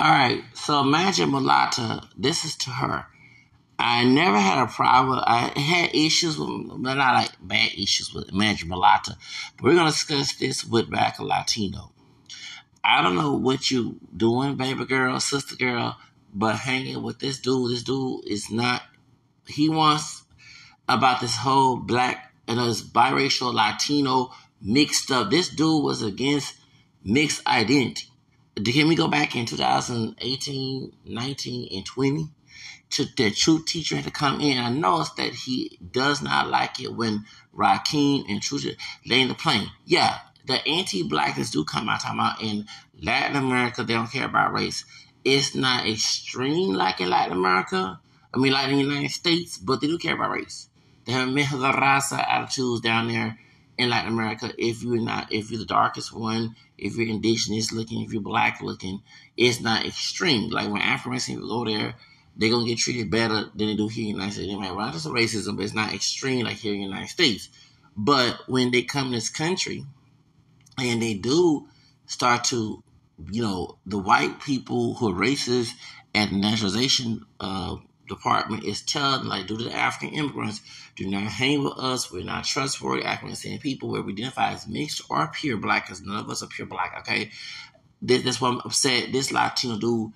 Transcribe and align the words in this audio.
All 0.00 0.10
right, 0.10 0.42
so 0.54 0.82
Magick 0.82 1.30
Mulatta. 1.30 2.08
This 2.16 2.44
is 2.44 2.56
to 2.56 2.70
her. 2.70 3.06
I 3.78 4.02
never 4.02 4.40
had 4.40 4.60
a 4.60 4.66
problem. 4.66 5.22
I 5.24 5.56
had 5.56 5.94
issues 5.94 6.36
with, 6.36 6.48
but 6.82 6.94
not 6.94 7.14
like 7.14 7.30
bad 7.40 7.70
issues 7.78 8.12
with 8.12 8.32
Magick 8.32 8.64
Mulatta. 8.64 9.16
But 9.56 9.62
we're 9.62 9.76
gonna 9.76 9.90
discuss 9.90 10.34
this 10.34 10.64
with 10.64 10.90
Black 10.90 11.20
Latino. 11.20 11.92
I 12.82 13.02
don't 13.02 13.14
know 13.14 13.34
what 13.34 13.70
you 13.70 14.00
doing, 14.16 14.56
baby 14.56 14.84
girl, 14.84 15.20
sister 15.20 15.54
girl, 15.54 15.96
but 16.34 16.56
hanging 16.56 17.00
with 17.02 17.20
this 17.20 17.38
dude. 17.38 17.70
This 17.70 17.84
dude 17.84 18.26
is 18.26 18.50
not. 18.50 18.82
He 19.46 19.68
wants 19.68 20.24
about 20.88 21.20
this 21.20 21.36
whole 21.36 21.76
black 21.76 22.32
and 22.48 22.58
this 22.58 22.82
biracial 22.82 23.54
Latino 23.54 24.32
mixed 24.60 25.12
up. 25.12 25.30
This 25.30 25.50
dude 25.50 25.84
was 25.84 26.02
against 26.02 26.56
mixed 27.04 27.46
identity. 27.46 28.08
Can 28.56 28.88
we 28.88 28.94
go 28.94 29.08
back 29.08 29.34
in 29.34 29.46
2018, 29.46 30.92
19, 31.04 31.68
and 31.76 31.86
20? 31.86 32.28
To 32.90 33.04
the 33.16 33.30
truth 33.30 33.66
teacher 33.66 33.96
had 33.96 34.04
to 34.04 34.10
come 34.12 34.40
in. 34.40 34.58
I 34.58 34.70
noticed 34.70 35.16
that 35.16 35.34
he 35.34 35.78
does 35.90 36.22
not 36.22 36.48
like 36.48 36.80
it 36.80 36.94
when 36.94 37.24
Rakim 37.52 38.24
and 38.28 38.40
Truth 38.40 38.76
laying 39.04 39.26
the 39.26 39.34
plane. 39.34 39.70
Yeah, 39.84 40.18
the 40.46 40.64
anti-blackness 40.66 41.50
do 41.50 41.64
come 41.64 41.88
out 41.88 42.02
talking 42.02 42.20
about 42.20 42.42
in 42.42 42.66
Latin 43.02 43.36
America 43.36 43.82
they 43.82 43.94
don't 43.94 44.12
care 44.12 44.26
about 44.26 44.52
race. 44.52 44.84
It's 45.24 45.56
not 45.56 45.88
extreme 45.88 46.74
like 46.74 47.00
in 47.00 47.10
Latin 47.10 47.32
America. 47.32 47.98
I 48.32 48.38
mean, 48.38 48.52
like 48.52 48.68
in 48.68 48.76
the 48.76 48.84
United 48.84 49.10
States, 49.10 49.58
but 49.58 49.80
they 49.80 49.88
do 49.88 49.98
care 49.98 50.14
about 50.14 50.30
race. 50.30 50.68
They 51.06 51.12
have 51.12 51.28
mejor 51.28 51.56
raza 51.56 52.24
attitudes 52.28 52.80
down 52.80 53.08
there 53.08 53.38
in 53.78 53.90
Latin 53.90 54.12
America. 54.12 54.52
If 54.58 54.82
you're 54.82 55.00
not, 55.00 55.32
if 55.32 55.50
you're 55.50 55.58
the 55.58 55.66
darkest 55.66 56.12
one, 56.12 56.56
if 56.78 56.96
you're 56.96 57.08
indigenous 57.08 57.72
looking, 57.72 58.02
if 58.02 58.12
you're 58.12 58.22
black 58.22 58.60
looking, 58.60 59.02
it's 59.36 59.60
not 59.60 59.86
extreme. 59.86 60.50
Like 60.50 60.70
when 60.70 60.82
Africans 60.82 61.26
people 61.26 61.48
go 61.48 61.64
there, 61.64 61.94
they're 62.36 62.50
gonna 62.50 62.66
get 62.66 62.78
treated 62.78 63.10
better 63.10 63.50
than 63.54 63.68
they 63.68 63.76
do 63.76 63.88
here 63.88 64.02
in 64.02 64.12
the 64.12 64.18
United 64.18 64.32
States. 64.32 64.48
They 64.48 64.56
might 64.56 64.74
run 64.74 64.94
into 64.94 65.08
racism, 65.08 65.56
but 65.56 65.64
it's 65.64 65.74
not 65.74 65.94
extreme 65.94 66.44
like 66.44 66.56
here 66.56 66.74
in 66.74 66.80
the 66.80 66.86
United 66.86 67.08
States. 67.08 67.48
But 67.96 68.40
when 68.48 68.70
they 68.70 68.82
come 68.82 69.10
to 69.10 69.16
this 69.16 69.30
country 69.30 69.84
and 70.78 71.00
they 71.00 71.14
do 71.14 71.68
start 72.06 72.44
to, 72.44 72.82
you 73.30 73.42
know, 73.42 73.78
the 73.86 73.98
white 73.98 74.40
people 74.40 74.94
who 74.94 75.10
are 75.10 75.14
racist 75.14 75.72
at 76.14 76.30
the 76.30 76.36
naturalization 76.36 77.24
uh, 77.38 77.76
department 78.08 78.64
is 78.64 78.82
telling, 78.82 79.26
like, 79.26 79.46
due 79.46 79.56
to 79.56 79.64
the 79.64 79.74
African 79.74 80.16
immigrants, 80.16 80.60
do 80.96 81.08
not 81.08 81.22
hang 81.22 81.64
with 81.64 81.78
us. 81.78 82.12
We're 82.12 82.24
not 82.24 82.44
trustworthy 82.44 83.04
African 83.04 83.36
American 83.36 83.58
people 83.62 83.90
where 83.90 84.02
we 84.02 84.12
identify 84.12 84.52
as 84.52 84.68
mixed 84.68 85.02
or 85.10 85.28
pure 85.28 85.56
black, 85.56 85.86
because 85.86 86.02
none 86.02 86.18
of 86.18 86.30
us 86.30 86.42
are 86.42 86.48
pure 86.48 86.66
black, 86.66 86.94
okay? 87.00 87.30
This, 88.02 88.22
that's 88.22 88.40
why 88.40 88.50
I'm 88.50 88.60
upset. 88.64 89.12
This 89.12 89.32
Latino 89.32 89.78
dude 89.78 90.12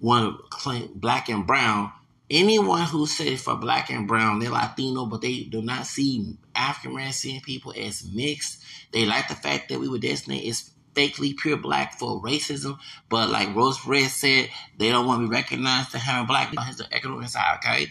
want 0.00 0.36
to 0.36 0.42
claim 0.50 0.90
black 0.94 1.28
and 1.28 1.46
brown. 1.46 1.92
Anyone 2.30 2.82
who 2.86 3.06
says 3.06 3.42
for 3.42 3.56
black 3.56 3.90
and 3.90 4.08
brown, 4.08 4.38
they're 4.38 4.50
Latino, 4.50 5.04
but 5.06 5.20
they 5.20 5.42
do 5.42 5.60
not 5.60 5.86
see 5.86 6.38
African 6.54 6.92
American 6.92 7.40
people 7.40 7.74
as 7.76 8.04
mixed. 8.10 8.62
They 8.92 9.04
like 9.04 9.28
the 9.28 9.34
fact 9.34 9.68
that 9.68 9.78
we 9.78 9.88
were 9.88 9.98
designated 9.98 10.48
as 10.48 10.70
fakely 10.94 11.36
pure 11.36 11.56
black 11.56 11.98
for 11.98 12.20
racism, 12.22 12.78
but 13.08 13.30
like 13.30 13.54
Rose 13.54 13.86
Red 13.86 14.10
said, 14.10 14.48
they 14.78 14.90
don't 14.90 15.06
want 15.06 15.22
to 15.22 15.28
be 15.28 15.34
recognized 15.34 15.92
to 15.92 15.98
having 15.98 16.26
black 16.26 16.54
has 16.56 16.76
the 16.76 16.92
economic 16.92 17.28
side, 17.28 17.58
okay? 17.58 17.88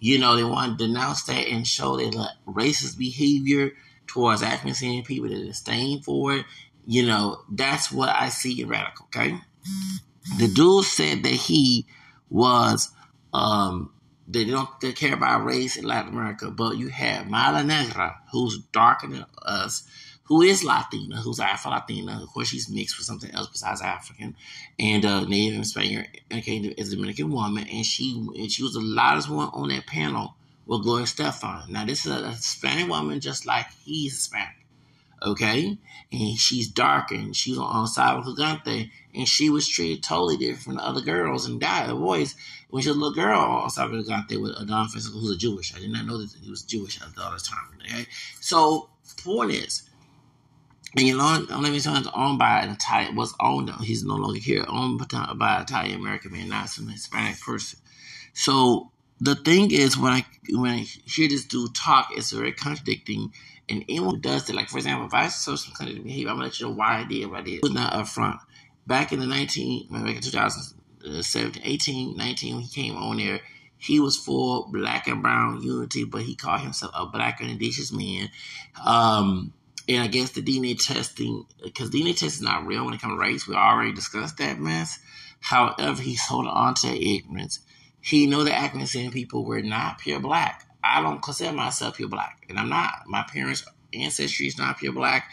You 0.00 0.18
know, 0.18 0.36
they 0.36 0.44
want 0.44 0.78
to 0.78 0.86
denounce 0.86 1.24
that 1.24 1.48
and 1.48 1.66
show 1.66 1.92
like, 1.92 2.30
racist 2.46 2.96
behavior 2.98 3.72
towards 4.06 4.42
African 4.42 4.74
American 4.80 5.04
people, 5.04 5.28
that 5.28 5.44
disdain 5.44 6.02
for 6.02 6.34
it. 6.36 6.46
You 6.86 7.06
know, 7.06 7.42
that's 7.50 7.92
what 7.92 8.08
I 8.08 8.28
see 8.30 8.62
in 8.62 8.68
radical, 8.68 9.06
okay? 9.06 9.38
The 10.38 10.48
dude 10.48 10.84
said 10.84 11.22
that 11.22 11.32
he 11.32 11.86
was 12.30 12.90
um 13.32 13.90
they 14.26 14.44
don't 14.44 14.68
they 14.80 14.92
care 14.92 15.14
about 15.14 15.44
race 15.44 15.76
in 15.76 15.84
Latin 15.84 16.12
America, 16.12 16.50
but 16.50 16.76
you 16.76 16.88
have 16.88 17.28
Mala 17.28 17.64
Negra, 17.64 18.18
who's 18.30 18.58
darker 18.72 19.06
than 19.06 19.24
us, 19.42 19.88
who 20.28 20.42
is 20.42 20.62
Latina, 20.62 21.16
who's 21.16 21.40
Afro 21.40 21.70
Latina. 21.70 22.20
Of 22.22 22.28
course, 22.28 22.48
she's 22.48 22.68
mixed 22.68 22.98
with 22.98 23.06
something 23.06 23.30
else 23.30 23.48
besides 23.48 23.80
African, 23.80 24.36
and 24.78 25.04
uh, 25.04 25.24
Native 25.24 25.56
and 25.56 25.66
Spaniard, 25.66 26.06
okay, 26.32 26.58
is 26.58 26.92
a 26.92 26.96
Dominican 26.96 27.32
woman, 27.32 27.66
and 27.66 27.84
she 27.84 28.12
and 28.36 28.52
she 28.52 28.62
was 28.62 28.74
the 28.74 28.80
loudest 28.80 29.30
one 29.30 29.48
on 29.54 29.68
that 29.68 29.86
panel 29.86 30.34
with 30.66 30.82
Gloria 30.82 31.06
Estefan. 31.06 31.70
Now, 31.70 31.86
this 31.86 32.04
is 32.04 32.12
a 32.12 32.30
Hispanic 32.32 32.90
woman, 32.90 33.20
just 33.20 33.46
like 33.46 33.66
he's 33.84 34.12
Hispanic, 34.12 34.66
okay, 35.22 35.78
and 36.12 36.38
she's 36.38 36.68
dark 36.68 37.10
and 37.10 37.34
she's 37.34 37.56
on 37.56 37.86
Sábado 37.86 38.24
Gigante, 38.24 38.90
and 39.14 39.26
she 39.26 39.48
was 39.48 39.66
treated 39.66 40.02
totally 40.02 40.36
different 40.36 40.62
from 40.62 40.74
the 40.74 40.84
other 40.84 41.00
girls 41.00 41.46
and 41.46 41.58
guys, 41.58 41.90
boys. 41.90 42.34
When 42.68 42.82
she 42.82 42.90
was 42.90 42.98
a 42.98 43.00
little 43.00 43.14
girl 43.14 43.40
on 43.40 43.70
Sábado 43.70 44.04
Gigante 44.04 44.38
with 44.38 44.60
Adon 44.60 44.88
Physical, 44.88 45.20
who's 45.20 45.34
a 45.34 45.38
Jewish. 45.38 45.74
I 45.74 45.78
did 45.78 45.90
not 45.90 46.04
know 46.04 46.18
that 46.18 46.36
he 46.38 46.50
was 46.50 46.64
Jewish 46.64 47.00
at 47.00 47.14
the 47.14 47.22
other 47.22 47.38
time. 47.38 47.78
Okay, 47.82 48.06
so 48.40 48.90
point 49.24 49.50
is 49.50 49.87
and 50.96 51.06
you 51.06 51.16
know, 51.16 51.46
reason 51.62 51.96
it's 51.96 52.08
owned 52.14 52.38
by 52.38 52.62
an 52.62 52.70
Italian 52.70 53.14
was 53.14 53.34
owned. 53.40 53.70
He's 53.82 54.04
no 54.04 54.14
longer 54.14 54.40
here. 54.40 54.64
Owned 54.68 54.98
by 55.08 55.56
an 55.56 55.62
Italian 55.62 56.00
American 56.00 56.32
man, 56.32 56.48
not 56.48 56.70
some 56.70 56.88
Hispanic 56.88 57.40
person. 57.40 57.78
So 58.32 58.90
the 59.20 59.34
thing 59.34 59.70
is, 59.70 59.98
when 59.98 60.12
I 60.12 60.26
when 60.50 60.70
I 60.70 60.78
hear 60.78 61.28
this 61.28 61.44
dude 61.44 61.74
talk, 61.74 62.08
it's 62.12 62.32
very 62.32 62.52
contradicting. 62.52 63.32
And 63.70 63.84
anyone 63.86 64.14
who 64.14 64.20
does 64.20 64.48
it, 64.48 64.54
like 64.56 64.70
for 64.70 64.78
example, 64.78 65.06
if 65.06 65.12
I 65.14 65.28
saw 65.28 65.54
some 65.54 65.74
contradicting 65.74 66.04
behavior, 66.04 66.30
I'm 66.30 66.36
gonna 66.36 66.46
let 66.46 66.58
you 66.58 66.66
know 66.68 66.72
why 66.72 67.00
I 67.00 67.04
did 67.04 67.26
what 67.30 67.40
I 67.40 67.42
did. 67.42 67.54
It 67.56 67.62
was 67.62 67.72
not 67.72 67.92
upfront. 67.92 68.38
Back 68.86 69.12
in 69.12 69.20
the 69.20 69.26
19, 69.26 69.88
back 69.90 70.16
in 70.16 70.22
2017, 70.22 71.62
18, 71.62 72.16
19, 72.16 72.54
when 72.54 72.64
he 72.64 72.82
came 72.82 72.96
on 72.96 73.18
there, 73.18 73.40
he 73.76 74.00
was 74.00 74.16
for 74.16 74.66
black 74.70 75.06
and 75.06 75.22
brown 75.22 75.62
unity, 75.62 76.04
but 76.04 76.22
he 76.22 76.34
called 76.34 76.60
himself 76.60 76.92
a 76.94 77.04
black 77.04 77.40
and 77.42 77.50
indigenous 77.50 77.92
man. 77.92 78.30
Um, 78.84 79.52
and 79.88 80.02
I 80.02 80.06
guess 80.06 80.30
the 80.30 80.42
DNA 80.42 80.78
testing, 80.78 81.46
because 81.62 81.90
DNA 81.90 82.10
testing 82.10 82.26
is 82.26 82.42
not 82.42 82.66
real 82.66 82.84
when 82.84 82.94
it 82.94 83.00
comes 83.00 83.14
to 83.14 83.18
race. 83.18 83.48
We 83.48 83.54
already 83.54 83.92
discussed 83.92 84.36
that 84.36 84.60
mess. 84.60 84.98
However, 85.40 86.02
he's 86.02 86.26
holding 86.26 86.50
on 86.50 86.74
to 86.74 86.88
ignorance. 86.88 87.60
He 88.00 88.26
know 88.26 88.44
that 88.44 88.54
African 88.54 89.10
people 89.10 89.44
were 89.44 89.62
not 89.62 89.98
pure 89.98 90.20
black. 90.20 90.66
I 90.84 91.02
don't 91.02 91.22
consider 91.22 91.52
myself 91.52 91.96
pure 91.96 92.08
black, 92.08 92.44
and 92.48 92.58
I'm 92.58 92.68
not. 92.68 93.04
My 93.06 93.24
parents' 93.32 93.64
ancestry 93.92 94.46
is 94.46 94.58
not 94.58 94.78
pure 94.78 94.92
black. 94.92 95.30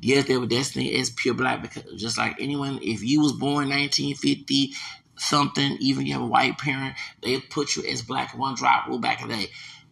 Yes, 0.00 0.26
they 0.26 0.36
were 0.36 0.46
destined 0.46 0.88
as 0.94 1.10
pure 1.10 1.34
black 1.34 1.62
because 1.62 1.84
just 2.00 2.18
like 2.18 2.36
anyone, 2.40 2.80
if 2.82 3.02
you 3.04 3.20
was 3.20 3.32
born 3.32 3.68
1950 3.68 4.72
something, 5.16 5.76
even 5.80 6.06
you 6.06 6.12
have 6.14 6.22
a 6.22 6.26
white 6.26 6.58
parent, 6.58 6.96
they 7.22 7.38
put 7.38 7.76
you 7.76 7.84
as 7.84 8.02
black 8.02 8.36
one 8.36 8.54
drop 8.56 8.88
rule 8.88 8.98
back 8.98 9.22
in 9.22 9.28
the 9.28 9.36
day. 9.36 9.46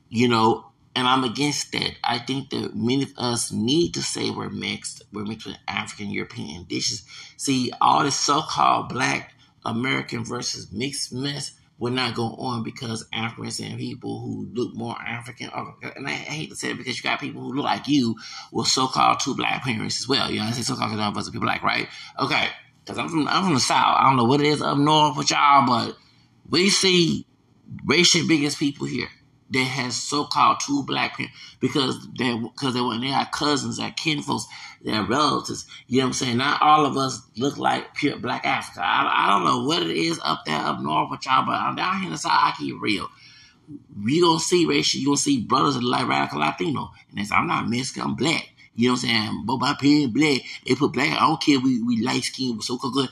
You 0.09 0.29
know, 0.29 0.70
and 0.95 1.07
I'm 1.07 1.25
against 1.25 1.73
that. 1.73 1.93
I 2.03 2.19
think 2.19 2.51
that 2.51 2.75
many 2.75 3.05
of 3.05 3.13
us 3.17 3.53
need 3.53 3.95
to 3.95 4.03
say 4.03 4.31
we're 4.31 4.51
mixed. 4.51 5.03
We're 5.13 5.25
mixed 5.25 5.47
with 5.47 5.57
African, 5.69 6.11
European 6.11 6.65
dishes. 6.65 7.05
See, 7.37 7.73
all 7.81 8.05
this 8.05 8.17
so-called 8.17 8.89
black 8.89 9.33
American 9.65 10.25
versus 10.25 10.73
mixed 10.73 11.13
mess 11.13 11.53
will 11.79 11.93
not 11.93 12.15
go 12.15 12.35
on 12.35 12.63
because 12.63 13.07
Africans 13.13 13.61
and 13.61 13.79
people 13.79 14.21
who 14.21 14.49
look 14.53 14.75
more 14.75 14.97
African, 15.01 15.51
and 15.97 16.07
I 16.07 16.11
hate 16.11 16.51
to 16.51 16.57
say 16.57 16.71
it 16.71 16.77
because 16.77 16.97
you 16.97 17.03
got 17.03 17.21
people 17.21 17.41
who 17.41 17.55
look 17.55 17.65
like 17.65 17.89
you 17.89 18.17
with 18.53 18.67
so-called 18.67 19.21
two 19.21 19.35
black 19.35 19.63
parents 19.63 20.01
as 20.01 20.09
well. 20.09 20.31
You 20.31 20.41
know, 20.41 20.47
what 20.47 20.55
I 20.55 20.57
say 20.57 20.63
so-called 20.63 20.91
because 20.91 20.99
none 20.99 21.17
of 21.17 21.25
people 21.33 21.41
black, 21.41 21.63
right? 21.63 21.89
Okay, 22.19 22.49
because 22.85 22.99
I'm 22.99 23.09
from 23.09 23.29
I'm 23.29 23.45
from 23.45 23.55
the 23.55 23.61
south. 23.61 23.97
I 23.99 24.09
don't 24.09 24.17
know 24.17 24.25
what 24.25 24.41
it 24.41 24.47
is 24.47 24.61
up 24.61 24.77
north 24.77 25.17
with 25.17 25.31
y'all, 25.31 25.67
but 25.67 25.97
we 26.51 26.69
see 26.69 27.27
racial 27.87 28.27
biggest 28.27 28.59
people 28.59 28.87
here 28.87 29.09
that 29.51 29.65
has 29.65 29.97
so-called 29.97 30.61
two 30.61 30.83
black 30.85 31.17
parents 31.17 31.37
because 31.61 32.09
they 32.19 32.37
because 32.39 32.75
they 32.75 32.81
when 32.81 33.01
they 33.01 33.11
are 33.11 33.27
cousins, 33.27 33.79
they're 33.79 33.91
kinfolks, 33.91 34.47
they're 34.83 35.03
relatives. 35.05 35.67
You 35.89 35.99
know 35.99 36.05
what 36.05 36.09
I'm 36.09 36.13
saying? 36.15 36.37
Not 36.37 36.63
all 36.63 36.87
of 36.87 36.97
us 36.97 37.23
look 37.37 37.57
like 37.59 37.95
pure 37.95 38.19
black 38.19 38.47
Africa. 38.47 38.81
I, 38.83 39.27
I 39.27 39.31
don't 39.31 39.45
know 39.45 39.65
what 39.65 39.83
it 39.83 39.97
is 39.97 40.21
up 40.25 40.45
there 40.47 40.57
up 40.57 40.81
north 40.81 41.11
with 41.11 41.27
y'all, 41.27 41.47
but 41.47 41.53
I'm 41.53 41.77
down 41.77 41.99
here 41.99 42.07
in 42.07 42.13
the 42.13 42.19
south. 42.19 42.33
I 42.33 42.55
keep 42.59 42.81
real. 42.81 43.09
You 44.05 44.23
gonna 44.23 44.41
see 44.41 44.67
racial. 44.67 45.01
You 45.01 45.07
gonna 45.07 45.17
see 45.17 45.41
brothers 45.41 45.83
like 45.83 46.09
radical 46.09 46.41
Latino, 46.41 46.93
and 47.17 47.27
I'm 47.33 47.47
not 47.47 47.69
Mexican. 47.69 48.03
I'm 48.03 48.15
black. 48.15 48.51
You 48.75 48.89
know 48.89 48.93
what 48.95 49.05
I'm 49.05 49.09
saying? 49.09 49.43
But 49.47 49.59
my 49.59 49.75
parents 49.75 50.13
black. 50.15 50.41
They 50.67 50.75
put 50.75 50.93
black. 50.93 51.11
I 51.11 51.27
don't 51.27 51.43
care. 51.43 51.59
We 51.61 51.83
we 51.83 52.03
light 52.03 52.23
skin, 52.23 52.61
so 52.63 52.79
good. 52.79 53.11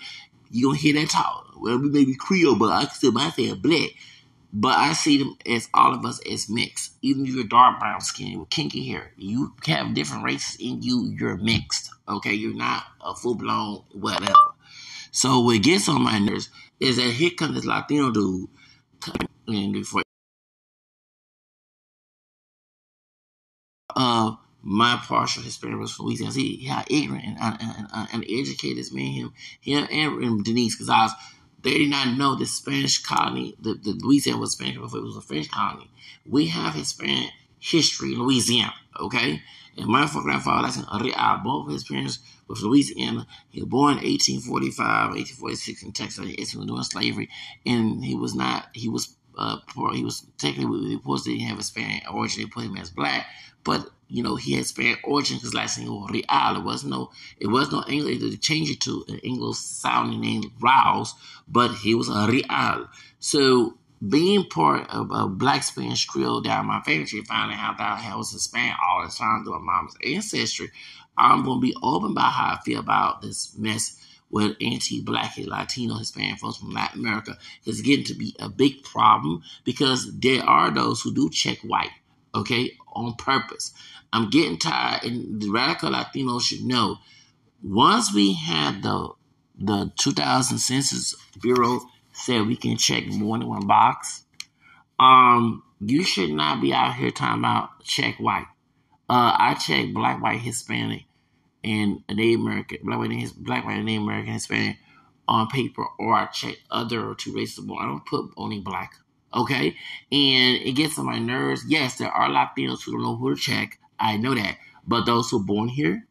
You 0.51 0.67
gonna 0.69 0.79
hear 0.79 0.95
that 0.95 1.11
talk? 1.11 1.47
Well, 1.57 1.79
we 1.79 1.91
may 1.91 2.05
be 2.05 2.15
Creole, 2.15 2.57
but 2.57 2.71
I 2.71 2.85
still 2.87 3.13
myself 3.13 3.59
black. 3.61 3.91
But 4.53 4.79
I 4.79 4.95
see 4.95 5.19
them 5.19 5.37
as 5.47 5.69
all 5.75 5.95
of 5.95 6.05
us 6.07 6.21
as 6.31 6.49
mixed. 6.49 6.93
Even 7.03 7.27
if 7.27 7.35
you're 7.35 7.45
dark 7.45 7.79
brown 7.81 8.01
skin 8.01 8.39
with 8.41 8.51
kinky 8.51 8.87
hair, 8.89 9.13
you 9.17 9.55
have 9.67 9.95
different 9.95 10.25
races 10.25 10.57
in 10.59 10.83
you. 10.83 11.15
You're 11.19 11.37
mixed. 11.37 11.91
Okay, 12.09 12.33
you're 12.33 12.55
not 12.55 12.85
a 13.01 13.15
full 13.15 13.35
blown 13.35 13.85
whatever. 13.93 14.35
So 15.11 15.41
what 15.41 15.63
gets 15.63 15.89
on 15.89 16.03
my 16.03 16.19
nerves 16.19 16.49
is 16.81 16.97
that 16.97 17.11
here 17.11 17.31
comes 17.31 17.55
this 17.55 17.65
Latino 17.67 18.11
dude 18.11 18.49
and 19.47 19.73
before 19.73 20.03
uh 23.97 24.35
my 24.63 24.97
partial 25.03 25.43
Hispanic 25.43 25.79
was 25.79 25.93
from 25.93 26.07
Louisiana. 26.07 26.33
See 26.33 26.65
how 26.67 26.85
ignorant 26.91 27.25
and, 27.25 27.39
and, 27.41 27.87
and, 27.95 28.09
and 28.13 28.25
educated 28.29 28.79
this 28.79 28.93
man 28.93 29.07
him, 29.07 29.33
him 29.61 29.87
and, 29.91 30.23
and 30.23 30.45
Denise 30.45 30.75
Gonzalez 30.77 31.13
they 31.63 31.79
did 31.79 31.91
not 31.91 32.17
know 32.17 32.35
the 32.35 32.47
Spanish 32.47 32.99
colony, 32.99 33.55
the, 33.61 33.75
the 33.75 33.99
Louisiana 34.03 34.41
was 34.41 34.53
Spanish 34.53 34.77
before 34.77 35.01
it 35.01 35.05
was 35.05 35.17
a 35.17 35.21
French 35.21 35.51
colony. 35.51 35.91
We 36.27 36.47
have 36.47 36.75
Hispanic 36.75 37.31
history 37.59 38.15
in 38.15 38.21
Louisiana, 38.21 38.75
okay? 39.01 39.43
And 39.77 39.87
my 39.87 40.09
grandfather, 40.11 40.63
that's 40.63 40.77
in 40.77 40.85
Real, 41.01 41.41
both 41.45 41.67
of 41.67 41.73
his 41.73 41.85
parents 41.85 42.19
was 42.49 42.63
Louisiana. 42.63 43.27
He 43.51 43.61
was 43.61 43.69
born 43.69 43.99
in 43.99 44.05
1845, 44.05 45.11
1846 45.11 45.83
in 45.83 45.93
Texas. 45.93 46.27
He 46.27 46.59
was 46.59 46.67
doing 46.67 46.83
slavery, 46.83 47.29
and 47.67 48.05
he 48.05 48.15
was 48.15 48.35
not, 48.35 48.69
he 48.73 48.89
was 48.89 49.17
uh, 49.37 49.59
poor. 49.69 49.95
He 49.95 50.05
was 50.05 50.27
technically, 50.37 50.97
reports 50.97 51.25
didn't 51.25 51.41
have 51.41 51.59
a 51.59 51.63
Spanish 51.63 52.03
origin. 52.11 52.43
They 52.43 52.49
put 52.49 52.65
him 52.65 52.77
as 52.77 52.91
black, 52.91 53.27
but 53.65 53.89
you 54.09 54.23
know, 54.23 54.37
he 54.37 54.55
had 54.55 54.67
Spanish 54.67 54.99
origin 55.05 55.37
because 55.37 55.55
last 55.55 55.79
name 55.79 55.89
was 55.89 56.11
Real. 56.11 56.57
It 56.57 56.65
was 56.65 56.85
no, 56.85 57.11
it 57.39 57.49
was 57.49 57.71
no 57.71 57.85
English. 57.89 58.21
They 58.21 58.37
changed 58.37 58.73
it 58.73 58.81
to 58.83 59.05
an 59.09 59.19
English 59.19 59.59
sounding 59.59 60.21
name, 60.21 60.53
Rouse, 60.61 61.15
but 61.47 61.75
he 61.75 61.95
was 61.95 62.09
a 62.09 62.27
Real. 62.27 62.89
So 63.19 63.79
being 64.07 64.45
part 64.45 64.89
of 64.91 65.11
a 65.11 65.27
black 65.27 65.63
Spanish 65.63 66.07
Creole 66.07 66.41
down 66.41 66.67
my 66.67 66.81
family 66.83 67.07
finding 67.23 67.59
out 67.59 67.79
that 67.79 68.01
I 68.05 68.17
was 68.17 68.31
Hispanic 68.31 68.77
all 68.83 69.05
the 69.05 69.13
time 69.13 69.45
through 69.45 69.59
my 69.61 69.73
mom's 69.73 69.97
ancestry, 70.05 70.71
I'm 71.17 71.45
gonna 71.45 71.61
be 71.61 71.77
open 71.83 72.13
about 72.13 72.33
how 72.33 72.55
I 72.55 72.61
feel 72.65 72.79
about 72.79 73.23
this 73.23 73.57
mess 73.59 74.01
with 74.31 74.57
anti-black 74.61 75.37
and 75.39 75.49
Latino 75.49 75.97
Hispanic 75.97 76.39
folks 76.39 76.59
from 76.59 76.71
Latin 76.71 77.01
America. 77.01 77.37
It's 77.65 77.81
getting 77.81 78.05
to 78.07 78.15
be 78.15 78.37
a 78.39 78.49
big 78.49 78.85
problem 78.85 79.43
because 79.65 80.17
there 80.19 80.45
are 80.45 80.71
those 80.71 81.01
who 81.01 81.13
do 81.13 81.31
check 81.31 81.59
white, 81.61 81.91
okay, 82.35 82.77
on 82.93 83.15
purpose. 83.15 83.73
I'm 84.13 84.31
getting 84.31 84.59
tired, 84.59 85.05
and 85.05 85.41
the 85.41 85.51
radical 85.51 85.91
Latinos 85.91 86.43
should 86.43 86.65
know. 86.65 86.99
Once 87.63 88.15
we 88.15 88.35
had 88.35 88.83
the 88.83 89.11
the 89.61 89.91
2000 89.99 90.59
Census 90.59 91.17
Bureau 91.41 91.81
said 92.13 92.47
we 92.47 92.57
can 92.57 92.77
check 92.77 93.07
more 93.09 93.39
than 93.39 93.49
one 93.49 93.67
box, 93.67 94.25
um, 94.99 95.63
you 95.81 96.05
should 96.05 96.31
not 96.31 96.61
be 96.61 96.73
out 96.73 96.95
here 96.95 97.11
talking 97.11 97.41
about 97.41 97.83
check 97.85 98.17
white. 98.19 98.47
Uh, 99.11 99.35
I 99.39 99.55
check 99.55 99.93
black, 99.93 100.23
white, 100.23 100.41
Hispanic, 100.41 101.05
and 101.65 102.05
Native 102.09 102.41
American, 102.41 102.79
black, 102.85 102.99
white, 102.99 103.33
black, 103.39 103.65
white, 103.65 103.83
Native 103.83 104.03
American, 104.03 104.35
Hispanic 104.35 104.77
on 105.27 105.49
paper, 105.49 105.85
or 105.99 106.15
I 106.15 106.27
check 106.27 106.57
other 106.71 107.09
or 107.09 107.15
two 107.15 107.35
races. 107.35 107.65
I 107.65 107.85
don't 107.85 108.07
put 108.07 108.31
only 108.37 108.61
black. 108.61 108.95
Okay, 109.35 109.77
and 110.11 110.57
it 110.63 110.75
gets 110.75 110.99
on 110.99 111.07
my 111.07 111.19
nerves. 111.19 111.63
Yes, 111.69 111.99
there 111.99 112.11
are 112.11 112.31
Latinos 112.31 112.83
who 112.83 112.93
don't 112.93 113.03
know 113.03 113.17
who 113.17 113.35
to 113.35 113.41
check. 113.41 113.79
I 113.99 114.17
know 114.17 114.35
that. 114.35 114.57
But 114.87 115.05
those 115.05 115.31
who 115.31 115.41
are 115.41 115.45
born 115.45 115.69
here, 115.69 116.07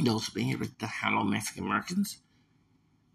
those 0.00 0.26
who 0.26 0.34
been 0.34 0.44
here 0.44 0.58
with 0.58 0.78
the 0.78 0.86
hello 0.86 1.24
Mexican 1.24 1.64
Americans, 1.64 2.18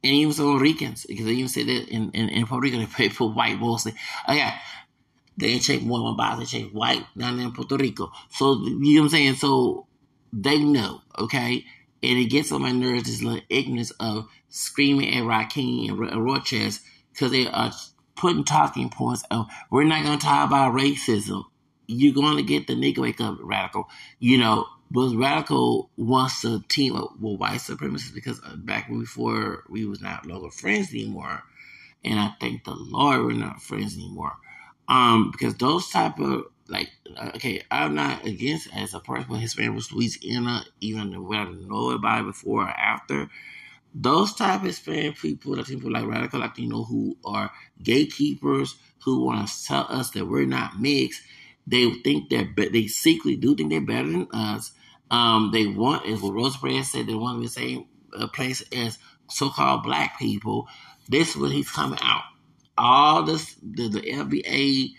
and 0.04 0.14
even 0.14 0.34
some 0.34 0.60
Ricans, 0.60 1.06
because 1.06 1.26
they 1.26 1.32
even 1.32 1.48
say 1.48 1.64
that 1.64 1.88
in, 1.88 2.12
in, 2.12 2.30
in 2.30 2.46
Puerto 2.46 2.64
Rico, 2.64 2.78
they 2.78 2.86
pay 2.86 3.10
for 3.10 3.32
white 3.32 3.58
mostly. 3.58 3.94
Oh, 4.28 4.34
yeah. 4.34 4.58
They 5.38 5.58
check 5.60 5.82
one 5.82 6.16
box, 6.18 6.40
they 6.40 6.46
check 6.46 6.72
white 6.72 7.06
down 7.18 7.40
in 7.40 7.54
Puerto 7.54 7.78
Rico. 7.78 8.12
So, 8.30 8.60
you 8.66 8.96
know 8.96 9.02
what 9.02 9.06
I'm 9.06 9.10
saying? 9.10 9.36
So, 9.36 9.88
they 10.34 10.60
know, 10.60 11.02
okay? 11.18 11.66
And 12.04 12.20
it 12.20 12.26
gets 12.26 12.52
on 12.52 12.64
my 12.64 12.72
nerves, 12.72 13.04
this 13.04 13.22
little 13.22 13.42
ignorance 13.50 13.92
of 13.92 14.28
screaming 14.50 15.16
at 15.16 15.24
Rakim 15.24 15.90
and 15.90 16.26
Roches, 16.26 16.82
because 17.14 17.32
they 17.32 17.48
are 17.48 17.72
putting 18.16 18.44
talking 18.44 18.90
points 18.90 19.24
of, 19.32 19.48
we're 19.72 19.86
not 19.86 20.04
going 20.04 20.20
to 20.20 20.26
talk 20.26 20.48
about 20.48 20.76
racism 20.76 21.46
you're 21.88 22.14
going 22.14 22.38
to 22.38 22.44
get 22.44 22.68
the 22.68 22.74
nigga 22.74 23.00
wake 23.00 23.22
up 23.22 23.38
radical. 23.42 23.90
You 24.20 24.38
know, 24.38 24.68
but 24.92 25.16
radical 25.16 25.90
wants 25.98 26.42
to 26.42 26.62
team 26.70 26.96
up 26.96 27.20
with 27.20 27.40
white 27.40 27.60
supremacists 27.60 28.14
because 28.14 28.40
uh, 28.46 28.56
back 28.56 28.90
when 28.90 29.00
before 29.00 29.64
we 29.70 29.86
was 29.86 30.02
not 30.02 30.26
local 30.26 30.52
friends 30.52 30.92
anymore, 30.94 31.44
and 32.04 32.20
I 32.20 32.34
thank 32.40 32.64
the 32.64 32.76
Lord 32.76 33.24
we're 33.26 33.34
not 33.34 33.62
friends 33.62 33.96
anymore. 33.96 34.34
Um, 34.88 35.32
because 35.32 35.56
those 35.56 35.90
type 35.90 36.20
of 36.20 36.46
like 36.68 36.90
uh, 37.18 37.32
okay, 37.36 37.64
I'm 37.72 37.96
not 37.96 38.26
against 38.26 38.70
as 38.76 38.94
a 38.94 39.00
person 39.00 39.32
with 39.32 39.42
Hispanic 39.42 39.76
was 39.76 39.92
Louisiana, 39.92 40.64
even 40.82 41.26
whether 41.28 41.52
I 41.52 41.54
know 41.54 41.92
about 41.92 42.26
before 42.26 42.64
or 42.64 42.70
after. 42.70 43.30
Those 43.96 44.34
type 44.34 44.62
of 44.62 44.68
Hispanic 44.68 45.18
people, 45.18 45.56
the 45.56 45.64
people 45.64 45.92
like 45.92 46.06
radical 46.06 46.40
Latino 46.40 46.84
who 46.84 47.18
are 47.26 47.52
gatekeepers, 47.82 48.76
who 49.04 49.24
want 49.24 49.48
to 49.48 49.66
tell 49.66 49.86
us 49.90 50.12
that 50.12 50.26
we're 50.28 50.46
not 50.46 50.80
mixed 50.80 51.22
they 51.68 51.92
think 52.04 52.30
they're 52.30 52.46
be- 52.46 52.70
they 52.70 52.88
secretly 52.88 53.36
do 53.36 53.56
think 53.56 53.70
they're 53.70 53.82
better 53.82 54.12
than 54.12 54.28
us. 54.32 54.72
Um, 55.10 55.52
they 55.52 55.68
want, 55.68 56.08
as 56.08 56.22
what 56.22 56.34
Roseberry 56.34 56.84
said, 56.84 57.08
they 57.08 57.14
want 57.16 57.42
the 57.42 57.48
same 57.48 57.86
uh, 58.18 58.28
place 58.28 58.64
as 58.76 58.98
so-called 59.30 59.84
black 59.84 60.18
people. 60.20 60.68
This 61.08 61.32
is 61.32 61.38
what 61.38 61.52
he's 61.52 61.70
coming 61.70 62.00
out. 62.02 62.24
All 62.78 63.24
this, 63.24 63.56
the, 63.62 63.88
the 63.90 64.02
FBA, 64.02 64.94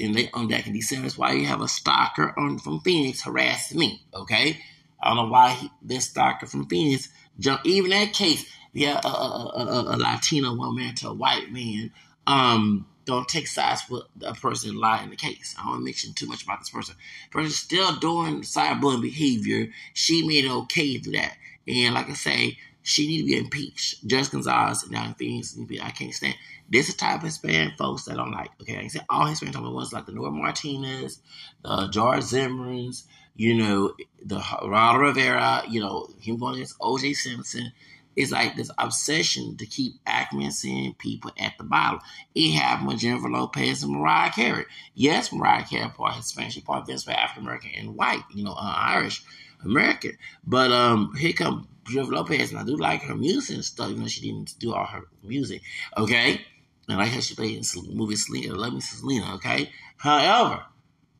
and 0.00 0.14
they 0.14 0.30
on 0.32 0.48
that 0.48 0.66
in 0.66 0.72
December. 0.72 1.08
Why 1.16 1.32
you 1.32 1.46
have 1.46 1.60
a 1.60 1.68
stalker 1.68 2.34
on 2.38 2.58
from 2.58 2.80
Phoenix 2.80 3.22
harassing 3.22 3.78
me. 3.78 4.02
Okay, 4.14 4.58
I 5.00 5.08
don't 5.08 5.16
know 5.16 5.32
why 5.32 5.52
he, 5.52 5.70
this 5.82 6.06
stalker 6.06 6.46
from 6.46 6.66
Phoenix 6.66 7.08
jump. 7.38 7.60
Even 7.64 7.90
that 7.90 8.12
case, 8.12 8.44
yeah, 8.72 9.00
a, 9.04 9.08
a, 9.08 9.52
a, 9.56 9.96
a 9.96 9.96
Latino 9.96 10.54
woman 10.54 10.94
to 10.96 11.08
a 11.08 11.14
white 11.14 11.52
man. 11.52 11.92
Um, 12.26 12.86
don't 13.10 13.28
take 13.28 13.46
sides 13.46 13.82
with 13.90 14.04
a 14.22 14.34
person 14.34 14.76
lying 14.76 15.04
in 15.04 15.10
the 15.10 15.16
case. 15.16 15.54
I 15.58 15.66
don't 15.66 15.84
mention 15.84 16.14
too 16.14 16.26
much 16.26 16.42
about 16.44 16.60
this 16.60 16.70
person. 16.70 16.96
Person 17.30 17.50
still 17.50 17.96
doing 17.96 18.40
cyberbullying 18.42 19.02
behavior. 19.02 19.68
She 19.94 20.26
made 20.26 20.46
it 20.46 20.50
okay 20.50 20.98
to 20.98 21.10
that. 21.12 21.36
And 21.68 21.94
like 21.94 22.08
I 22.08 22.14
say, 22.14 22.58
she 22.82 23.06
need 23.06 23.18
to 23.18 23.26
be 23.26 23.36
impeached. 23.36 24.06
Judge 24.06 24.30
Gonzalez 24.30 24.82
and 24.82 24.92
now 24.92 25.14
Phoenix, 25.18 25.56
I 25.82 25.90
can't 25.90 26.14
stand. 26.14 26.34
This 26.70 26.88
is 26.88 26.94
the 26.94 27.00
type 27.00 27.18
of 27.18 27.24
Hispanic 27.24 27.76
folks 27.76 28.04
that 28.04 28.12
I 28.12 28.16
don't 28.16 28.32
like. 28.32 28.50
Okay, 28.60 28.76
I 28.76 28.80
can 28.80 28.90
say 28.90 29.00
all 29.08 29.26
Hispanic 29.26 29.54
type 29.54 29.64
of 29.64 29.72
ones 29.72 29.92
like 29.92 30.06
the 30.06 30.12
Nora 30.12 30.30
Martinez, 30.30 31.20
the 31.62 31.88
George 31.88 32.20
Zimmermans, 32.20 33.04
you 33.36 33.54
know, 33.54 33.94
the 34.24 34.42
Rada 34.62 34.98
Rivera, 34.98 35.62
you 35.68 35.80
know, 35.80 36.08
him 36.20 36.38
going 36.38 36.54
against 36.54 36.78
OJ 36.78 37.14
Simpson 37.16 37.72
it's 38.16 38.32
like 38.32 38.56
this 38.56 38.70
obsession 38.78 39.56
to 39.56 39.66
keep 39.66 40.02
acclimating 40.04 40.98
people 40.98 41.30
at 41.38 41.56
the 41.58 41.64
bottom. 41.64 42.00
It 42.34 42.52
happened 42.52 42.88
with 42.88 42.98
Jennifer 42.98 43.30
Lopez 43.30 43.82
and 43.82 43.92
Mariah 43.92 44.32
Carey. 44.32 44.66
Yes, 44.94 45.32
Mariah 45.32 45.64
Carey 45.64 45.88
part 45.90 46.16
Hispanic, 46.16 46.52
she 46.52 46.60
part 46.60 46.86
this 46.86 47.06
African 47.08 47.44
American 47.44 47.70
and 47.76 47.96
white, 47.96 48.24
you 48.34 48.44
know, 48.44 48.52
uh, 48.52 48.74
Irish 48.76 49.22
American. 49.64 50.18
But 50.44 50.72
um, 50.72 51.14
here 51.16 51.32
come 51.32 51.68
Jennifer 51.84 52.12
Lopez, 52.12 52.50
and 52.50 52.58
I 52.58 52.64
do 52.64 52.76
like 52.76 53.02
her 53.02 53.14
music 53.14 53.56
and 53.56 53.64
stuff. 53.64 53.90
You 53.90 53.96
know, 53.96 54.08
she 54.08 54.20
didn't 54.20 54.58
do 54.58 54.74
all 54.74 54.86
her 54.86 55.04
music, 55.22 55.62
okay. 55.96 56.40
And 56.88 56.98
like 56.98 57.10
how 57.10 57.20
she 57.20 57.34
played 57.34 57.56
in 57.56 57.62
the 57.62 57.94
movie 57.94 58.16
Selena, 58.16 58.54
Love 58.54 58.74
Me 58.74 58.80
Selena, 58.80 59.34
okay. 59.34 59.70
However, 59.96 60.64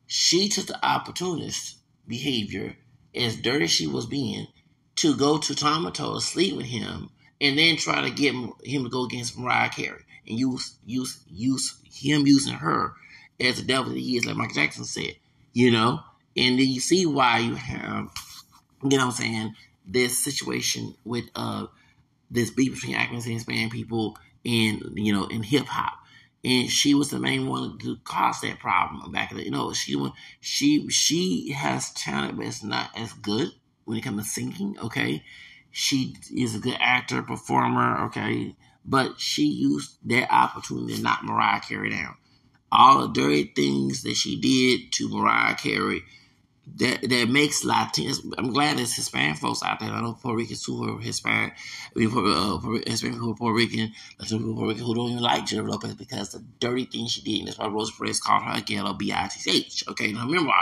she 0.07 0.49
took 0.49 0.67
the 0.67 0.85
opportunist 0.85 1.77
behavior, 2.07 2.75
as 3.15 3.37
dirty 3.37 3.65
as 3.65 3.71
she 3.71 3.87
was 3.87 4.05
being, 4.05 4.47
to 4.97 5.15
go 5.15 5.37
to 5.37 5.55
Tomato 5.55 6.15
to 6.15 6.21
sleep 6.21 6.55
with 6.55 6.65
him 6.65 7.09
and 7.39 7.57
then 7.57 7.77
try 7.77 8.01
to 8.01 8.11
get 8.11 8.33
him 8.33 8.53
to 8.63 8.89
go 8.89 9.05
against 9.05 9.37
Mariah 9.37 9.69
Carey 9.69 10.03
and 10.27 10.39
use 10.39 10.77
use 10.85 11.19
use 11.27 11.77
him 11.83 12.25
using 12.25 12.53
her 12.53 12.93
as 13.39 13.57
the 13.57 13.63
devil 13.63 13.91
that 13.91 13.99
he 13.99 14.17
is, 14.17 14.25
like 14.25 14.35
Michael 14.35 14.55
Jackson 14.55 14.85
said, 14.85 15.15
you 15.53 15.71
know. 15.71 15.99
And 16.37 16.59
then 16.59 16.67
you 16.67 16.79
see 16.79 17.05
why 17.05 17.39
you 17.39 17.55
have, 17.55 18.09
you 18.83 18.89
know, 18.89 18.97
what 18.97 19.05
I'm 19.05 19.11
saying 19.11 19.55
this 19.85 20.17
situation 20.23 20.95
with 21.03 21.25
uh 21.35 21.65
this 22.29 22.51
beef 22.51 22.75
between 22.75 22.95
actors 22.95 23.25
and 23.25 23.33
Hispanic 23.33 23.71
people 23.71 24.17
and 24.45 24.93
you 24.95 25.13
know 25.13 25.27
in 25.27 25.43
hip 25.43 25.65
hop. 25.65 25.97
And 26.43 26.69
she 26.71 26.95
was 26.95 27.11
the 27.11 27.19
main 27.19 27.47
one 27.47 27.77
to 27.79 27.97
cause 27.97 28.41
that 28.41 28.59
problem 28.59 29.11
back 29.11 29.31
in 29.31 29.37
the 29.37 29.43
you 29.43 29.51
know 29.51 29.73
she 29.73 30.09
she 30.39 30.89
she 30.89 31.51
has 31.51 31.91
talent 31.91 32.37
but 32.37 32.45
it's 32.45 32.63
not 32.63 32.89
as 32.95 33.13
good 33.13 33.51
when 33.85 33.97
it 33.97 34.01
comes 34.01 34.23
to 34.23 34.29
singing, 34.29 34.77
okay? 34.83 35.23
She 35.71 36.15
is 36.35 36.55
a 36.55 36.59
good 36.59 36.77
actor, 36.79 37.21
performer, 37.21 38.05
okay? 38.05 38.55
But 38.83 39.19
she 39.19 39.45
used 39.45 39.97
that 40.05 40.31
opportunity 40.31 40.95
to 40.95 41.01
knock 41.01 41.23
Mariah 41.23 41.61
Carey 41.61 41.89
down. 41.89 42.15
All 42.71 43.01
the 43.01 43.13
dirty 43.13 43.51
things 43.55 44.03
that 44.03 44.15
she 44.15 44.39
did 44.39 44.91
to 44.93 45.09
Mariah 45.09 45.55
Carey 45.55 46.03
that 46.77 47.01
that 47.09 47.29
makes 47.29 47.65
Latinos. 47.65 48.19
I'm 48.37 48.51
glad 48.53 48.77
there's 48.77 48.93
Hispanic 48.95 49.37
folks 49.37 49.63
out 49.63 49.79
there. 49.79 49.89
I 49.89 50.01
know 50.01 50.13
Puerto 50.13 50.37
Ricans 50.37 50.63
who 50.63 50.97
are 50.97 51.01
Hispanic, 51.01 51.53
I 51.95 51.99
mean, 51.99 52.11
uh, 52.15 52.57
Hispanic 52.87 53.17
who 53.17 53.31
are 53.31 53.35
Puerto 53.35 53.55
Rican, 53.55 53.91
Latino 54.19 54.39
people 54.39 54.55
Puerto 54.55 54.69
Rican 54.69 54.85
who 54.85 54.95
don't 54.95 55.11
even 55.11 55.23
like 55.23 55.45
Jennifer 55.45 55.69
Lopez 55.69 55.95
because 55.95 56.31
the 56.31 56.43
dirty 56.59 56.85
things 56.85 57.11
she 57.11 57.21
did. 57.21 57.39
And 57.39 57.47
that's 57.47 57.57
why 57.57 57.67
Rose 57.67 57.91
Perez 57.91 58.19
called 58.19 58.43
her 58.43 58.57
a 58.57 58.61
ghetto 58.61 58.93
B-I-T-H. 58.93 59.85
Okay, 59.89 60.11
now 60.11 60.25
remember, 60.25 60.53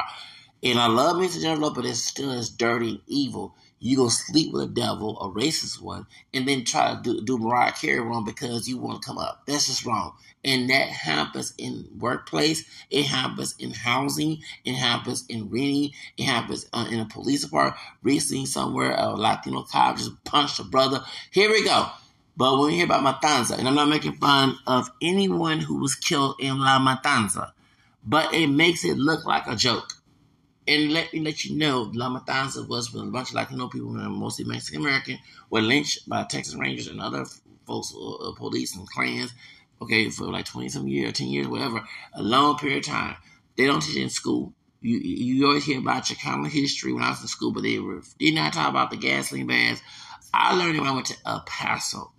and 0.63 0.80
I 0.80 0.88
love 0.88 1.18
Mr. 1.18 1.42
Jennifer 1.42 1.72
but 1.74 1.86
it's 1.86 2.00
still 2.04 2.32
as 2.32 2.50
dirty 2.50 2.89
and 2.89 3.01
evil. 3.08 3.56
You 3.82 3.96
go 3.96 4.10
sleep 4.10 4.51
with 4.51 4.63
a 4.63 4.68
devil, 4.68 5.18
a 5.20 5.30
racist 5.30 5.82
one, 5.82 6.06
and 6.34 6.46
then 6.46 6.66
try 6.66 6.94
to 6.94 7.01
do, 7.01 7.22
do 7.22 7.38
Mariah 7.38 7.72
Carey 7.72 8.01
wrong 8.01 8.25
because 8.25 8.68
you 8.68 8.78
want 8.78 9.01
to 9.01 9.08
come 9.08 9.18
up. 9.18 9.44
That's 9.48 9.68
just 9.68 9.86
wrong. 9.86 10.13
And 10.44 10.70
that 10.70 10.89
happens 10.89 11.54
in 11.58 11.88
workplace. 11.98 12.66
It 12.89 13.06
happens 13.06 13.56
in 13.58 13.72
housing. 13.72 14.39
It 14.66 14.75
happens 14.75 15.25
in 15.30 15.50
renting. 15.50 15.92
It 16.18 16.25
happens 16.25 16.68
uh, 16.74 16.88
in 16.92 17.00
a 17.00 17.06
police 17.06 17.44
department. 17.46 17.78
Recently, 18.04 18.46
somewhere, 18.46 18.96
a 18.98 19.16
Latino 19.16 19.63
cop 19.63 19.98
just 19.98 20.24
punched 20.25 20.60
a 20.60 20.63
brother. 20.66 21.01
Here 21.32 21.50
we 21.50 21.63
go. 21.63 21.88
But 22.36 22.58
when 22.58 22.72
you 22.72 22.78
hear 22.78 22.86
about 22.86 23.04
Matanza, 23.04 23.58
and 23.58 23.68
I'm 23.68 23.75
not 23.75 23.89
making 23.89 24.13
fun 24.13 24.58
of 24.68 24.89
anyone 25.01 25.60
who 25.60 25.80
was 25.80 25.96
killed 25.96 26.36
in 26.39 26.60
La 26.60 26.80
Matanza, 26.80 27.51
but 28.06 28.34
it 28.34 28.48
makes 28.48 28.86
it 28.86 28.98
look 28.98 29.25
like 29.25 29.48
a 29.48 29.56
joke. 29.56 29.94
And 30.69 30.93
let 30.93 31.11
me 31.11 31.21
let 31.21 31.43
you 31.45 31.55
know, 31.57 31.89
La 31.95 32.15
Matanza 32.15 32.67
was 32.67 32.93
with 32.93 33.01
a 33.01 33.07
bunch 33.07 33.29
of 33.29 33.35
Latino 33.35 33.69
people, 33.69 33.89
mostly 33.89 34.45
Mexican 34.45 34.81
American, 34.81 35.17
were 35.49 35.61
lynched 35.61 36.07
by 36.07 36.23
Texas 36.25 36.53
Rangers 36.53 36.85
and 36.85 37.01
other 37.01 37.25
folks, 37.65 37.91
uh, 37.95 38.31
police 38.38 38.75
and 38.75 38.88
clans, 38.88 39.33
okay, 39.81 40.11
for 40.11 40.25
like 40.25 40.45
20 40.45 40.69
some 40.69 40.88
years, 40.88 41.13
10 41.13 41.27
years, 41.27 41.47
whatever, 41.47 41.81
a 42.13 42.21
long 42.21 42.55
period 42.59 42.85
of 42.85 42.85
time. 42.85 43.15
They 43.57 43.65
don't 43.65 43.81
teach 43.81 43.97
in 43.97 44.09
school. 44.09 44.53
You 44.81 44.99
you 44.99 45.47
always 45.47 45.65
hear 45.65 45.79
about 45.79 46.03
Chicano 46.03 46.47
history 46.47 46.93
when 46.93 47.03
I 47.03 47.09
was 47.09 47.21
in 47.21 47.27
school, 47.27 47.51
but 47.51 47.63
they 47.63 47.79
were, 47.79 48.03
did 48.19 48.35
not 48.35 48.53
talk 48.53 48.69
about 48.69 48.91
the 48.91 48.97
gasoline 48.97 49.47
bans. 49.47 49.81
I 50.31 50.55
learned 50.55 50.75
it 50.75 50.81
when 50.81 50.89
I 50.89 50.93
went 50.93 51.07
to 51.07 51.17
El 51.25 51.41
Paso. 51.47 52.11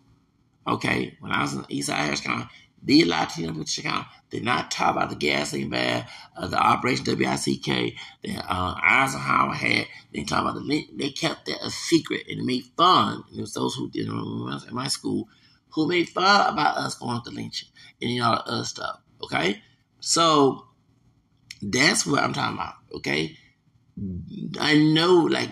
Okay, 0.67 1.17
when 1.21 1.31
I 1.31 1.43
was 1.43 1.55
in 1.55 1.65
East 1.69 1.87
Side 1.87 2.05
Harris 2.05 2.21
County, 2.21 2.47
the 2.83 3.05
Latino 3.05 3.49
people 3.49 3.61
in 3.61 3.67
Chicano 3.67 4.07
did 4.31 4.45
not 4.45 4.71
talk 4.71 4.93
about 4.97 5.11
the 5.11 5.17
gasoline 5.17 5.71
ban, 5.71 6.07
uh, 6.37 6.47
the 6.47 6.57
Operation 6.57 7.05
WICK 7.05 7.97
that 8.25 8.45
uh, 8.49 8.75
Eisenhower 8.83 9.53
had. 9.53 9.87
They 10.15 10.25
talk 10.25 10.43
about 10.43 10.55
the 10.55 10.89
they 10.97 11.11
kept 11.11 11.47
that 11.47 11.63
a 11.63 11.71
secret 11.71 12.23
and 12.29 12.45
made 12.47 12.65
fun. 12.77 13.25
And 13.29 13.39
it 13.39 13.41
was 13.41 13.55
those 13.55 13.75
who 13.75 13.91
did 13.91 14.07
it 14.07 14.11
in 14.11 14.75
my 14.75 14.89
school 14.89 15.29
who 15.71 15.89
made 15.89 16.09
fun 16.09 16.53
about 16.53 16.77
us 16.77 16.97
going 16.97 17.23
to 17.23 17.31
lynching 17.31 17.69
and 18.01 18.11
you 18.11 18.21
know 18.21 18.33
other 18.33 18.65
stuff. 18.65 19.01
Okay, 19.23 19.63
so 20.01 20.67
that's 21.63 22.07
what 22.07 22.23
I'm 22.23 22.33
talking 22.33 22.57
about. 22.57 22.75
Okay, 22.95 23.37
I 24.59 24.77
know 24.77 25.15
like 25.31 25.51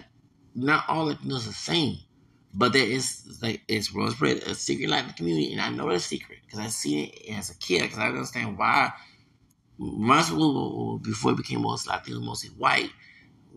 not 0.54 0.84
all 0.88 1.06
Latinos 1.06 1.44
are 1.44 1.48
the 1.48 1.52
same, 1.52 1.98
but 2.52 2.72
there 2.72 2.86
is 2.86 3.38
like 3.42 3.62
it's 3.68 3.88
spread 3.88 4.38
a 4.38 4.54
secret 4.54 4.88
Latin 4.88 5.12
community, 5.12 5.52
and 5.52 5.60
I 5.60 5.70
know 5.70 5.90
the 5.90 6.00
secret 6.00 6.38
because 6.44 6.58
I 6.58 6.68
seen 6.68 7.10
it 7.12 7.34
as 7.34 7.50
a 7.50 7.58
kid 7.58 7.82
because 7.82 7.98
I 7.98 8.08
understand 8.08 8.58
why. 8.58 8.92
School 10.22 10.98
before 10.98 11.32
it 11.32 11.36
became 11.36 11.62
mostly 11.62 11.92
Latino, 11.92 12.20
mostly 12.20 12.50
white. 12.50 12.90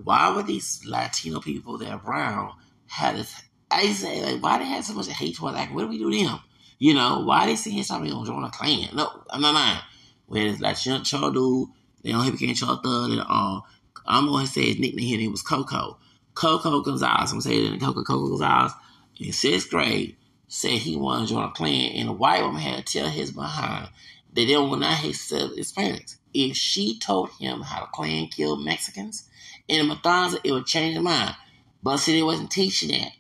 Why 0.04 0.36
were 0.36 0.44
these 0.44 0.82
Latino 0.86 1.40
people 1.40 1.80
that 1.80 1.90
are 1.90 1.98
brown 1.98 2.54
had 2.86 3.16
this? 3.16 3.42
I 3.72 3.88
say 3.88 4.22
like 4.22 4.44
why 4.44 4.60
they 4.60 4.66
had 4.66 4.84
so 4.84 4.94
much 4.94 5.08
hate 5.08 5.36
towards 5.36 5.56
like 5.56 5.74
what 5.74 5.82
do 5.82 5.88
we 5.88 5.98
do 5.98 6.12
to 6.12 6.24
them? 6.24 6.40
You 6.78 6.94
know 6.94 7.22
why 7.22 7.48
they 7.48 7.56
saying 7.56 7.84
something 7.84 8.12
on 8.12 8.26
join 8.26 8.44
a 8.44 8.52
clan? 8.52 8.90
No, 8.94 9.24
I'm 9.32 9.42
not 9.42 9.56
lying. 9.56 9.80
Whereas 10.28 10.62
like 10.62 10.78
Char 10.78 11.32
dude, 11.32 11.70
they 12.04 12.12
don't 12.12 12.24
he 12.24 12.32
became 12.32 12.54
Char 12.54 12.80
Thug 12.84 13.12
and 13.12 13.22
all. 13.22 13.66
I'm 14.06 14.28
to 14.28 14.48
say 14.48 14.66
his 14.66 14.80
nickname 14.80 15.06
here. 15.06 15.20
It 15.20 15.32
was 15.32 15.42
Coco. 15.42 15.98
Coco 16.34 16.82
Gonzalez. 16.82 17.32
I'm 17.32 17.40
going 17.40 17.42
to 17.42 17.48
say 17.50 17.58
it 17.58 17.74
in 17.74 17.80
Coco 17.80 18.04
Coco 18.04 18.30
Gonzalez 18.30 18.74
in 19.20 19.32
sixth 19.32 19.70
grade 19.70 20.16
said 20.48 20.72
he 20.72 20.98
wanted 20.98 21.28
to 21.28 21.34
join 21.34 21.44
a 21.46 21.52
clan, 21.52 21.94
and 21.94 22.10
a 22.10 22.12
white 22.12 22.42
woman 22.42 22.62
had 22.62 22.86
to 22.86 23.00
tell 23.00 23.10
his 23.10 23.32
behind 23.32 23.86
that 23.86 23.92
they 24.36 24.46
don't 24.46 24.70
want 24.70 24.82
to 24.84 24.90
hate 24.90 25.16
Hispanics. 25.16 26.18
If 26.34 26.58
she 26.58 27.00
told 27.00 27.30
him 27.40 27.62
how 27.62 27.82
the 27.82 27.88
clan 27.88 28.28
killed 28.28 28.64
Mexicans 28.64 29.30
in 29.68 29.88
Matanza, 29.88 30.40
it 30.44 30.52
would 30.52 30.66
change 30.66 30.96
his 30.96 31.04
mind. 31.04 31.36
But 31.82 31.98
see, 31.98 32.18
they 32.18 32.24
wasn't 32.24 32.52
teaching 32.52 32.90
that. 32.90 33.12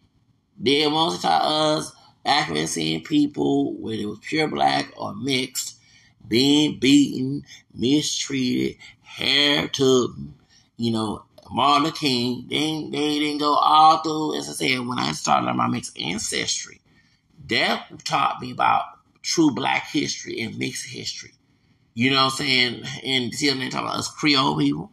They 0.60 0.88
mostly 0.88 1.22
taught 1.22 1.41
us 1.77 1.94
African 2.25 2.68
seeing 2.68 3.03
people, 3.03 3.74
whether 3.75 4.01
it 4.01 4.06
was 4.06 4.20
pure 4.20 4.48
black 4.48 4.91
or 4.98 5.15
mixed, 5.15 5.77
being 6.27 6.80
beaten, 6.80 7.46
mistreated, 7.74 8.77
hair 9.01 9.68
to, 9.70 10.15
you 10.77 10.91
know, 10.91 11.24
Martin 11.51 11.91
King. 11.91 12.46
They, 12.50 12.88
they 12.89 13.20
didn't 13.20 13.39
go 13.39 13.53
all 13.53 13.98
through, 13.98 14.38
as 14.38 14.50
I 14.50 14.53
said, 14.53 14.88
when 14.88 15.00
I 15.00 15.12
started 15.12 15.48
on 15.48 15.58
my 15.58 15.67
mixed 15.67 16.00
ancestry. 16.00 16.81
That 17.50 18.05
taught 18.05 18.41
me 18.41 18.51
about 18.51 18.84
true 19.22 19.51
black 19.51 19.88
history 19.88 20.41
and 20.41 20.58
mixed 20.58 20.88
history. 20.88 21.34
You 21.93 22.12
know 22.12 22.25
what 22.25 22.31
I'm 22.34 22.38
saying? 22.38 22.84
And 23.03 23.34
see, 23.34 23.50
they 23.50 23.70
talk 23.70 23.81
about 23.81 23.98
us 23.98 24.08
Creole 24.08 24.58
people, 24.58 24.91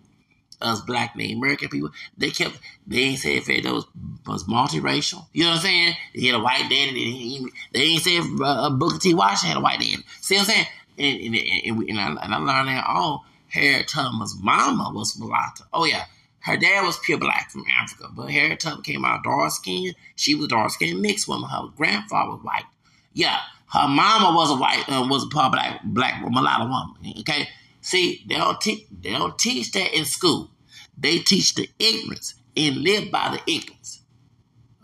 us 0.61 0.81
black 0.81 1.15
Native 1.15 1.39
American 1.39 1.69
people. 1.69 1.91
They 2.17 2.31
kept, 2.31 2.59
they 2.87 2.99
ain't 2.99 3.21
say 3.21 3.37
if 3.37 3.49
it 3.49 3.65
was, 3.65 3.87
was 4.27 4.45
multiracial. 4.45 5.27
You 5.33 5.45
know 5.45 5.51
what 5.51 5.57
I'm 5.59 5.63
saying? 5.63 5.95
They 6.15 6.27
had 6.27 6.35
a 6.35 6.43
white 6.43 6.67
daddy. 6.69 7.41
They, 7.73 7.79
they 7.79 7.85
ain't 7.85 8.03
say 8.03 8.17
if 8.17 8.27
uh, 8.43 8.71
Booker 8.71 8.99
T. 8.99 9.15
Washington 9.15 9.49
had 9.49 9.59
a 9.59 9.63
white 9.63 9.79
daddy. 9.79 10.05
See 10.21 10.35
what 10.35 10.49
I'm 10.49 10.55
saying? 10.55 10.67
And, 10.99 11.35
and, 11.35 11.35
and, 11.37 11.89
and, 11.89 12.01
I, 12.01 12.25
and 12.25 12.35
I 12.35 12.39
learned 12.39 12.69
that 12.69 12.85
all. 12.89 13.25
Harriet 13.47 13.89
Tubman's 13.89 14.37
mama 14.43 14.91
was 14.93 15.19
mulatto. 15.19 15.65
Oh, 15.73 15.85
yeah. 15.85 16.05
Her 16.41 16.57
dad 16.57 16.85
was 16.85 16.99
pure 16.99 17.19
black 17.19 17.51
from 17.51 17.65
Africa, 17.81 18.09
but 18.15 18.31
Harriet 18.31 18.61
Tubman 18.61 18.83
came 18.83 19.05
out 19.05 19.25
dark 19.25 19.51
skinned. 19.53 19.95
She 20.17 20.35
was 20.35 20.49
dark 20.49 20.71
skinned 20.71 21.01
mixed 21.01 21.29
woman. 21.29 21.51
Her 21.51 21.69
grandfather 21.77 22.33
was 22.33 22.43
white. 22.43 22.65
Yeah, 23.13 23.39
her 23.73 23.89
mama 23.89 24.35
was 24.35 24.51
a 24.51 24.57
white, 24.57 24.85
uh, 24.89 25.07
was 25.09 25.25
a 25.25 25.29
part 25.29 25.53
black, 25.53 25.83
black 25.85 26.23
mulatto 26.23 26.65
woman. 26.65 26.97
Okay, 27.21 27.49
see, 27.81 28.25
they 28.29 28.37
don't 28.37 28.61
teach, 28.61 28.87
they 29.03 29.11
don't 29.11 29.39
teach 29.39 29.73
that 29.73 29.97
in 29.97 30.05
school. 30.05 30.51
They 30.97 31.19
teach 31.19 31.55
the 31.55 31.69
ignorance 31.79 32.35
and 32.57 32.77
live 32.77 33.11
by 33.11 33.37
the 33.37 33.53
ignorance. 33.53 34.03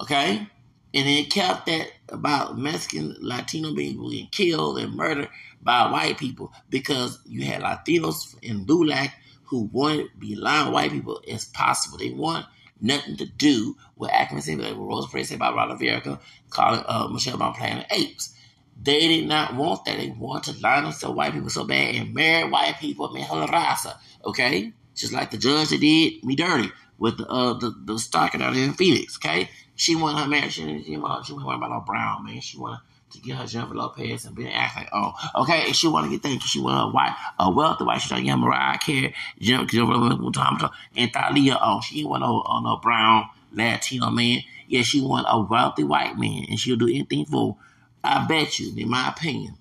Okay, 0.01 0.47
and 0.93 1.09
they 1.09 1.25
kept 1.25 1.67
that 1.67 1.89
about 2.09 2.59
Mexican 2.59 3.17
Latino 3.21 3.73
getting 3.73 4.29
killed 4.31 4.79
and 4.79 4.95
murdered 4.95 5.29
by 5.63 5.91
white 5.91 6.19
people 6.19 6.53
because 6.69 7.19
you 7.27 7.45
had 7.45 7.63
Latinos 7.63 8.37
in 8.43 8.67
LULAC 8.67 9.11
who 9.55 9.71
wanted 9.73 10.11
to 10.11 10.17
be 10.19 10.35
lying 10.35 10.73
white 10.73 10.91
people 10.91 11.23
as 11.31 11.45
possible. 11.45 11.99
They 11.99 12.11
want 12.11 12.47
nothing 12.81 13.17
to 13.19 13.27
do 13.27 13.77
with 13.97 14.11
accuracy, 14.13 14.57
like 14.57 14.77
what 14.77 14.89
Rose 14.89 15.09
Perez 15.09 15.29
said 15.29 15.37
about 15.37 15.55
Ronald 15.55 15.81
Verica, 15.81 16.19
calling 16.51 16.85
uh, 16.87 17.09
Michelle 17.09 17.39
Obama 17.39 17.57
Planet 17.57 17.87
Apes. 17.91 18.35
They 18.83 19.07
did 19.07 19.29
not 19.29 19.55
want 19.55 19.85
that. 19.85 19.99
They 19.99 20.11
wanted 20.11 20.55
to 20.55 20.61
line 20.61 20.83
themselves 20.83 21.17
white 21.17 21.33
people 21.33 21.51
so 21.51 21.65
bad 21.65 21.95
and 21.95 22.13
marry 22.13 22.51
white 22.51 22.77
people, 22.81 23.09
man, 23.13 23.25
raza, 23.25 23.97
okay? 24.25 24.73
Just 24.97 25.13
like 25.13 25.31
the 25.31 25.39
judge 25.39 25.69
that 25.69 25.81
did 25.81 26.25
me 26.25 26.35
dirty 26.35 26.71
with 26.99 27.19
the 27.19 27.27
uh, 27.29 27.55
the, 27.55 27.75
the 27.85 27.99
stalking 27.99 28.43
out 28.43 28.57
in 28.57 28.75
Phoenix, 28.75 29.17
okay? 29.17 29.49
She 29.77 29.95
wanted 29.95 30.23
her 30.23 30.29
marriage. 30.29 30.55
She, 30.55 30.63
she, 30.83 30.85
she 30.85 30.97
wasn't 30.97 31.31
about 31.31 31.71
no 31.71 31.85
brown, 31.87 32.25
man. 32.25 32.41
She 32.41 32.59
wanted 32.59 32.81
to 33.15 33.21
get 33.21 33.37
her 33.37 33.47
Jennifer 33.47 33.75
Lopez 33.75 34.25
and 34.25 34.35
be 34.35 34.49
act 34.49 34.77
like, 34.77 34.89
oh, 34.93 35.13
okay, 35.37 35.65
and 35.67 35.77
she 35.77 35.89
want 35.89 36.07
to 36.07 36.11
get 36.11 36.23
things. 36.23 36.43
She 36.43 36.61
want 36.61 36.91
a 36.91 36.93
white, 36.93 37.17
a 37.39 37.51
wealthy 37.51 37.85
white. 37.85 38.01
She 38.01 38.15
like, 38.15 38.25
yeah, 38.25 38.37
Mariah 38.37 38.79
Carey, 38.79 39.15
Jennifer 39.41 39.77
Lopez, 39.77 40.71
and 40.97 41.13
Thalia. 41.13 41.59
Oh, 41.61 41.81
she 41.81 42.05
want 42.05 42.23
no, 42.23 42.43
uh, 42.43 42.61
no 42.61 42.77
brown 42.77 43.29
Latino 43.53 44.11
man. 44.11 44.41
Yeah, 44.67 44.83
she 44.83 45.01
want 45.01 45.27
a 45.29 45.41
wealthy 45.41 45.85
white 45.85 46.19
man, 46.19 46.47
and 46.49 46.59
she'll 46.59 46.77
do 46.77 46.89
anything 46.89 47.25
for. 47.25 47.57
I 48.03 48.27
bet 48.27 48.59
you, 48.59 48.75
in 48.77 48.91
my 48.91 49.09
opinion, 49.09 49.57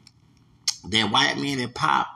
that 0.90 1.12
white 1.12 1.38
man 1.38 1.60
that 1.60 1.74
pop, 1.74 2.08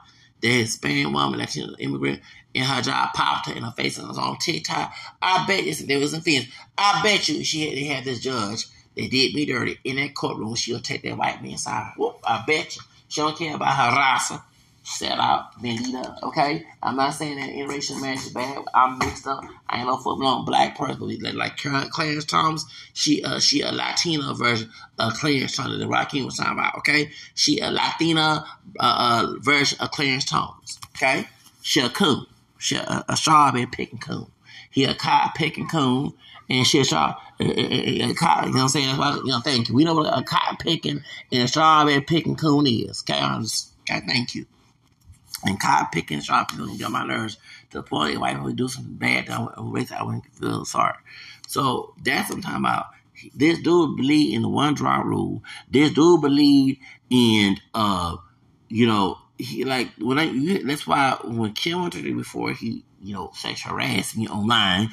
that 0.42 0.48
Hispanic 0.48 1.12
woman, 1.12 1.38
Latino 1.38 1.74
immigrant, 1.78 2.20
in 2.52 2.64
her 2.64 2.82
job 2.82 3.10
popped 3.14 3.46
her 3.46 3.54
in 3.54 3.62
her 3.62 3.72
face 3.72 3.98
and 3.98 4.08
was 4.08 4.18
on 4.18 4.36
TikTok. 4.38 4.92
I 5.22 5.46
bet 5.46 5.64
you, 5.64 5.74
there 5.86 5.98
was 5.98 6.10
some 6.10 6.20
things. 6.20 6.46
I 6.76 7.00
bet 7.02 7.28
you 7.28 7.44
she 7.44 7.66
had, 7.66 7.76
they 7.76 7.84
had 7.84 8.04
this 8.04 8.20
judge 8.20 8.66
they 8.98 9.06
did 9.06 9.32
me 9.32 9.46
dirty 9.46 9.78
in 9.84 9.96
that 9.96 10.14
courtroom. 10.14 10.56
She'll 10.56 10.80
take 10.80 11.02
that 11.02 11.16
white 11.16 11.40
man's 11.42 11.62
side. 11.62 11.92
Whoop, 11.96 12.18
I 12.26 12.42
bet 12.46 12.74
you. 12.74 12.82
She 13.06 13.20
don't 13.20 13.38
care 13.38 13.54
about 13.54 13.74
her 13.74 13.96
raza. 13.96 14.42
Set 14.82 15.18
out, 15.18 15.60
Benita. 15.62 16.16
Okay, 16.22 16.66
I'm 16.82 16.96
not 16.96 17.10
saying 17.10 17.36
that 17.36 17.50
interracial 17.50 18.00
marriage 18.00 18.20
is 18.20 18.30
bad. 18.30 18.64
I'm 18.74 18.98
mixed 18.98 19.26
up. 19.26 19.44
I 19.68 19.78
ain't 19.78 19.86
no 19.86 19.98
foot 19.98 20.20
on 20.24 20.46
black 20.46 20.76
person, 20.76 21.18
but 21.22 21.34
like 21.34 21.58
Clarence 21.58 22.24
Thomas, 22.24 22.64
she 22.94 23.22
uh 23.22 23.38
she 23.38 23.60
a 23.60 23.70
Latina 23.70 24.34
version 24.34 24.70
of 24.98 25.12
Clarence 25.14 25.56
Thomas. 25.56 25.78
The 25.78 25.84
Rakim 25.84 26.24
was 26.24 26.38
talking 26.38 26.54
about. 26.54 26.78
Okay, 26.78 27.10
she 27.34 27.60
a 27.60 27.70
Latina 27.70 28.46
uh, 28.80 29.26
uh 29.28 29.34
version 29.40 29.78
of 29.80 29.90
Clarence 29.90 30.24
Thomas. 30.24 30.80
Okay, 30.96 31.28
she 31.62 31.80
a 31.80 31.90
coon. 31.90 32.26
She 32.58 32.76
a, 32.76 33.04
a 33.08 33.16
strawberry 33.16 33.66
picking 33.66 33.98
coon. 33.98 34.26
He 34.70 34.84
a 34.84 34.94
cotton 34.94 35.32
picking 35.36 35.68
coon 35.68 36.14
and 36.48 36.66
shit, 36.66 36.90
y'all. 36.90 37.16
Uh, 37.40 37.44
uh, 37.44 37.48
you 37.48 37.98
know 37.98 38.14
what 38.14 38.54
I'm 38.54 38.68
saying? 38.68 38.96
you 38.96 39.26
know, 39.26 39.40
thank 39.40 39.68
you. 39.68 39.74
We 39.74 39.84
know 39.84 39.94
what 39.94 40.18
a 40.18 40.22
cotton 40.22 40.56
picking 40.56 41.02
and 41.32 41.42
a 41.42 41.48
strawberry 41.48 42.00
picking 42.00 42.36
coon 42.36 42.66
is. 42.66 43.02
Okay, 43.02 43.18
I'm 43.18 43.42
just, 43.42 43.72
okay, 43.88 44.00
thank 44.06 44.34
you. 44.34 44.46
And 45.44 45.60
cotton 45.60 45.88
picking, 45.92 46.20
strawberry 46.20 46.58
picking 46.58 46.78
get 46.78 46.90
my 46.90 47.06
nerves 47.06 47.36
to 47.70 47.78
the 47.78 47.82
point 47.82 48.14
that 48.14 48.20
white 48.20 48.36
people 48.36 48.52
do 48.52 48.68
something 48.68 48.94
bad, 48.94 49.28
I 49.28 49.60
wouldn't, 49.60 49.92
I 49.92 50.02
wouldn't 50.02 50.26
feel 50.34 50.64
sorry. 50.64 50.96
So 51.46 51.94
that's 52.02 52.28
what 52.28 52.36
I'm 52.36 52.42
talking 52.42 52.58
about. 52.58 52.86
This 53.34 53.58
dude 53.60 53.96
believe 53.96 54.34
in 54.34 54.42
the 54.42 54.48
one 54.48 54.74
drop 54.74 55.04
rule. 55.04 55.42
This 55.70 55.92
dude 55.92 56.20
believe 56.20 56.78
in, 57.10 57.56
uh, 57.74 58.16
you 58.68 58.86
know, 58.86 59.18
he 59.38 59.64
like 59.64 59.90
when 59.98 60.18
I. 60.18 60.60
That's 60.64 60.86
why 60.86 61.16
when 61.24 61.52
Kim 61.52 61.80
went 61.80 61.94
to 61.94 62.14
before 62.14 62.52
he, 62.52 62.84
you 63.00 63.14
know, 63.14 63.30
sex 63.34 63.62
harassed 63.62 64.16
me 64.16 64.28
online. 64.28 64.90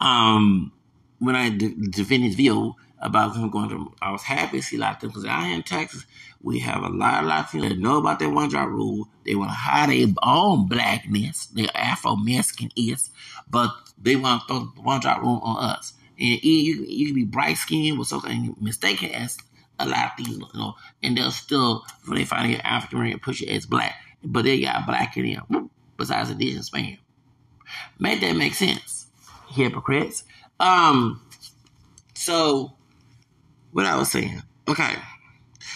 Um, 0.00 0.72
when 1.18 1.36
I 1.36 1.50
defended 1.50 2.28
his 2.28 2.34
view 2.34 2.74
about 3.00 3.36
him 3.36 3.50
going 3.50 3.68
to, 3.68 3.92
I 4.00 4.10
was 4.10 4.22
happy 4.22 4.58
to 4.58 4.62
see 4.62 4.78
Latinos 4.78 5.00
because 5.00 5.24
out 5.24 5.44
here 5.44 5.54
in 5.54 5.62
Texas, 5.62 6.06
we 6.42 6.58
have 6.60 6.82
a 6.82 6.88
lot 6.88 7.22
of 7.22 7.30
Latinos 7.30 7.68
that 7.68 7.78
know 7.78 7.98
about 7.98 8.18
that 8.18 8.30
one 8.30 8.48
drop 8.48 8.68
rule. 8.68 9.08
They 9.24 9.34
want 9.34 9.50
to 9.50 9.56
hide 9.56 9.90
their 9.90 10.06
own 10.22 10.68
blackness, 10.68 11.46
their 11.46 11.68
Afro 11.74 12.16
Mexican 12.16 12.70
is, 12.76 13.10
but 13.50 13.70
they 14.00 14.16
want 14.16 14.42
to 14.42 14.46
throw 14.46 14.58
the 14.74 14.80
one 14.80 15.00
drop 15.00 15.22
rule 15.22 15.40
on 15.42 15.70
us. 15.70 15.94
And 16.18 16.42
you, 16.42 16.84
you 16.86 17.06
can 17.06 17.14
be 17.14 17.24
bright 17.24 17.56
skinned 17.56 17.98
with 17.98 18.08
something 18.08 18.54
mistaken 18.60 19.10
as 19.10 19.36
a 19.78 20.10
things, 20.16 20.28
you 20.28 20.46
know, 20.54 20.74
and 21.02 21.16
they'll 21.16 21.30
still, 21.30 21.84
when 22.06 22.18
they 22.18 22.24
find 22.24 22.52
an 22.54 22.60
African 22.60 22.98
American, 22.98 23.20
push 23.20 23.42
it 23.42 23.48
as 23.48 23.66
black, 23.66 23.96
but 24.22 24.44
they 24.44 24.60
got 24.60 24.86
black 24.86 25.16
in 25.16 25.34
them, 25.34 25.70
besides 25.96 26.30
indigenous 26.30 26.72
man. 26.72 26.98
Make 27.98 28.20
that 28.20 28.36
make 28.36 28.54
sense, 28.54 29.06
hypocrites. 29.48 30.24
Um, 30.64 31.20
so, 32.14 32.72
what 33.72 33.84
I 33.84 33.96
was 33.98 34.10
saying, 34.10 34.42
okay, 34.66 34.94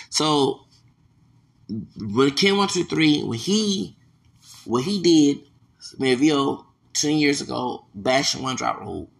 so 0.08 0.64
when 2.00 2.30
Ken 2.30 2.56
one 2.56 2.68
two 2.68 2.84
three, 2.84 3.22
when 3.22 3.38
he, 3.38 3.96
what 4.64 4.84
he 4.84 5.02
did, 5.02 5.44
Melville, 5.98 6.66
ten 6.94 7.18
years 7.18 7.42
ago, 7.42 7.84
bashing 7.94 8.42
one 8.42 8.56
drop 8.56 8.80
rule, 8.80 9.10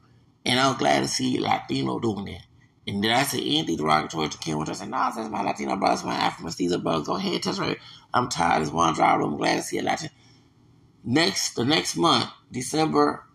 and 0.47 0.59
I'm 0.59 0.79
glad 0.79 1.01
to 1.01 1.09
see 1.09 1.39
Latino 1.39 1.99
doing 1.99 2.25
that. 2.25 2.45
And 2.87 3.03
did 3.03 3.13
I 3.13 3.23
say 3.25 3.41
anything 3.41 3.77
derogatory 3.77 4.31
to 4.31 4.39
Ken 4.39 4.57
One? 4.57 4.71
I 4.71 4.73
said, 4.73 4.89
no, 4.89 4.97
that's 4.97 5.29
my 5.29 5.43
Latino 5.43 5.77
brothers, 5.77 6.03
my 6.03 6.15
African 6.15 6.51
Caesar 6.51 6.79
brothers. 6.79 7.07
Go 7.07 7.17
ahead, 7.17 7.43
touch 7.43 7.59
her. 7.59 7.77
I'm 8.15 8.31
tired 8.31 8.63
of 8.63 8.73
one 8.73 8.95
drop. 8.95 9.21
I'm 9.21 9.37
glad 9.37 9.57
to 9.57 9.63
see 9.63 9.77
a 9.77 9.83
Latin. 9.83 10.09
Next, 11.05 11.57
the 11.57 11.67
next 11.67 11.97
month, 11.97 12.31
December, 12.51 13.27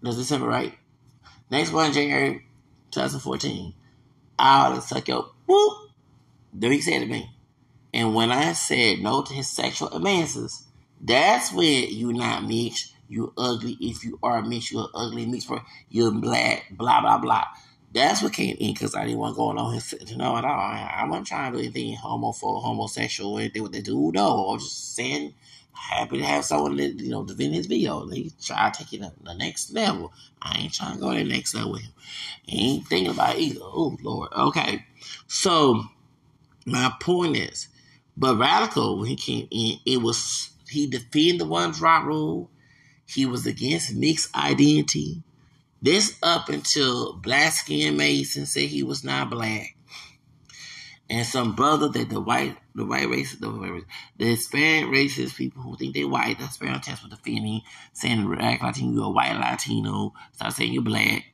that's 0.00 0.16
December, 0.16 0.46
right? 0.46 0.74
Next 1.50 1.72
one, 1.72 1.92
January 1.92 2.46
2014, 2.90 3.74
I'll 4.38 4.80
suck 4.80 5.08
your 5.08 5.30
whoop. 5.46 5.90
Then 6.52 6.72
he 6.72 6.80
said 6.80 7.00
to 7.00 7.06
me. 7.06 7.30
And 7.92 8.14
when 8.14 8.32
I 8.32 8.54
said 8.54 9.00
no 9.00 9.22
to 9.22 9.32
his 9.32 9.48
sexual 9.48 9.88
advances, 9.88 10.64
that's 11.00 11.52
when 11.52 11.90
you 11.90 12.12
not 12.12 12.44
mixed, 12.44 12.92
you 13.08 13.32
ugly. 13.36 13.76
If 13.80 14.04
you 14.04 14.18
are 14.22 14.42
mixed, 14.42 14.72
you're 14.72 14.88
ugly 14.94 15.26
mixed 15.26 15.48
person. 15.48 15.64
You're 15.90 16.10
black, 16.10 16.72
blah, 16.72 17.00
blah, 17.00 17.18
blah. 17.18 17.44
That's 17.92 18.22
what 18.22 18.32
came 18.32 18.56
in 18.58 18.72
because 18.72 18.96
I 18.96 19.04
didn't 19.04 19.18
want 19.18 19.34
to 19.34 19.36
go 19.36 19.52
along 19.52 19.74
his 19.74 19.94
you 20.06 20.16
know 20.16 20.36
at 20.36 20.44
all. 20.44 20.50
I, 20.50 21.02
I 21.02 21.08
wasn't 21.08 21.28
trying 21.28 21.52
to 21.52 21.58
do 21.58 21.64
anything 21.64 21.96
homophobic, 21.96 22.62
homosexual, 22.62 23.34
or 23.34 23.40
anything 23.40 23.62
with 23.62 23.72
the 23.72 23.82
dude. 23.82 24.14
No, 24.14 24.48
I 24.48 24.52
was 24.54 24.64
just 24.64 24.96
saying 24.96 25.34
happy 25.74 26.18
to 26.18 26.24
have 26.24 26.44
someone 26.44 26.76
that, 26.76 27.00
you 27.00 27.10
know 27.10 27.24
defend 27.24 27.54
his 27.54 27.66
video. 27.66 28.06
He 28.08 28.32
try 28.42 28.70
to 28.70 28.78
take 28.78 28.92
it 28.94 29.02
to 29.02 29.12
the 29.22 29.34
next 29.34 29.72
level. 29.72 30.12
I 30.40 30.58
ain't 30.58 30.74
trying 30.74 30.94
to 30.94 31.00
go 31.00 31.12
to 31.12 31.18
the 31.18 31.24
next 31.24 31.54
level 31.54 31.72
with 31.72 31.82
him. 31.82 31.92
Ain't 32.48 32.86
thinking 32.86 33.10
about 33.12 33.36
it 33.36 33.40
either. 33.40 33.60
Oh 33.62 33.96
Lord. 34.02 34.32
Okay. 34.32 34.84
So 35.26 35.84
my 36.66 36.92
point 37.00 37.36
is, 37.36 37.68
but 38.16 38.38
radical 38.38 38.98
when 38.98 39.08
he 39.08 39.16
came 39.16 39.48
in, 39.50 39.78
it 39.84 40.00
was 40.00 40.50
he 40.68 40.86
defended 40.86 41.40
the 41.40 41.46
one 41.46 41.72
drop 41.72 42.04
rule. 42.04 42.50
He 43.06 43.26
was 43.26 43.46
against 43.46 43.94
mixed 43.94 44.34
identity. 44.34 45.22
This 45.82 46.16
up 46.22 46.48
until 46.48 47.12
Black 47.12 47.52
Skin 47.52 47.96
Mason 47.96 48.46
said 48.46 48.64
he 48.64 48.82
was 48.82 49.04
not 49.04 49.28
black. 49.28 49.76
And 51.10 51.26
some 51.26 51.54
brother 51.54 51.88
that 51.90 52.08
the 52.08 52.20
white 52.20 52.56
the 52.74 52.84
white 52.84 53.08
race 53.08 53.34
the, 53.36 53.48
white 53.48 53.84
the 54.16 54.26
Hispanic 54.26 54.90
racist 54.90 55.36
people 55.36 55.62
who 55.62 55.76
think 55.76 55.94
they 55.94 56.04
white, 56.04 56.38
the 56.38 56.46
Hispanic 56.46 56.82
test 56.82 57.02
with 57.02 57.12
defending, 57.12 57.62
saying 57.92 58.26
black 58.26 58.62
Latino, 58.62 58.92
you're 58.92 59.04
a 59.04 59.10
white 59.10 59.36
Latino, 59.38 60.12
start 60.32 60.52
saying 60.52 60.72
you're 60.72 60.82
black. 60.82 61.24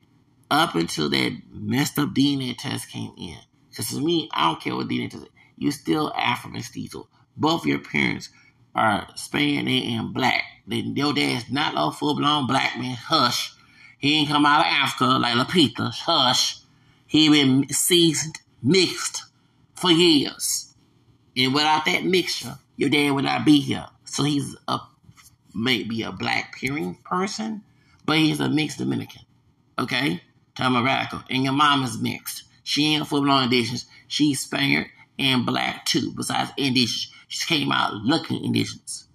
Up 0.51 0.75
until 0.75 1.09
that 1.11 1.41
messed 1.53 1.99
up 1.99 2.11
DNA 2.11 2.57
test 2.59 2.91
came 2.91 3.13
in. 3.17 3.39
Because 3.69 3.91
to 3.91 4.01
me, 4.01 4.29
I 4.33 4.49
don't 4.49 4.61
care 4.61 4.75
what 4.75 4.89
DNA 4.89 5.11
test 5.11 5.27
you're 5.61 5.73
still 5.73 6.13
African 6.17 6.55
mestizo. 6.55 7.09
Both 7.37 7.67
your 7.67 7.79
parents 7.79 8.31
are 8.75 9.07
Spanish 9.15 9.85
and 9.85 10.13
black. 10.13 10.43
Then 10.67 10.97
your 10.97 11.13
dad's 11.13 11.51
not 11.51 11.75
a 11.77 11.93
full 11.93 12.17
blown 12.17 12.47
black 12.47 12.79
man. 12.79 12.97
Hush. 12.97 13.55
He 13.99 14.19
ain't 14.19 14.29
come 14.31 14.47
out 14.47 14.61
of 14.61 14.67
Africa 14.67 15.05
like 15.05 15.35
Lapita. 15.35 15.93
Hush. 15.93 16.61
He 17.07 17.29
been 17.29 17.69
seasoned, 17.69 18.39
mixed 18.63 19.25
for 19.75 19.91
years. 19.91 20.70
And 21.37 21.55
without 21.55 21.85
that 21.85 22.05
mixture, 22.05 22.59
your 22.77 22.91
dad 22.91 23.13
would 23.13 23.25
not 23.25 23.45
be 23.45 23.61
here. 23.61 23.87
So 24.05 24.25
he's 24.25 24.57
a 24.69 24.79
maybe 25.55 26.03
a 26.03 26.13
black 26.13 26.57
peering 26.57 26.97
person, 27.05 27.63
but 28.05 28.19
he's 28.19 28.41
a 28.41 28.49
mixed 28.49 28.79
Dominican. 28.79 29.23
Okay? 29.79 30.23
Tell 30.55 30.71
me 30.71 30.83
radical. 30.83 31.23
And 31.31 31.45
your 31.45 31.53
mom 31.53 31.85
is 31.85 32.01
mixed. 32.01 32.45
She 32.63 32.95
ain't 32.95 33.07
full 33.07 33.23
blown 33.23 33.45
indigenous. 33.45 33.87
She's 34.09 34.41
Spaniard 34.41 34.87
and 35.19 35.47
black 35.47 35.85
too, 35.85 36.13
besides 36.17 36.51
indigenous. 36.57 37.13
She 37.29 37.47
came 37.47 37.71
out 37.71 37.95
looking 37.95 38.45
indigenous. 38.45 39.07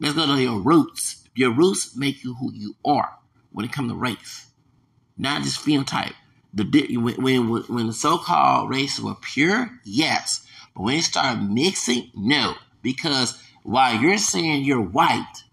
Let's 0.00 0.14
go 0.14 0.26
to 0.26 0.42
your 0.42 0.60
roots. 0.60 1.28
Your 1.34 1.52
roots 1.52 1.96
make 1.96 2.24
you 2.24 2.34
who 2.34 2.52
you 2.52 2.76
are 2.84 3.18
when 3.52 3.64
it 3.64 3.72
comes 3.72 3.90
to 3.90 3.96
race, 3.96 4.46
not 5.16 5.42
just 5.42 5.64
phenotype. 5.64 6.14
The 6.52 6.96
when 6.96 7.22
when, 7.22 7.62
when 7.62 7.86
the 7.88 7.92
so-called 7.92 8.70
races 8.70 9.04
were 9.04 9.16
pure, 9.16 9.70
yes, 9.84 10.43
when 10.74 10.96
you 10.96 11.02
start 11.02 11.40
mixing, 11.40 12.10
no, 12.14 12.54
because 12.82 13.40
while 13.62 14.00
you're 14.00 14.18
saying 14.18 14.64
you're 14.64 14.80
white, 14.80 15.44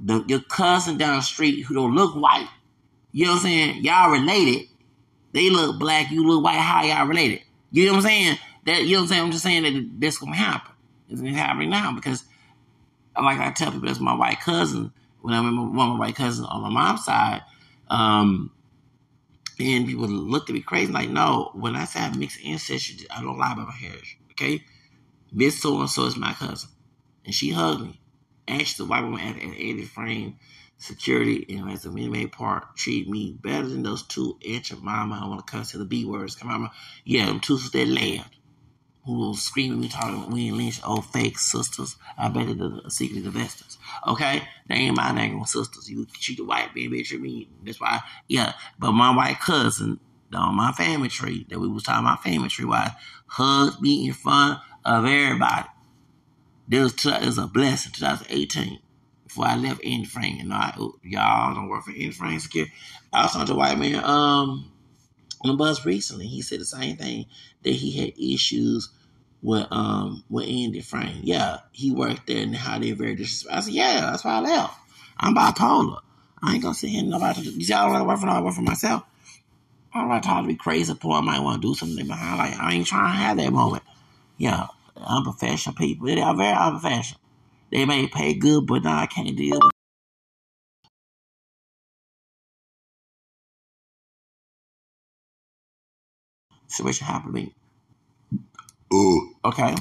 the, 0.00 0.24
your 0.26 0.40
cousin 0.40 0.96
down 0.96 1.16
the 1.16 1.22
street 1.22 1.62
who 1.62 1.74
don't 1.74 1.94
look 1.94 2.14
white, 2.14 2.48
you 3.12 3.26
know 3.26 3.32
what 3.32 3.38
I'm 3.38 3.42
saying? 3.42 3.84
Y'all 3.84 4.10
related. 4.10 4.68
They 5.32 5.50
look 5.50 5.78
black, 5.78 6.10
you 6.10 6.26
look 6.26 6.44
white. 6.44 6.58
How 6.58 6.84
y'all 6.84 7.06
related? 7.06 7.42
You 7.70 7.86
know 7.86 7.92
what 7.92 7.98
I'm 7.98 8.02
saying? 8.04 8.38
That 8.66 8.82
you 8.84 8.92
know 8.92 8.98
what 8.98 9.02
I'm 9.02 9.08
saying? 9.08 9.22
I'm 9.22 9.30
just 9.32 9.44
saying 9.44 9.62
that 9.62 10.00
this 10.00 10.18
gonna 10.18 10.36
happen. 10.36 10.72
It's 11.08 11.20
happening 11.20 11.70
now 11.70 11.92
because, 11.92 12.24
like 13.20 13.38
I 13.38 13.52
tell 13.52 13.72
people, 13.72 13.86
that's 13.86 14.00
my 14.00 14.14
white 14.14 14.40
cousin. 14.40 14.92
When 15.20 15.34
I 15.34 15.38
remember 15.38 15.62
one 15.62 15.90
of 15.90 15.94
my 15.94 15.98
white 15.98 16.16
cousins 16.16 16.46
on 16.48 16.62
my 16.62 16.68
mom's 16.70 17.04
side, 17.04 17.42
um, 17.88 18.50
and 19.58 19.86
people 19.86 20.06
look 20.08 20.48
at 20.48 20.54
me 20.54 20.60
crazy. 20.60 20.92
Like, 20.92 21.10
no, 21.10 21.50
when 21.54 21.76
I 21.76 21.84
say 21.84 22.00
I 22.00 22.14
mixed 22.16 22.44
ancestry, 22.44 23.06
I 23.10 23.22
don't 23.22 23.38
lie 23.38 23.52
about 23.52 23.68
my 23.68 23.74
heritage. 23.74 24.18
Okay, 24.36 24.64
Miss 25.32 25.60
So 25.60 25.80
and 25.80 25.88
So 25.88 26.06
is 26.06 26.16
my 26.16 26.32
cousin, 26.32 26.70
and 27.24 27.34
she 27.34 27.50
hugged 27.50 27.82
me. 27.82 28.00
Actually, 28.48 28.84
the 28.84 28.90
white 28.90 29.02
woman 29.02 29.20
at, 29.20 29.36
at 29.36 29.54
80 29.56 29.84
frame 29.84 30.36
security 30.76 31.46
and 31.48 31.70
as 31.70 31.86
a 31.86 31.96
inmate 31.96 32.32
part 32.32 32.76
treat 32.76 33.08
me 33.08 33.38
better 33.40 33.66
than 33.68 33.84
those 33.84 34.02
two 34.02 34.36
inch 34.40 34.74
mama. 34.82 35.20
I 35.22 35.28
want 35.28 35.46
to 35.46 35.50
cuss 35.50 35.70
to 35.70 35.78
the 35.78 35.84
B 35.84 36.04
words. 36.04 36.34
Come 36.34 36.50
on, 36.50 36.70
yeah, 37.04 37.26
them 37.26 37.40
two 37.40 37.56
that 37.58 37.88
laughed 37.88 38.34
who 39.04 39.28
was 39.28 39.42
screaming 39.42 39.80
me 39.80 39.88
talking 39.88 40.30
we 40.30 40.50
Lynch, 40.50 40.80
oh 40.82 41.00
fake 41.00 41.38
sisters. 41.38 41.96
I 42.16 42.28
bet 42.28 42.48
it 42.48 42.58
the 42.58 42.82
secret 42.88 43.24
investors. 43.24 43.78
Okay? 44.06 44.42
They 44.68 44.76
ain't 44.76 44.96
my 44.96 45.12
name 45.12 45.44
sisters. 45.44 45.90
You 45.90 46.06
treat 46.06 46.38
the 46.38 46.44
white 46.44 46.74
man, 46.74 46.90
bitch, 46.90 47.18
me. 47.20 47.48
That's 47.64 47.80
why 47.80 48.00
yeah. 48.28 48.54
But 48.78 48.92
my 48.92 49.14
white 49.14 49.40
cousin 49.40 50.00
on 50.32 50.54
my 50.56 50.72
family 50.72 51.08
tree 51.08 51.46
that 51.48 51.60
we 51.60 51.68
was 51.68 51.84
talking 51.84 52.04
about 52.04 52.22
family 52.22 52.48
tree 52.48 52.64
why 52.64 52.92
me 53.80 54.06
in 54.06 54.12
front 54.12 54.60
of 54.84 55.04
everybody. 55.04 55.68
This 56.68 57.04
was 57.04 57.38
a 57.38 57.46
blessing 57.46 57.92
2018 57.92 58.78
before 59.26 59.46
I 59.46 59.56
left 59.56 59.82
Frank 60.06 60.40
and 60.40 60.52
I 60.52 60.74
y'all 61.02 61.54
don't 61.54 61.68
work 61.68 61.84
for 61.84 61.90
Andy 61.90 62.10
Frank 62.10 62.40
Security. 62.40 62.72
I 63.12 63.22
was 63.22 63.32
talking 63.32 63.48
to 63.48 63.52
a 63.52 63.56
white 63.56 63.78
man 63.78 63.96
um 64.04 64.70
on 65.42 65.50
the 65.50 65.54
bus 65.54 65.84
recently. 65.84 66.26
He 66.26 66.42
said 66.42 66.60
the 66.60 66.64
same 66.64 66.96
thing 66.96 67.26
that 67.62 67.70
he 67.70 67.92
had 67.98 68.18
issues 68.18 68.90
with 69.42 69.66
um 69.70 70.24
with 70.30 70.46
Andy 70.46 70.80
Frank. 70.80 71.18
Yeah, 71.22 71.58
he 71.72 71.92
worked 71.92 72.26
there 72.26 72.42
and 72.42 72.56
how 72.56 72.78
they 72.78 72.92
very 72.92 73.14
disrespectful. 73.14 73.58
I 73.58 73.60
said, 73.60 73.74
yeah, 73.74 74.10
that's 74.10 74.24
why 74.24 74.36
I 74.36 74.40
left. 74.40 74.78
I'm 75.18 75.34
bipolar. 75.34 76.00
I 76.42 76.54
ain't 76.54 76.62
gonna 76.62 76.74
sit 76.74 76.90
here 76.90 77.00
and 77.00 77.10
nobody. 77.10 77.40
I 77.40 77.82
don't 77.82 77.92
want 77.92 78.00
to 78.02 78.04
work 78.08 78.18
for. 78.20 78.26
I 78.28 78.40
work 78.40 78.54
for 78.54 78.62
myself. 78.62 79.04
I 79.94 80.00
don't 80.00 80.08
want 80.08 80.24
to 80.24 80.42
be 80.48 80.56
crazy. 80.56 80.92
Poor, 80.94 81.12
I 81.14 81.20
might 81.20 81.38
want 81.38 81.62
to 81.62 81.68
do 81.68 81.74
something 81.74 82.06
behind. 82.06 82.38
Like 82.38 82.58
I 82.58 82.74
ain't 82.74 82.86
trying 82.86 83.12
to 83.12 83.18
have 83.18 83.36
that 83.36 83.52
moment. 83.52 83.84
Yeah, 84.36 84.66
unprofessional 84.96 85.76
people. 85.76 86.08
They 86.08 86.20
are 86.20 86.36
very 86.36 86.56
unprofessional. 86.56 87.20
They 87.70 87.84
may 87.84 88.08
pay 88.08 88.34
good, 88.34 88.66
but 88.66 88.82
now 88.82 88.98
I 88.98 89.06
can't 89.06 89.36
deal 89.36 89.60
with. 89.62 89.70
Situation 96.66 97.06
happened 97.06 97.34
to 97.34 97.40
me. 97.42 97.54
Ooh. 98.92 99.34
Okay. 99.44 99.76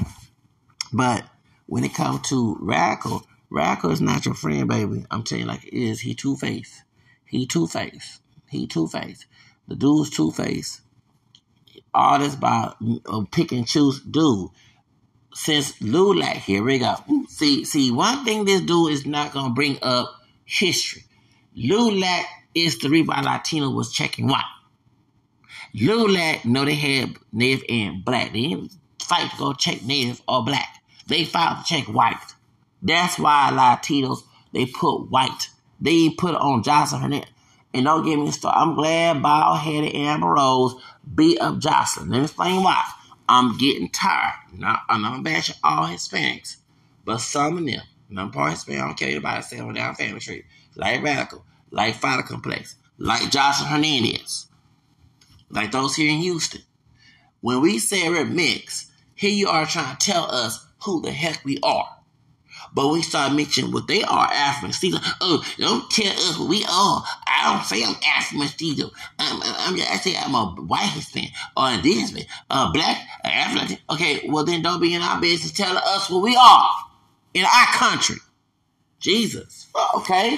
But 0.91 1.25
when 1.65 1.83
it 1.83 1.95
comes 1.95 2.29
to 2.29 2.55
Radical, 2.59 3.25
Radical 3.49 3.91
is 3.91 4.01
not 4.01 4.25
your 4.25 4.35
friend, 4.35 4.67
baby. 4.67 5.05
I'm 5.09 5.23
telling 5.23 5.43
you 5.43 5.47
like 5.47 5.65
it 5.65 5.73
is. 5.73 6.01
He 6.01 6.13
two 6.13 6.35
faced. 6.35 6.83
He 7.25 7.47
two 7.47 7.65
faced. 7.65 8.21
He 8.49 8.67
two 8.67 8.87
faced. 8.87 9.25
The 9.67 9.75
dude's 9.75 10.09
two 10.09 10.31
faced. 10.31 10.81
All 11.93 12.19
this 12.19 12.35
about 12.35 12.77
uh, 13.05 13.23
pick 13.31 13.51
and 13.51 13.67
choose, 13.67 14.01
dude. 14.01 14.49
Since 15.33 15.79
Lulac, 15.79 16.37
here 16.37 16.63
we 16.63 16.79
go. 16.79 16.95
See, 17.27 17.65
see, 17.65 17.91
one 17.91 18.23
thing 18.23 18.45
this 18.45 18.61
dude 18.61 18.91
is 18.91 19.05
not 19.05 19.33
gonna 19.33 19.53
bring 19.53 19.77
up 19.81 20.13
history. 20.45 21.03
Lulac 21.57 22.23
is 22.53 22.77
the 22.79 22.89
reason 22.89 23.07
why 23.07 23.21
Latino 23.21 23.69
was 23.71 23.91
checking 23.91 24.27
white. 24.27 24.43
Lulac 25.75 26.45
know 26.45 26.65
they 26.65 26.75
had 26.75 27.15
native 27.31 27.63
and 27.67 28.05
black. 28.05 28.31
They 28.31 28.41
didn't 28.41 28.73
fight 28.99 29.31
to 29.31 29.37
go 29.37 29.53
check 29.53 29.83
native 29.83 30.21
or 30.27 30.43
black. 30.43 30.83
They 31.07 31.25
fought 31.25 31.65
to 31.65 31.73
check 31.73 31.87
white. 31.87 32.17
That's 32.81 33.17
why 33.17 33.49
Latinos 33.51 34.23
they 34.51 34.67
put 34.67 35.09
white. 35.09 35.49
They 35.81 36.09
put 36.09 36.35
on 36.35 36.63
Joseline 36.63 37.01
Hernandez. 37.01 37.29
And 37.73 37.85
don't 37.85 38.05
get 38.05 38.17
me 38.19 38.29
started. 38.31 38.59
I'm 38.59 38.75
glad 38.75 39.21
bald 39.21 39.59
headed 39.59 39.95
Amber 39.95 40.27
Rose 40.27 40.75
beat 41.15 41.39
up 41.39 41.55
Joseline. 41.55 42.09
Let 42.09 42.09
me 42.09 42.23
explain 42.23 42.63
why. 42.63 42.83
I'm 43.27 43.57
getting 43.57 43.89
tired. 43.89 44.33
Not, 44.53 44.81
I'm 44.89 45.01
not 45.01 45.23
bashing 45.23 45.55
all 45.63 45.87
Hispanics, 45.87 46.57
but 47.03 47.17
some 47.19 47.57
of 47.57 47.65
them. 47.65 47.81
And 48.09 48.19
I'm 48.19 48.31
part 48.31 48.51
Hispanic. 48.51 48.81
I 48.81 48.85
don't 48.87 48.97
care 48.97 49.09
anybody 49.09 49.41
say 49.41 49.59
on 49.59 49.73
down 49.73 49.95
family 49.95 50.19
tree. 50.19 50.43
Like 50.75 51.03
Radical, 51.03 51.45
like 51.71 51.95
Father 51.95 52.23
Complex, 52.23 52.75
like 52.97 53.31
Joshua 53.31 53.67
Hernandez, 53.67 54.47
like 55.49 55.71
those 55.71 55.95
here 55.95 56.11
in 56.11 56.19
Houston. 56.19 56.61
When 57.41 57.61
we 57.61 57.79
say 57.79 58.07
we're 58.09 58.25
mixed, 58.25 58.89
here 59.15 59.31
you 59.31 59.47
are 59.49 59.65
trying 59.65 59.95
to 59.95 60.05
tell 60.05 60.29
us 60.29 60.65
who 60.83 61.01
the 61.01 61.11
heck 61.11 61.43
we 61.43 61.59
are. 61.63 61.97
But 62.73 62.89
we 62.89 63.01
start 63.01 63.33
mentioning 63.33 63.71
what 63.71 63.87
they 63.87 64.03
are 64.03 64.27
African. 64.31 64.73
See, 64.73 64.93
oh, 65.21 65.43
don't 65.57 65.89
tell 65.91 66.11
us 66.11 66.39
what 66.39 66.49
we 66.49 66.63
are. 66.63 67.03
I 67.27 67.53
don't 67.53 67.65
say 67.65 67.83
I'm 67.83 67.95
African 68.17 68.47
Steve. 68.47 68.85
I'm, 69.19 69.41
I'm, 69.43 69.75
I 69.75 69.97
say 69.97 70.15
I'm 70.17 70.33
a 70.33 70.45
white 70.45 70.89
Hispanic 70.89 71.31
or 71.55 71.67
a 71.67 71.77
Hispanic, 71.77 72.27
uh, 72.49 72.71
black, 72.71 72.97
African. 73.23 73.77
Okay, 73.89 74.27
well 74.27 74.43
then 74.43 74.61
don't 74.63 74.81
be 74.81 74.95
in 74.95 75.01
our 75.01 75.21
business 75.21 75.51
telling 75.51 75.77
us 75.77 76.09
what 76.09 76.23
we 76.23 76.35
are 76.35 76.69
in 77.33 77.45
our 77.45 77.65
country. 77.73 78.17
Jesus. 78.99 79.67
Okay. 79.95 80.37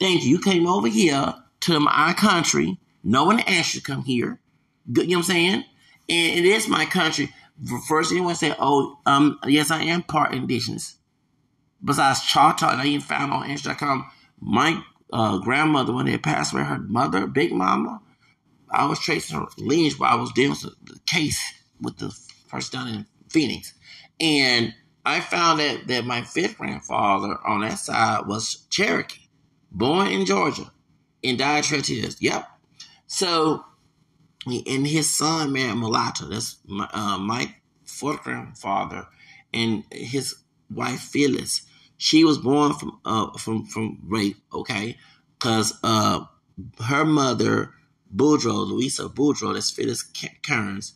Thank 0.00 0.24
you. 0.24 0.30
You 0.30 0.40
came 0.40 0.66
over 0.66 0.88
here 0.88 1.34
to 1.60 1.80
my 1.80 2.14
country. 2.14 2.78
No 3.02 3.24
one 3.24 3.40
asked 3.40 3.74
you 3.74 3.80
to 3.80 3.86
come 3.86 4.02
here. 4.02 4.38
You 4.86 5.06
know 5.06 5.08
what 5.08 5.16
I'm 5.16 5.22
saying? 5.22 5.64
And 6.08 6.38
it 6.38 6.44
is 6.44 6.68
my 6.68 6.84
country. 6.86 7.32
First, 7.88 8.10
anyone 8.10 8.34
say, 8.34 8.54
"Oh, 8.58 8.98
um, 9.06 9.38
yes, 9.46 9.70
I 9.70 9.82
am 9.84 10.02
part 10.02 10.34
indigenous." 10.34 10.96
Besides 11.84 12.20
and 12.34 12.62
I 12.62 12.86
even 12.86 13.00
found 13.00 13.32
on 13.32 13.48
Instagram, 13.48 14.06
my 14.40 14.82
uh, 15.12 15.38
grandmother, 15.38 15.92
when 15.92 16.06
they 16.06 16.18
passed 16.18 16.52
away, 16.52 16.64
her 16.64 16.78
mother, 16.78 17.26
Big 17.26 17.52
Mama, 17.52 18.00
I 18.70 18.86
was 18.86 18.98
tracing 18.98 19.38
her 19.38 19.46
lineage 19.58 19.98
while 19.98 20.12
I 20.12 20.20
was 20.20 20.32
dealing 20.32 20.56
with 20.62 20.74
the 20.82 20.98
case 21.06 21.40
with 21.80 21.98
the 21.98 22.16
person 22.48 22.80
down 22.80 22.88
in 22.88 23.06
Phoenix. 23.28 23.74
And 24.18 24.74
I 25.04 25.20
found 25.20 25.60
that, 25.60 25.86
that 25.88 26.06
my 26.06 26.22
fifth 26.22 26.58
grandfather 26.58 27.38
on 27.46 27.60
that 27.60 27.78
side 27.78 28.26
was 28.26 28.66
Cherokee, 28.70 29.28
born 29.70 30.08
in 30.08 30.24
Georgia, 30.26 30.72
and 31.22 31.38
died 31.38 31.64
Traitiers. 31.64 32.20
Yep. 32.20 32.48
So, 33.06 33.64
and 34.46 34.86
his 34.86 35.14
son 35.14 35.52
married 35.52 35.76
mulatto. 35.76 36.26
That's 36.26 36.56
my, 36.64 36.88
uh, 36.92 37.18
my 37.18 37.54
fourth 37.84 38.22
grandfather, 38.22 39.06
and 39.52 39.84
his 39.92 40.34
wife 40.70 41.00
Phyllis 41.00 41.62
she 41.96 42.24
was 42.24 42.38
born 42.38 42.74
from 42.74 43.00
uh 43.04 43.36
from 43.38 43.64
from 43.66 43.98
rape, 44.06 44.36
okay? 44.52 44.96
Cause 45.38 45.78
uh 45.82 46.24
her 46.84 47.04
mother 47.04 47.74
Boudreaux, 48.14 48.66
Louisa 48.68 49.08
Boudreaux, 49.08 49.54
that's 49.54 49.70
Phyllis 49.70 50.04
Kearns. 50.42 50.94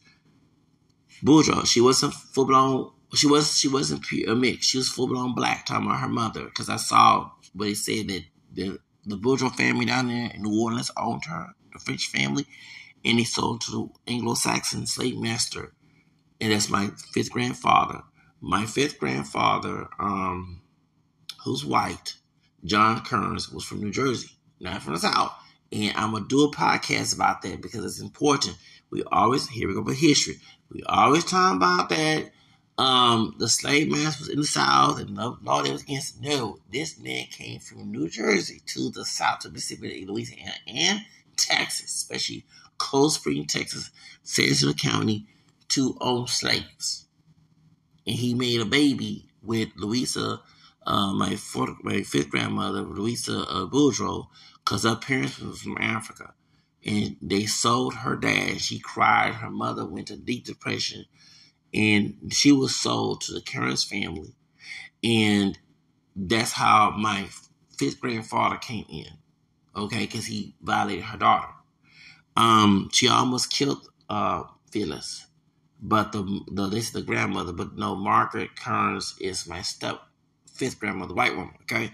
Boudreaux, 1.23 1.67
she 1.67 1.81
wasn't 1.81 2.15
full 2.15 2.45
blown. 2.45 2.93
She 3.15 3.27
was 3.27 3.57
she 3.59 3.69
wasn't 3.69 4.03
pure 4.03 4.35
mix. 4.37 4.67
She 4.67 4.79
was 4.79 4.89
full 4.89 5.09
blown 5.09 5.35
black. 5.35 5.67
Talking 5.67 5.87
about 5.87 6.01
her 6.01 6.09
mother, 6.09 6.45
because 6.45 6.69
I 6.69 6.77
saw 6.77 7.31
what 7.55 7.67
they 7.67 7.75
said 7.75 8.09
that 8.09 8.25
the 8.53 8.79
the 9.05 9.17
Boudreaux 9.17 9.55
family 9.55 9.87
down 9.87 10.09
there 10.09 10.31
in 10.33 10.43
New 10.43 10.61
Orleans 10.61 10.91
owned 10.97 11.25
her, 11.25 11.55
the 11.73 11.79
French 11.79 12.07
family, 12.09 12.47
and 13.05 13.19
they 13.19 13.25
sold 13.25 13.63
to 13.63 13.71
the 13.71 14.13
Anglo-Saxon 14.13 14.87
slave 14.87 15.19
master, 15.19 15.73
and 16.41 16.53
that's 16.53 16.69
my 16.69 16.89
fifth 17.13 17.31
grandfather. 17.31 18.03
My 18.41 18.67
fifth 18.67 18.99
grandfather, 18.99 19.89
um, 19.99 20.61
who's 21.45 21.65
white, 21.65 22.15
John 22.65 23.05
Kearns, 23.05 23.51
was 23.51 23.65
from 23.65 23.81
New 23.81 23.91
Jersey, 23.91 24.31
not 24.61 24.83
from 24.83 24.95
the 24.95 25.01
South. 25.01 25.33
And 25.73 25.97
I'm 25.97 26.13
gonna 26.13 26.27
do 26.27 26.45
a 26.45 26.51
podcast 26.51 27.15
about 27.15 27.43
that 27.43 27.61
because 27.61 27.85
it's 27.85 28.01
important. 28.01 28.57
We 28.91 29.03
always 29.05 29.49
here 29.49 29.69
we 29.69 29.75
go 29.75 29.83
with 29.83 29.99
history. 29.99 30.37
We 30.71 30.83
always 30.85 31.25
talk 31.25 31.57
about 31.57 31.89
that 31.91 32.31
um, 32.79 33.35
the 33.39 33.49
slave 33.49 33.91
master 33.91 34.23
was 34.23 34.29
in 34.29 34.39
the 34.39 34.47
South 34.47 35.01
and 35.01 35.15
no 35.15 35.37
law 35.43 35.63
that 35.63 35.73
was 35.73 35.83
against. 35.83 36.23
No, 36.23 36.61
this 36.73 36.99
man 36.99 37.27
came 37.27 37.59
from 37.59 37.91
New 37.91 38.09
Jersey 38.09 38.63
to 38.67 38.91
the 38.91 39.05
South 39.05 39.41
to 39.41 39.51
Mississippi, 39.51 40.07
Louisiana, 40.07 40.53
and 40.69 41.01
Texas, 41.37 41.93
especially 41.97 42.47
Cold 42.79 43.13
Spring, 43.13 43.47
Texas, 43.47 43.91
Sarasota 44.25 44.81
County, 44.81 45.27
to 45.71 45.99
own 46.01 46.29
slaves. 46.29 47.07
And 48.07 48.15
he 48.15 48.33
made 48.35 48.61
a 48.61 48.65
baby 48.65 49.29
with 49.43 49.71
Louisa 49.77 50.41
uh, 50.87 51.13
my 51.15 51.37
fourth, 51.37 51.77
my 51.85 52.03
fifth 52.03 52.31
grandmother, 52.31 52.83
Louisa 52.83 53.41
uh, 53.49 53.67
because 53.67 54.85
her 54.85 54.97
parents 54.97 55.39
was 55.41 55.63
from 55.63 55.79
Africa, 55.81 56.35
and 56.85 57.17
they 57.23 57.47
sold 57.47 57.95
her 57.95 58.17
dad. 58.17 58.61
She 58.61 58.79
cried. 58.79 59.35
Her 59.35 59.51
mother 59.51 59.87
went 59.87 60.09
to 60.09 60.17
deep 60.17 60.45
depression, 60.47 61.05
and 61.75 62.17
she 62.33 62.53
was 62.53 62.77
sold 62.77 63.23
to 63.23 63.35
the 63.35 63.43
Kearns 63.43 63.85
family, 63.85 64.35
and 65.05 65.59
that's 66.17 66.53
how 66.53 66.93
my 66.93 67.29
fifth 67.79 68.01
grandfather 68.01 68.57
came 68.57 68.87
in. 68.91 69.07
Okay, 69.77 70.01
because 70.01 70.27
he 70.27 70.55
violated 70.63 71.05
her 71.05 71.19
daughter. 71.19 71.53
Um, 72.37 72.91
she 72.93 73.09
almost 73.09 73.53
killed 73.53 73.89
uh, 74.11 74.45
Phyllis, 74.73 75.27
but 75.83 76.13
the 76.13 76.23
the 76.53 76.69
this 76.69 76.87
is 76.87 76.93
the 76.93 77.03
grandmother. 77.03 77.53
But 77.53 77.77
no, 77.77 77.95
Margaret 77.97 78.57
Kearns 78.57 79.17
is 79.21 79.47
my 79.49 79.63
step 79.63 80.01
fifth 80.59 80.79
grandmother, 80.79 81.15
white 81.15 81.37
woman. 81.37 81.55
Okay, 81.63 81.91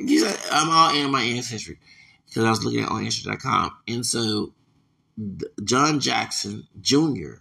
these 0.00 0.24
are, 0.24 0.36
I'm 0.50 0.70
all 0.70 0.94
in 0.94 1.10
my 1.10 1.22
ancestry 1.22 1.78
because 2.26 2.44
I 2.44 2.50
was 2.50 2.64
looking 2.64 2.80
at 2.80 2.90
on 2.90 3.04
ancestry.com, 3.04 3.70
and 3.86 4.04
so 4.04 4.54
John 5.64 6.00
Jackson 6.00 6.66
Jr. 6.80 7.34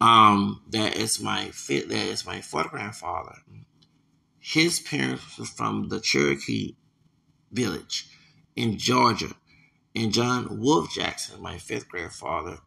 Um, 0.00 0.62
that 0.70 0.96
is 0.96 1.20
my 1.20 1.46
fit. 1.50 1.88
That 1.88 2.06
is 2.06 2.26
my 2.26 2.40
fourth 2.40 2.70
grandfather. 2.70 3.36
His 4.38 4.78
parents 4.80 5.38
were 5.38 5.44
from 5.44 5.88
the 5.88 6.00
Cherokee 6.00 6.76
village 7.50 8.08
in 8.54 8.78
Georgia, 8.78 9.34
and 9.94 10.12
John 10.12 10.60
Wolf 10.60 10.92
Jackson, 10.92 11.42
my 11.42 11.58
fifth 11.58 11.88
grandfather, 11.88 12.58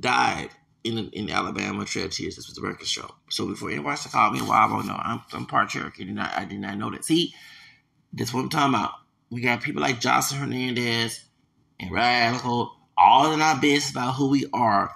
died 0.00 0.50
in 0.84 1.10
in 1.10 1.30
Alabama 1.30 1.84
Trail 1.84 2.08
Tears. 2.08 2.36
This 2.36 2.46
was 2.46 2.56
the 2.56 2.62
record 2.62 2.86
show. 2.86 3.10
So 3.30 3.46
before 3.46 3.70
anyone 3.70 3.86
wants 3.86 4.04
to 4.04 4.08
call 4.08 4.30
me 4.30 4.40
a 4.40 4.44
wild 4.44 4.86
no, 4.86 4.94
I'm, 4.94 5.22
I'm 5.32 5.46
part 5.46 5.70
Cherokee. 5.70 6.02
I 6.02 6.06
did, 6.06 6.14
not, 6.14 6.36
I 6.36 6.44
did 6.44 6.60
not 6.60 6.78
know 6.78 6.90
that. 6.90 7.04
See, 7.04 7.34
that's 8.12 8.32
what 8.32 8.40
I'm 8.40 8.48
talking 8.48 8.74
about. 8.74 8.92
We 9.30 9.40
got 9.40 9.62
people 9.62 9.82
like 9.82 10.00
Johnson 10.00 10.38
Hernandez 10.38 11.24
and 11.80 11.90
Radical, 11.90 12.76
all 12.96 13.32
in 13.32 13.40
our 13.40 13.58
business 13.60 13.92
about 13.92 14.14
who 14.14 14.28
we 14.28 14.46
are. 14.52 14.92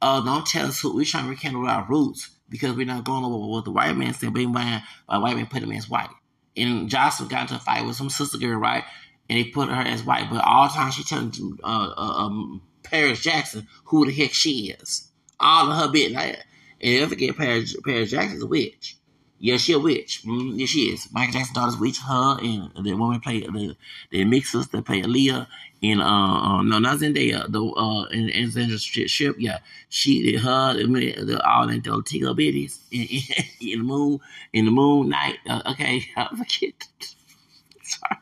Uh, 0.00 0.20
don't 0.20 0.46
tell 0.46 0.66
us 0.66 0.80
who 0.80 0.94
we're 0.94 1.04
trying 1.04 1.24
to 1.24 1.30
rekindle 1.30 1.66
our 1.66 1.86
roots 1.88 2.30
because 2.48 2.76
we're 2.76 2.86
not 2.86 3.04
going 3.04 3.24
over 3.24 3.46
what 3.46 3.64
the 3.64 3.70
white 3.70 3.96
man 3.96 4.14
said, 4.14 4.32
being 4.32 4.52
by 4.52 4.82
a 5.08 5.20
white 5.20 5.36
man 5.36 5.46
put 5.46 5.62
him 5.62 5.72
as 5.72 5.88
white. 5.88 6.10
And 6.56 6.88
Joseline 6.88 7.28
got 7.28 7.42
into 7.42 7.56
a 7.56 7.58
fight 7.58 7.86
with 7.86 7.96
some 7.96 8.10
sister 8.10 8.38
girl, 8.38 8.58
right? 8.58 8.84
And 9.28 9.38
they 9.38 9.44
put 9.44 9.68
her 9.68 9.82
as 9.82 10.02
white. 10.02 10.28
But 10.30 10.44
all 10.44 10.68
the 10.68 10.74
time 10.74 10.90
she 10.90 11.02
telling 11.02 11.32
uh, 11.62 11.92
uh, 11.96 12.24
um, 12.24 12.62
Paris 12.82 13.20
Jackson 13.20 13.66
who 13.84 14.06
the 14.06 14.12
heck 14.12 14.32
she 14.32 14.70
is 14.70 15.07
all 15.40 15.70
of 15.70 15.76
her 15.76 15.88
bit. 15.92 16.12
Like, 16.12 16.44
and 16.80 17.00
don't 17.00 17.08
forget, 17.08 17.36
Paris, 17.36 17.76
Paris 17.84 18.10
Jackson's 18.10 18.42
a 18.42 18.46
witch. 18.46 18.96
Yeah, 19.40 19.56
she 19.56 19.72
a 19.72 19.78
witch. 19.78 20.22
Mm, 20.24 20.58
yeah, 20.58 20.66
she 20.66 20.92
is. 20.92 21.08
Michael 21.12 21.34
Jackson's 21.34 21.54
daughter's 21.54 21.78
witch. 21.78 21.98
Her 21.98 22.38
and 22.40 22.70
the 22.84 22.94
woman 22.94 23.20
play 23.20 23.40
the 23.40 23.76
the 24.10 24.24
mixers 24.24 24.66
that 24.68 24.84
play 24.84 25.02
Aaliyah 25.02 25.46
in 25.80 26.00
uh, 26.00 26.04
uh 26.04 26.62
no 26.62 26.80
not 26.80 26.98
Zendaya 26.98 27.50
the 27.50 27.62
uh 27.62 28.04
in, 28.06 28.28
in 28.30 28.50
Zenda's 28.50 28.82
ship. 28.82 29.36
Yeah, 29.38 29.58
she 29.88 30.22
did 30.24 30.40
her 30.40 30.74
the, 30.74 30.84
the 31.24 31.40
all 31.48 31.68
in 31.68 31.80
the 31.82 31.90
Tiga 31.90 32.36
bitties 32.36 32.78
in, 32.90 33.02
in, 33.02 33.72
in, 33.72 33.78
the 33.78 33.84
moon 33.84 34.18
in 34.52 34.64
the 34.64 34.70
moon 34.72 35.08
night. 35.10 35.38
Uh, 35.48 35.62
okay, 35.70 36.02
I 36.16 36.28
forget. 36.36 36.88
Sorry. 37.82 38.16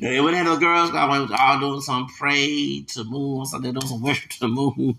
They 0.00 0.20
wouldn't 0.20 0.36
have 0.36 0.46
no 0.46 0.58
girls. 0.58 0.92
Was 0.92 1.30
all 1.38 1.60
doing 1.60 1.80
some 1.80 2.06
pray 2.06 2.84
to 2.88 3.04
moon. 3.04 3.46
So 3.46 3.58
they're 3.58 3.72
doing 3.72 3.86
some 3.86 4.02
worship 4.02 4.30
to 4.30 4.40
the 4.40 4.48
moon. 4.48 4.98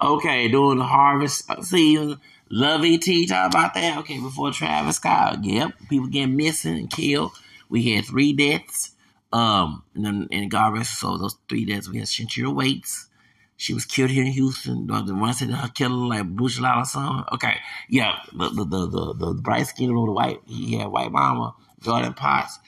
Okay, 0.00 0.48
doing 0.48 0.78
the 0.78 0.84
harvest 0.84 1.44
season. 1.64 2.18
Love 2.50 2.82
ET, 2.84 3.06
talk 3.28 3.50
about 3.50 3.74
that. 3.74 3.98
Okay, 3.98 4.18
before 4.20 4.50
Travis 4.52 4.96
Scott. 4.96 5.44
Yep, 5.44 5.72
people 5.88 6.08
getting 6.08 6.36
missing 6.36 6.76
and 6.76 6.90
killed. 6.90 7.32
We 7.68 7.90
had 7.92 8.04
three 8.04 8.32
deaths. 8.32 8.92
Um, 9.32 9.84
and 9.94 10.04
then 10.04 10.28
and 10.30 10.50
God 10.50 10.74
rest 10.74 11.00
so 11.00 11.16
those 11.16 11.36
three 11.48 11.64
deaths. 11.64 11.88
We 11.88 11.98
had 11.98 12.08
Shantira 12.08 12.54
Waits. 12.54 13.08
She 13.56 13.72
was 13.72 13.84
killed 13.84 14.10
here 14.10 14.24
in 14.24 14.32
Houston. 14.32 14.86
The 14.88 15.14
one 15.14 15.32
said 15.32 15.50
her 15.50 15.68
killer 15.68 15.94
like 15.94 16.26
Bush 16.26 16.60
or 16.60 16.84
something. 16.84 17.24
Okay, 17.32 17.56
yeah, 17.88 18.18
the 18.32 18.50
the 18.50 18.64
the 18.64 18.86
the, 18.86 19.14
the 19.14 19.34
bright 19.34 19.68
skin 19.68 19.88
little 19.88 20.14
white. 20.14 20.40
He 20.46 20.76
had 20.76 20.88
white 20.88 21.12
mama, 21.12 21.54
Jordan 21.80 22.12
Potts. 22.12 22.58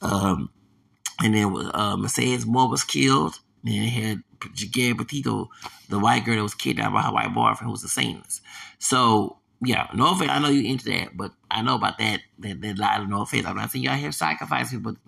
Um, 0.00 0.50
and 1.22 1.34
then 1.34 1.70
uh, 1.74 1.96
Mercedes 1.96 2.46
Moore 2.46 2.68
was 2.68 2.84
killed. 2.84 3.38
And 3.64 3.74
they 3.74 3.88
had 3.88 4.22
Gabby 4.72 4.94
Petito, 4.94 5.48
the 5.88 5.98
white 5.98 6.24
girl 6.24 6.36
that 6.36 6.42
was 6.42 6.54
kidnapped 6.54 6.94
by 6.94 7.02
her 7.02 7.12
white 7.12 7.32
boyfriend, 7.32 7.66
who 7.66 7.70
was 7.70 7.84
a 7.84 7.88
Satanist. 7.88 8.42
So 8.78 9.38
yeah, 9.64 9.86
no 9.94 10.12
offense. 10.12 10.30
I 10.30 10.40
know 10.40 10.48
you 10.48 10.68
into 10.68 10.86
that, 10.86 11.16
but 11.16 11.32
I 11.50 11.62
know 11.62 11.76
about 11.76 11.98
that. 11.98 12.20
That, 12.40 12.60
that 12.60 12.78
lie 12.78 12.96
of 12.96 13.08
no 13.08 13.22
offense. 13.22 13.46
I'm 13.46 13.56
not 13.56 13.70
saying 13.70 13.84
y'all 13.84 13.94
here 13.94 14.10
sacrifice 14.10 14.70
people, 14.70 14.92
but 14.92 15.00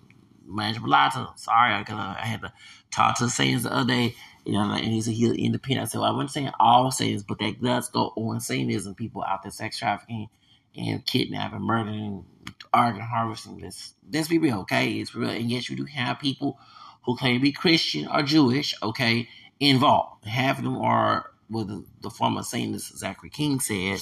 Manager 0.47 0.79
Mulatto, 0.79 1.33
sorry, 1.35 1.77
because 1.79 1.97
I 1.99 2.25
had 2.25 2.41
to 2.41 2.53
talk 2.91 3.17
to 3.17 3.25
the 3.25 3.29
Saints 3.29 3.63
the 3.63 3.73
other 3.73 3.87
day, 3.87 4.15
You 4.45 4.53
know, 4.53 4.71
and 4.71 4.85
he's 4.85 5.07
a 5.07 5.11
he's 5.11 5.31
independent. 5.33 5.93
I 5.95 6.11
wouldn't 6.11 6.31
say 6.31 6.49
all 6.59 6.91
Satanists, 6.91 7.25
but 7.27 7.39
that 7.39 7.61
does 7.61 7.89
go 7.89 8.13
on 8.15 8.39
Satanism, 8.39 8.95
people 8.95 9.23
out 9.23 9.43
there 9.43 9.51
sex 9.51 9.77
trafficking 9.77 10.29
and 10.77 11.05
kidnapping, 11.05 11.61
murdering, 11.61 12.25
organ 12.73 13.01
harvesting. 13.01 13.59
Let's 13.59 13.93
let's 14.11 14.27
be 14.27 14.37
real, 14.37 14.59
okay? 14.61 14.93
It's 14.93 15.15
real. 15.15 15.29
And 15.29 15.49
yes, 15.49 15.69
you 15.69 15.75
do 15.75 15.85
have 15.85 16.19
people 16.19 16.59
who 17.03 17.15
claim 17.15 17.35
to 17.35 17.41
be 17.41 17.51
Christian 17.51 18.07
or 18.07 18.23
Jewish, 18.23 18.75
okay, 18.81 19.27
involved. 19.59 20.25
Half 20.25 20.59
of 20.59 20.63
them 20.63 20.77
are 20.77 21.31
what 21.47 21.67
the, 21.67 22.09
former 22.09 22.41
Satanist 22.43 22.97
Zachary 22.97 23.29
King 23.29 23.59
said 23.59 23.99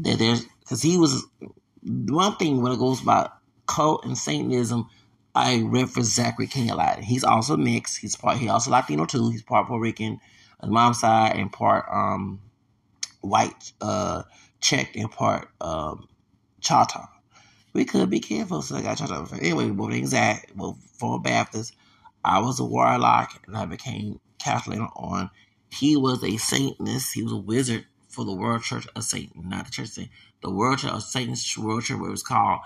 that 0.00 0.18
there's 0.18 0.44
because 0.60 0.82
he 0.82 0.98
was 0.98 1.24
one 1.82 2.36
thing 2.36 2.62
when 2.62 2.72
it 2.72 2.78
goes 2.78 3.02
about 3.02 3.32
cult 3.66 4.04
and 4.04 4.18
Satanism. 4.18 4.88
I 5.34 5.62
reference 5.62 6.14
Zachary 6.14 6.46
King 6.46 6.70
a 6.70 6.74
lot. 6.76 7.00
He's 7.00 7.22
also 7.22 7.58
mixed. 7.58 7.98
He's 7.98 8.16
part. 8.16 8.38
He 8.38 8.48
also 8.48 8.70
Latino 8.70 9.04
too. 9.04 9.30
He's 9.30 9.42
part 9.42 9.66
Puerto 9.66 9.82
Rican 9.82 10.18
on 10.60 10.72
mom's 10.72 11.00
side 11.00 11.36
and 11.36 11.52
part 11.52 11.84
um 11.92 12.40
white 13.20 13.72
uh 13.80 14.22
Czech 14.60 14.96
and 14.96 15.10
part 15.10 15.48
um 15.60 16.08
Choctaw. 16.60 17.06
We 17.76 17.84
could 17.84 18.08
be 18.08 18.20
careful, 18.20 18.62
so 18.62 18.74
I 18.74 18.80
got 18.80 18.96
Choctaw. 18.96 19.36
Anyway, 19.36 19.68
both 19.68 19.92
exact. 19.92 20.56
Well, 20.56 20.78
for 20.94 21.20
Baptist, 21.20 21.74
I 22.24 22.38
was 22.38 22.58
a 22.58 22.64
warlock 22.64 23.42
and 23.46 23.54
I 23.54 23.66
became 23.66 24.18
Catholic 24.38 24.80
on. 24.96 25.28
He 25.68 25.94
was 25.94 26.24
a 26.24 26.38
Satanist. 26.38 27.12
He 27.12 27.22
was 27.22 27.32
a 27.32 27.36
wizard 27.36 27.84
for 28.08 28.24
the 28.24 28.32
World 28.32 28.62
Church 28.62 28.86
of 28.96 29.04
Satan, 29.04 29.50
not 29.50 29.66
the 29.66 29.72
Church 29.72 29.98
of. 29.98 30.08
The 30.40 30.50
World 30.50 30.78
Church 30.78 30.90
of 30.90 31.02
Satan's 31.02 31.58
World 31.58 31.82
Church, 31.82 31.98
what 31.98 32.06
it 32.06 32.12
was 32.12 32.22
called, 32.22 32.60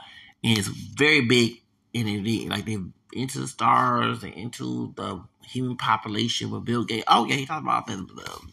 and 0.44 0.57
it's 0.57 0.68
very 0.68 1.23
big 1.23 1.61
in 1.92 2.07
it. 2.07 2.49
Like 2.49 2.66
they 2.66 2.79
into 3.12 3.40
the 3.40 3.49
stars 3.49 4.23
and 4.23 4.33
into 4.35 4.92
the 4.94 5.25
human 5.44 5.77
population 5.77 6.53
with 6.53 6.64
Bill 6.64 6.85
Gates. 6.85 7.05
Oh 7.09 7.27
yeah, 7.27 7.35
he 7.35 7.46
talked 7.46 7.64
about 7.64 7.88
the, 7.88 7.96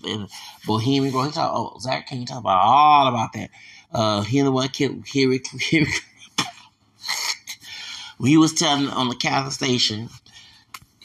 the, 0.02 0.28
Bohemian. 0.65 1.13
He 1.13 1.32
talked. 1.32 1.38
Oh, 1.38 1.78
Zach 1.80 2.08
King 2.08 2.26
talked 2.26 2.39
about 2.39 2.63
all 2.63 3.08
about 3.10 3.34
that. 3.34 3.52
Uh, 3.91 4.22
he 4.22 4.39
and 4.39 4.48
the 4.48 4.52
one 4.52 4.70
killed 4.70 5.06
Hillary. 5.06 5.43
Hillary 5.60 5.91
he 8.23 8.38
was 8.38 8.53
telling 8.53 8.88
on 8.89 9.10
the 9.10 9.15
Catholic 9.15 9.53
station 9.53 10.10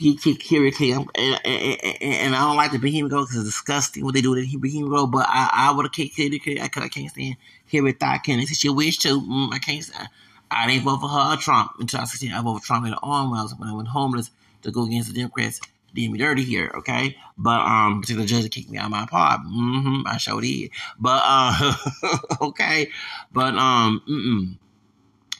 he 0.03 0.17
kicked 0.17 0.43
Hillary 0.43 0.73
Clinton, 0.73 1.07
and, 1.15 1.41
and, 1.45 1.95
and, 2.03 2.35
I 2.35 2.41
don't 2.41 2.57
like 2.57 2.73
the 2.73 2.79
Bohemian 2.79 3.09
Grove 3.09 3.29
because 3.29 3.47
it's 3.47 3.55
disgusting 3.55 4.05
what 4.05 4.15
they 4.15 4.21
do 4.21 4.35
in 4.35 4.59
Bohemian 4.59 4.89
Grove. 4.89 5.13
But 5.13 5.27
I, 5.29 5.51
I 5.53 5.73
would 5.73 5.85
have 5.85 5.93
kicked 5.93 6.17
Hillary 6.17 6.41
Clinton 6.41 6.65
because 6.65 6.83
I 6.83 6.89
can't 6.89 7.11
stand 7.11 7.37
Hillary 7.67 7.93
Clinton. 7.93 8.41
It's 8.41 8.59
she 8.59 8.69
wish 8.69 8.99
to. 8.99 9.21
Mm, 9.21 9.53
I 9.53 9.59
can't. 9.59 9.91
I, 9.97 10.07
I 10.51 10.67
didn't 10.67 10.85
vote 10.85 10.99
for 10.99 11.09
her 11.09 11.35
or 11.35 11.37
Trump 11.37 11.73
in 11.79 11.87
2016. 11.87 12.33
I 12.33 12.43
voted 12.43 12.63
for 12.63 12.67
Trump 12.67 12.85
in 12.87 12.91
the 12.91 12.99
arm 12.99 13.31
when 13.31 13.39
I 13.39 13.43
was 13.43 13.55
when 13.55 13.69
I 13.69 13.75
went 13.75 13.89
homeless 13.89 14.31
to 14.63 14.73
go 14.73 14.85
against 14.85 15.09
the 15.09 15.15
Democrats. 15.15 15.61
Did 15.95 16.11
me 16.11 16.19
dirty 16.19 16.43
here, 16.43 16.73
okay? 16.77 17.17
But 17.37 17.61
um, 17.61 18.03
the 18.07 18.25
judge 18.25 18.51
kicked 18.51 18.71
me 18.71 18.79
out 18.79 18.87
of 18.87 18.91
my 18.91 19.07
pod. 19.07 19.41
Mm-hmm, 19.41 20.07
I 20.07 20.17
showed 20.17 20.43
it. 20.43 20.71
But 20.99 21.21
uh, 21.23 21.75
okay, 22.41 22.89
but 23.31 23.55
um, 23.55 24.03
mm-mm 24.09 24.57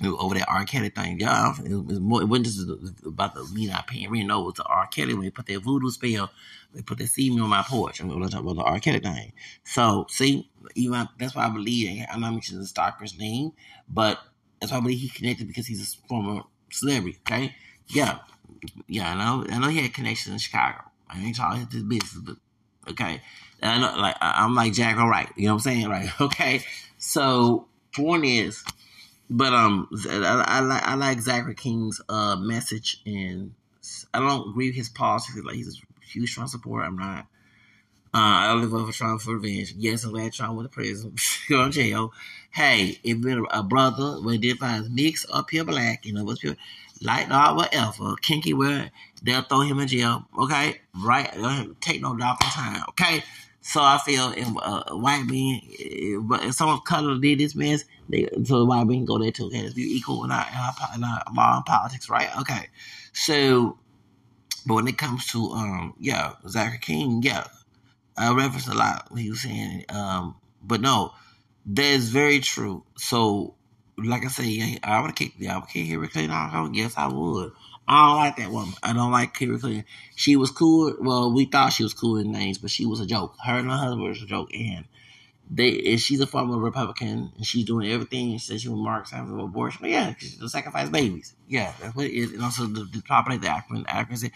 over 0.05 0.35
that 0.35 0.49
R. 0.49 0.65
Kelly 0.65 0.89
thing. 0.89 1.21
Yeah, 1.21 1.55
it, 1.65 1.75
was 1.75 2.01
more, 2.01 2.23
it 2.23 2.27
wasn't 2.27 2.47
just 2.47 3.07
about 3.07 3.35
the 3.35 3.45
me 3.53 3.67
not 3.67 3.87
paying 3.87 4.11
rent. 4.11 4.27
No, 4.27 4.43
it 4.43 4.45
was 4.45 4.55
the 4.55 4.65
R. 4.65 4.87
Kelly 4.89 5.15
when 5.15 5.25
they 5.25 5.31
put 5.31 5.47
that 5.47 5.63
voodoo 5.63 5.91
spell. 5.91 6.31
They 6.75 6.83
put 6.83 6.99
that 6.99 7.09
semen 7.09 7.41
on 7.41 7.51
my 7.51 7.63
porch. 7.63 8.01
Going 8.01 8.23
to 8.23 8.29
talk 8.29 8.41
about 8.41 8.57
the 8.57 8.63
R. 8.63 8.81
Kelly 8.81 9.01
thing. 9.01 9.33
So, 9.65 10.07
see, 10.09 10.51
even 10.75 11.09
that's 11.19 11.35
why 11.35 11.47
I 11.47 11.51
believe, 11.51 12.05
I'm 12.11 12.21
not 12.21 12.33
mentioning 12.33 12.61
the 12.61 12.67
stalker's 12.67 13.19
name, 13.19 13.53
but 13.89 14.19
that's 14.61 14.73
why 14.73 14.79
I 14.79 14.81
believe 14.81 15.01
he 15.01 15.09
connected 15.09 15.47
because 15.47 15.67
he's 15.67 15.83
a 15.83 16.09
former 16.09 16.43
celebrity, 16.71 17.19
okay? 17.27 17.55
Yeah, 17.89 18.19
yeah, 18.87 19.13
I 19.13 19.15
know, 19.15 19.47
I 19.51 19.59
know 19.59 19.69
he 19.69 19.83
had 19.83 19.93
connections 19.93 20.33
in 20.33 20.39
Chicago. 20.39 20.79
I 21.09 21.21
ain't 21.21 21.37
talking 21.37 21.67
his 21.71 21.83
business, 21.83 22.23
but 22.25 22.37
okay. 22.91 23.21
And 23.61 23.85
I 23.85 23.93
know, 23.95 24.01
like, 24.01 24.17
I'm 24.21 24.55
like 24.55 24.73
Jack 24.73 24.97
Wright, 24.97 25.29
you 25.37 25.47
know 25.47 25.55
what 25.55 25.67
I'm 25.67 25.73
saying? 25.73 25.89
Right, 25.89 26.09
okay. 26.21 26.63
So, 26.99 27.67
point 27.95 28.25
is, 28.25 28.65
but 29.33 29.53
um, 29.53 29.89
I, 30.09 30.45
I 30.47 30.61
like 30.61 30.83
I 30.83 30.95
like 30.95 31.21
Zachary 31.21 31.55
King's 31.55 32.01
uh 32.09 32.37
message, 32.37 33.03
and 33.07 33.55
I 34.13 34.21
don't 34.21 34.51
agree 34.51 34.69
with 34.69 34.77
his 34.77 34.89
policies. 34.89 35.43
Like 35.43 35.57
he's 35.57 35.81
a 35.81 36.07
huge 36.07 36.35
Trump 36.35 36.51
supporter. 36.51 36.85
I'm 36.85 36.99
not. 36.99 37.27
Uh, 38.15 38.45
I 38.45 38.51
only 38.51 38.67
vote 38.67 38.87
for 38.87 38.93
Trump 38.93 39.23
for 39.23 39.37
revenge. 39.37 39.75
Yes, 39.79 40.05
I'm 40.05 40.13
glad 40.13 40.35
Trump 40.35 40.55
went 40.55 40.71
to 40.71 40.75
prison, 40.75 41.15
go 41.49 41.65
to 41.65 41.71
jail. 41.71 42.13
Hey, 42.51 42.99
if 43.03 43.23
been 43.23 43.47
a 43.51 43.63
brother 43.63 44.21
when 44.21 44.35
identifies 44.35 44.91
mixed 44.91 45.27
up 45.33 45.49
here 45.49 45.65
black, 45.65 46.05
you 46.05 46.13
know 46.13 46.23
what's 46.23 46.41
pure, 46.41 46.57
light 47.01 47.31
dog, 47.31 47.57
whatever, 47.57 48.15
kinky 48.17 48.53
where 48.53 48.91
they'll 49.23 49.41
throw 49.41 49.61
him 49.63 49.81
in 49.81 49.89
jail. 49.89 50.27
Okay, 50.39 50.83
right? 51.03 51.31
Take 51.81 52.03
no 52.03 52.15
doubt 52.15 52.41
time. 52.43 52.83
Okay, 52.91 53.23
so 53.63 53.81
I 53.81 53.99
feel 53.99 54.35
uh, 54.61 54.95
white 54.97 55.25
men, 55.25 55.61
if, 55.63 56.43
if 56.45 56.55
someone 56.55 56.81
color 56.81 57.17
did 57.19 57.39
this 57.39 57.55
mess, 57.55 57.85
they, 58.09 58.29
so 58.45 58.65
white 58.65 58.87
men 58.89 59.05
go 59.05 59.19
there 59.19 59.31
too. 59.31 59.47
Okay, 59.47 59.63
let's 59.63 59.75
be 59.75 59.83
equal 59.83 60.25
in 60.25 60.33
our, 60.33 60.45
in 60.49 60.57
our, 60.57 60.75
in 60.97 61.05
our 61.05 61.23
modern 61.33 61.63
politics, 61.63 62.11
right? 62.11 62.29
Okay. 62.41 62.67
So, 63.13 63.79
but 64.67 64.75
when 64.75 64.89
it 64.89 64.99
comes 64.99 65.27
to, 65.29 65.53
um, 65.53 65.95
yeah, 66.01 66.33
Zachary 66.49 66.79
King, 66.79 67.23
yeah, 67.23 67.45
I 68.17 68.35
referenced 68.35 68.69
a 68.69 68.75
lot 68.75 69.07
what 69.11 69.21
he 69.21 69.31
was 69.31 69.43
saying. 69.43 69.85
Um, 69.89 70.35
but 70.61 70.81
no, 70.81 71.13
that 71.67 71.85
is 71.85 72.11
very 72.11 72.41
true. 72.41 72.85
So, 72.97 73.55
like 73.97 74.25
I 74.25 74.29
say, 74.29 74.79
I 74.83 75.01
would 75.01 75.15
kick, 75.15 75.39
the 75.39 75.51
I 75.51 75.59
would 75.59 75.69
kick 75.69 75.87
Hillary 75.87 76.09
Clinton 76.09 76.33
out. 76.33 76.75
Yes, 76.75 76.95
I 76.97 77.07
would. 77.07 77.53
I 77.89 78.07
don't 78.07 78.17
like 78.17 78.37
that 78.37 78.51
woman. 78.51 78.75
I 78.83 78.93
don't 78.93 79.11
like 79.11 79.37
Hillary 79.37 79.59
Clinton. 79.59 79.85
She 80.15 80.37
was 80.37 80.51
cool. 80.51 80.95
Well, 81.01 81.33
we 81.33 81.47
thought 81.47 81.73
she 81.73 81.83
was 81.83 81.95
cool 81.95 82.17
in 82.17 82.33
names, 82.33 82.59
but 82.59 82.71
she 82.71 82.87
was 82.87 83.01
a 83.01 83.07
joke. 83.07 83.35
Her 83.45 83.59
and 83.59 83.71
her 83.71 83.77
husband 83.77 84.03
was 84.03 84.23
a 84.23 84.27
joke. 84.27 84.55
And 84.55 84.87
they, 85.51 85.79
and 85.81 86.01
she's 86.01 86.21
a 86.21 86.27
former 86.27 86.57
Republican, 86.57 87.33
and 87.37 87.45
she's 87.45 87.65
doing 87.65 87.91
everything. 87.91 88.33
She 88.33 88.39
says 88.39 88.63
she 88.63 88.69
was 88.69 88.79
Marx 88.79 89.13
after 89.13 89.37
abortion. 89.39 89.81
But 89.83 89.91
yeah, 89.91 90.15
she'll 90.19 90.49
sacrifice 90.49 90.89
babies. 90.89 91.35
Yeah, 91.49 91.73
that's 91.81 91.95
what 91.95 92.07
it 92.07 92.13
is. 92.13 92.33
And 92.33 92.43
also 92.43 92.67
the, 92.67 92.85
the 92.85 93.03
populate 93.03 93.43
the 93.43 93.49
African 93.49 93.85
accuracy 93.89 94.33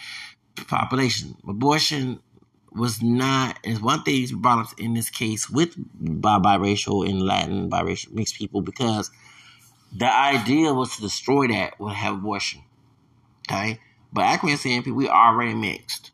population. 0.66 1.36
Abortion 1.48 2.20
was 2.72 3.02
not 3.02 3.58
is 3.64 3.80
one 3.80 4.02
thing 4.02 4.26
brought 4.36 4.58
up 4.58 4.78
in 4.78 4.92
this 4.92 5.08
case 5.08 5.48
with 5.48 5.74
bi- 5.76 6.38
biracial 6.38 7.08
and 7.08 7.22
Latin 7.22 7.70
biracial 7.70 8.12
mixed 8.12 8.36
people 8.36 8.60
because 8.60 9.10
the 9.96 10.12
idea 10.12 10.74
was 10.74 10.94
to 10.96 11.02
destroy 11.02 11.48
that 11.48 11.80
with 11.80 11.94
have 11.94 12.14
abortion. 12.14 12.60
Okay? 13.48 13.80
But 14.12 14.22
accuracy 14.22 14.74
and 14.74 14.84
people, 14.84 14.98
we 14.98 15.08
already 15.08 15.54
mixed. 15.54 16.10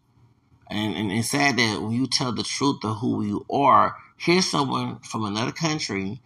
And, 0.70 0.94
and 0.96 1.12
it's 1.12 1.30
sad 1.30 1.56
that 1.58 1.82
when 1.82 1.92
you 1.92 2.06
tell 2.06 2.32
the 2.32 2.42
truth 2.42 2.84
of 2.84 2.98
who 2.98 3.24
you 3.24 3.44
are, 3.50 3.96
here's 4.16 4.50
someone 4.50 5.00
from 5.00 5.24
another 5.24 5.52
country 5.52 6.20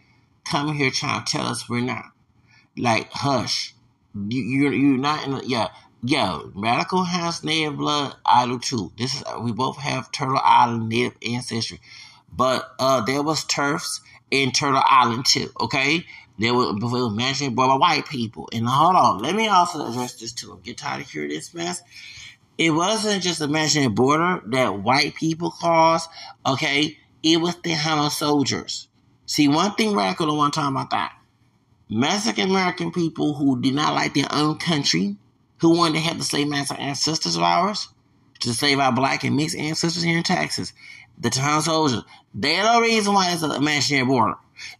coming 0.45 0.75
here 0.75 0.91
trying 0.91 1.25
to 1.25 1.31
tell 1.31 1.47
us 1.47 1.69
we're 1.69 1.81
not. 1.81 2.07
Like, 2.77 3.11
hush. 3.11 3.75
You, 4.15 4.43
you're, 4.43 4.73
you're 4.73 4.99
not 4.99 5.27
in 5.27 5.35
a, 5.35 5.43
yeah, 5.45 5.69
yeah, 6.03 6.41
Radical 6.55 7.05
has 7.05 7.43
native 7.43 7.77
blood. 7.77 8.15
I 8.25 8.47
do 8.47 8.59
too. 8.59 8.93
This 8.97 9.17
is, 9.17 9.25
we 9.41 9.53
both 9.53 9.79
have 9.79 10.13
Turtle 10.13 10.41
Island 10.43 10.89
native 10.89 11.19
ancestry. 11.27 11.81
But, 12.33 12.71
uh, 12.79 13.01
there 13.01 13.23
was 13.23 13.45
turfs 13.45 14.01
in 14.31 14.53
Turtle 14.53 14.83
Island 14.85 15.27
too, 15.27 15.51
okay? 15.61 16.05
They 16.39 16.51
were 16.51 16.75
before 16.75 17.11
mentioned 17.11 17.57
by 17.57 17.67
white 17.75 18.07
people. 18.07 18.49
And 18.53 18.67
hold 18.67 18.97
on, 18.97 19.19
let 19.23 19.35
me 19.35 19.49
also 19.49 19.87
address 19.87 20.15
this 20.15 20.33
too. 20.33 20.61
Getting 20.63 20.77
tired 20.77 21.03
of 21.03 21.11
hearing 21.11 21.31
this 21.31 21.55
mess. 21.55 21.83
It 22.59 22.71
wasn't 22.71 23.23
just 23.23 23.41
a 23.41 23.49
mentioned 23.49 23.95
border 23.95 24.43
that 24.47 24.83
white 24.83 25.15
people 25.15 25.51
caused, 25.51 26.09
okay? 26.45 26.99
It 27.23 27.41
was 27.41 27.57
the 27.57 27.73
Hama 27.73 28.11
soldiers. 28.11 28.89
See, 29.27 29.49
one 29.49 29.75
thing 29.75 29.95
radical 29.95 30.35
want 30.37 30.55
to 30.55 30.61
talk 30.61 30.71
about 30.71 30.91
that. 30.91 31.13
Mexican 31.89 32.51
American 32.51 32.93
people 32.93 33.35
who 33.35 33.61
did 33.61 33.75
not 33.75 33.95
like 33.95 34.15
their 34.15 34.29
own 34.33 34.59
country, 34.59 35.17
who 35.59 35.77
wanted 35.77 35.95
to 35.95 36.01
have 36.01 36.19
the 36.19 36.25
same 36.25 36.53
ancestors 36.53 37.37
of 37.37 37.43
ours, 37.43 37.89
to 38.41 38.55
save 38.55 38.79
our 38.79 38.93
black 38.93 39.25
and 39.25 39.37
mixed 39.37 39.57
ancestors 39.57 40.03
here 40.03 40.19
in 40.19 40.23
Texas. 40.23 40.73
The 41.19 41.31
town 41.31 41.63
soldiers. 41.63 42.03
They're 42.35 42.63
the 42.63 42.81
reason 42.83 43.15
why 43.15 43.33
it's 43.33 43.43
a 43.43 43.55
imaginary 43.55 44.07
border. 44.07 44.35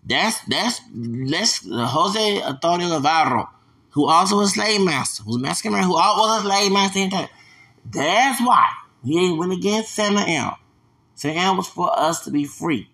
That's 0.05 0.41
that's 0.47 0.81
that's 0.93 1.67
Jose 1.67 2.43
Antonio 2.43 2.89
Navarro, 2.89 3.49
who 3.91 4.09
also 4.09 4.37
was 4.37 4.51
a 4.51 4.55
slave 4.55 4.83
master, 4.83 5.23
who's 5.25 5.39
Mexican 5.39 5.73
man, 5.73 5.85
who 5.85 5.93
was 5.93 6.45
a 6.45 6.47
slave 6.47 6.73
master. 6.73 7.29
That's 7.85 8.41
why 8.41 8.69
he 9.05 9.19
ain't 9.19 9.39
went 9.39 9.53
against 9.53 9.95
Santa 9.95 10.21
Anna. 10.21 10.57
Santa 11.15 11.57
was 11.57 11.69
for 11.69 11.99
us 11.99 12.25
to 12.25 12.31
be 12.31 12.45
free, 12.45 12.89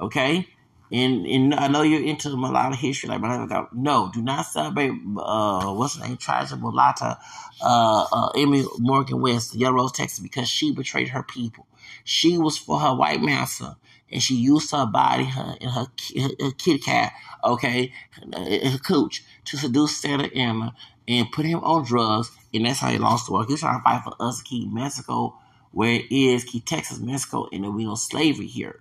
okay? 0.00 0.48
And 0.92 1.26
and 1.26 1.54
I 1.54 1.68
know 1.68 1.82
you're 1.82 2.04
into 2.04 2.28
a 2.28 2.30
lot 2.30 2.72
of 2.72 2.78
history, 2.78 3.08
like 3.08 3.20
but 3.20 3.74
no, 3.74 4.10
do 4.12 4.22
not 4.22 4.46
celebrate. 4.46 4.92
Uh, 5.16 5.72
what's 5.74 5.98
her 5.98 6.06
name? 6.06 6.16
Tragic 6.18 6.58
Mulata, 6.58 7.18
uh, 7.62 8.06
uh, 8.12 8.28
Emily 8.36 8.64
Morgan 8.78 9.20
West, 9.20 9.54
Yellow 9.54 9.76
Rose, 9.76 9.92
Texas, 9.92 10.20
because 10.20 10.48
she 10.48 10.72
betrayed 10.72 11.08
her 11.08 11.22
people. 11.22 11.66
She 12.04 12.38
was 12.38 12.56
for 12.56 12.78
her 12.78 12.94
white 12.94 13.22
master 13.22 13.76
and 14.14 14.22
she 14.22 14.36
used 14.36 14.70
her 14.70 14.86
body, 14.86 15.24
her 15.24 15.56
and 15.60 15.70
her, 15.70 15.86
her, 16.16 16.28
her 16.40 16.52
kitty 16.52 16.78
cat, 16.78 17.12
okay, 17.42 17.92
her 18.32 18.78
coach, 18.78 19.24
to 19.44 19.58
seduce 19.58 19.96
Santa 19.98 20.32
Anna 20.34 20.74
and 21.06 21.30
put 21.32 21.44
him 21.44 21.58
on 21.58 21.84
drugs, 21.84 22.30
and 22.54 22.64
that's 22.64 22.78
how 22.78 22.88
he 22.88 22.98
lost 22.98 23.26
the 23.26 23.32
war. 23.32 23.44
He 23.44 23.52
was 23.52 23.60
trying 23.60 23.78
to 23.78 23.82
fight 23.82 24.04
for 24.04 24.14
us 24.20 24.38
to 24.38 24.44
keep 24.44 24.72
Mexico 24.72 25.36
where 25.72 25.94
it 25.94 26.10
is 26.10 26.44
keep 26.44 26.64
Texas, 26.64 27.00
Mexico, 27.00 27.48
and 27.52 27.64
there 27.64 27.72
be 27.72 27.84
no 27.84 27.96
slavery 27.96 28.46
here. 28.46 28.80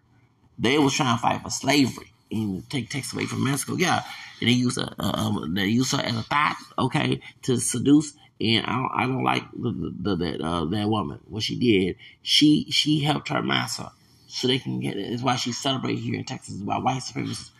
They 0.60 0.78
was 0.78 0.93
trying 0.93 1.17
to 1.17 1.22
fight 1.22 1.41
for 1.41 1.50
slavery 1.50 2.13
and 2.32 2.69
take 2.69 2.91
Texas 2.91 3.13
away 3.13 3.26
from 3.26 3.43
Mexico. 3.43 3.76
Yeah, 3.76 4.04
and 4.39 4.50
they 4.50 4.54
use 4.54 4.78
a, 4.78 4.93
um, 5.00 5.56
they 5.56 5.65
use 5.65 5.91
her 5.91 6.02
as 6.02 6.15
a 6.15 6.22
thought, 6.22 6.56
okay, 6.78 7.19
to 7.43 7.58
seduce. 7.60 8.13
And 8.39 8.65
I 8.65 8.72
don't, 8.74 8.91
I 8.93 9.02
don't 9.04 9.24
like 9.24 9.43
the, 9.54 9.93
the, 10.00 10.15
that 10.15 10.41
uh, 10.41 10.65
that 10.65 10.88
woman. 10.88 11.19
What 11.28 11.43
she 11.43 11.58
did, 11.58 11.96
she 12.22 12.69
she 12.69 13.00
helped 13.00 13.30
her 13.30 13.41
master 13.41 13.89
so 14.34 14.48
they 14.48 14.58
can 14.58 14.80
get 14.80 14.98
it. 14.98 15.12
That's 15.12 15.22
why 15.22 15.36
she 15.36 15.52
celebrated 15.52 16.02
here 16.02 16.15
in 16.15 16.26
Texas 16.26 16.56
by 16.56 16.80
white 16.80 17.04
supremacists. 17.04 17.52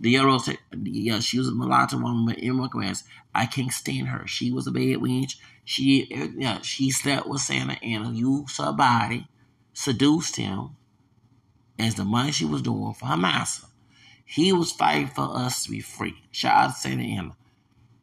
The 0.00 0.10
yellow, 0.10 0.38
yeah, 0.82 1.20
she 1.20 1.38
was 1.38 1.48
a 1.48 1.52
mulatto 1.52 1.98
woman 1.98 2.24
with 2.24 2.38
immigrants. 2.38 3.04
I 3.34 3.44
can't 3.44 3.70
stand 3.70 4.08
her. 4.08 4.26
She 4.26 4.50
was 4.50 4.66
a 4.66 4.70
bad 4.70 4.96
wench. 4.96 5.36
She, 5.66 6.08
yeah, 6.38 6.62
she 6.62 6.90
slept 6.90 7.26
with 7.26 7.42
Santa 7.42 7.76
Anna, 7.84 8.10
used 8.10 8.56
her 8.56 8.72
body, 8.72 9.28
seduced 9.74 10.36
him, 10.36 10.70
as 11.78 11.94
the 11.94 12.04
money 12.04 12.32
she 12.32 12.46
was 12.46 12.62
doing 12.62 12.94
for 12.94 13.04
her 13.04 13.18
master. 13.18 13.66
He 14.24 14.50
was 14.50 14.72
fighting 14.72 15.08
for 15.08 15.36
us 15.36 15.64
to 15.64 15.70
be 15.70 15.80
free. 15.80 16.22
Shout 16.30 16.56
out 16.56 16.74
to 16.74 16.80
Santa 16.80 17.02
Anna. 17.02 17.36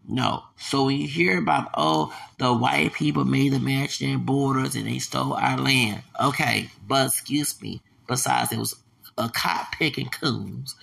No. 0.07 0.43
So 0.57 0.85
when 0.85 0.97
you 0.97 1.07
hear 1.07 1.39
about, 1.39 1.71
oh, 1.75 2.15
the 2.37 2.53
white 2.53 2.93
people 2.93 3.25
made 3.25 3.53
the 3.53 3.59
match 3.59 3.97
their 3.97 4.19
borders 4.19 4.75
and 4.75 4.85
they 4.85 4.99
stole 4.99 5.33
our 5.33 5.57
land. 5.57 6.03
Okay, 6.21 6.69
but 6.87 7.07
excuse 7.07 7.59
me. 7.61 7.81
Besides, 8.07 8.49
there 8.49 8.59
was 8.59 8.75
a 9.17 9.29
cop 9.29 9.73
picking 9.73 10.09
coons, 10.09 10.75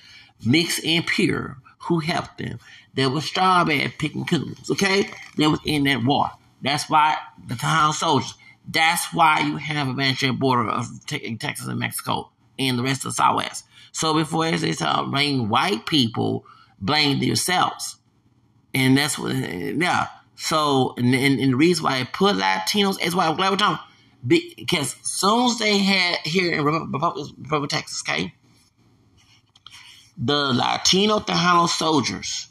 mixed 0.45 0.85
and 0.85 1.07
pure, 1.07 1.59
who 1.83 2.01
helped 2.01 2.39
them. 2.39 2.59
There 2.95 3.11
was 3.11 3.25
strawberry 3.25 3.93
picking 3.99 4.25
coons, 4.25 4.71
okay? 4.71 5.11
That 5.37 5.51
was 5.51 5.61
in 5.65 5.85
that 5.85 6.05
war. 6.05 6.31
That's 6.63 6.91
why 6.91 7.17
the 7.47 7.55
town 7.55 7.93
soldiers. 7.93 8.35
That's 8.69 9.13
why 9.15 9.41
you 9.41 9.57
have 9.57 9.89
a 9.89 9.91
imaginary 9.93 10.37
border 10.37 10.69
of 10.69 10.87
Texas 11.07 11.67
and 11.67 11.79
Mexico 11.79 12.31
and 12.59 12.79
the 12.79 12.83
rest 12.83 13.05
of 13.05 13.13
the 13.13 13.15
Southwest. 13.15 13.65
So 13.93 14.15
before 14.15 14.51
they 14.51 14.73
start 14.73 15.11
blame 15.11 15.49
white 15.49 15.87
people, 15.87 16.45
blame 16.81 17.21
themselves. 17.21 17.97
And 18.75 18.99
that's 18.99 19.19
what, 19.19 19.35
yeah. 19.35 20.09
So, 20.37 20.95
and, 20.99 21.15
and, 21.15 21.41
and 21.41 21.53
the 21.53 21.57
reason 21.57 21.85
why 21.85 22.01
I 22.01 22.05
put 22.05 22.37
Latinos 22.37 23.03
is 23.03 23.15
why 23.15 23.27
I'm 23.27 23.37
glad 23.37 23.51
we're 23.51 23.57
talking. 23.57 23.85
Because 24.27 24.97
soon 25.03 25.47
as 25.47 25.59
they 25.59 25.79
had 25.79 26.19
here 26.25 26.53
in 26.53 26.65
Republic, 26.65 27.71
Texas, 27.71 28.03
okay, 28.03 28.35
the 30.17 30.53
Latino 30.53 31.21
Tejano 31.21 31.69
soldiers 31.69 32.49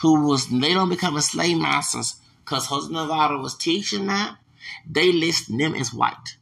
who 0.00 0.26
was, 0.26 0.48
they 0.48 0.74
don't 0.74 0.88
become 0.88 1.20
slave 1.20 1.58
masters 1.58 2.16
because 2.44 2.66
Jose 2.66 2.92
Navarro 2.92 3.40
was 3.40 3.56
teaching 3.56 4.06
that, 4.06 4.36
they 4.88 5.12
list 5.12 5.56
them 5.56 5.74
as 5.74 5.92
white. 5.92 6.36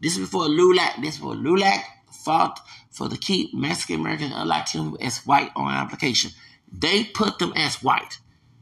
This 0.00 0.14
is 0.14 0.20
before 0.20 0.44
LULAC, 0.44 1.00
this 1.00 1.14
is 1.14 1.20
before 1.20 1.34
LULAC 1.34 1.82
fought 2.24 2.60
for 2.90 3.08
the 3.08 3.16
keep 3.16 3.52
Mexican 3.54 4.00
American 4.00 4.32
and 4.32 4.48
Latino 4.48 4.94
as 4.96 5.18
white 5.26 5.50
on 5.56 5.72
application. 5.72 6.30
They 6.70 7.04
put 7.04 7.38
them 7.38 7.52
as 7.56 7.82
white. 7.82 8.18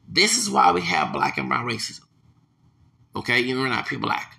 This 0.09 0.38
is 0.38 0.51
why 0.51 0.73
we 0.73 0.83
have 0.83 1.12
black 1.12 1.38
and 1.38 1.49
brown 1.49 1.67
racism. 1.67 2.05
Okay, 3.15 3.41
even 3.41 3.69
not 3.69 3.87
people 3.87 4.09
black. 4.09 4.38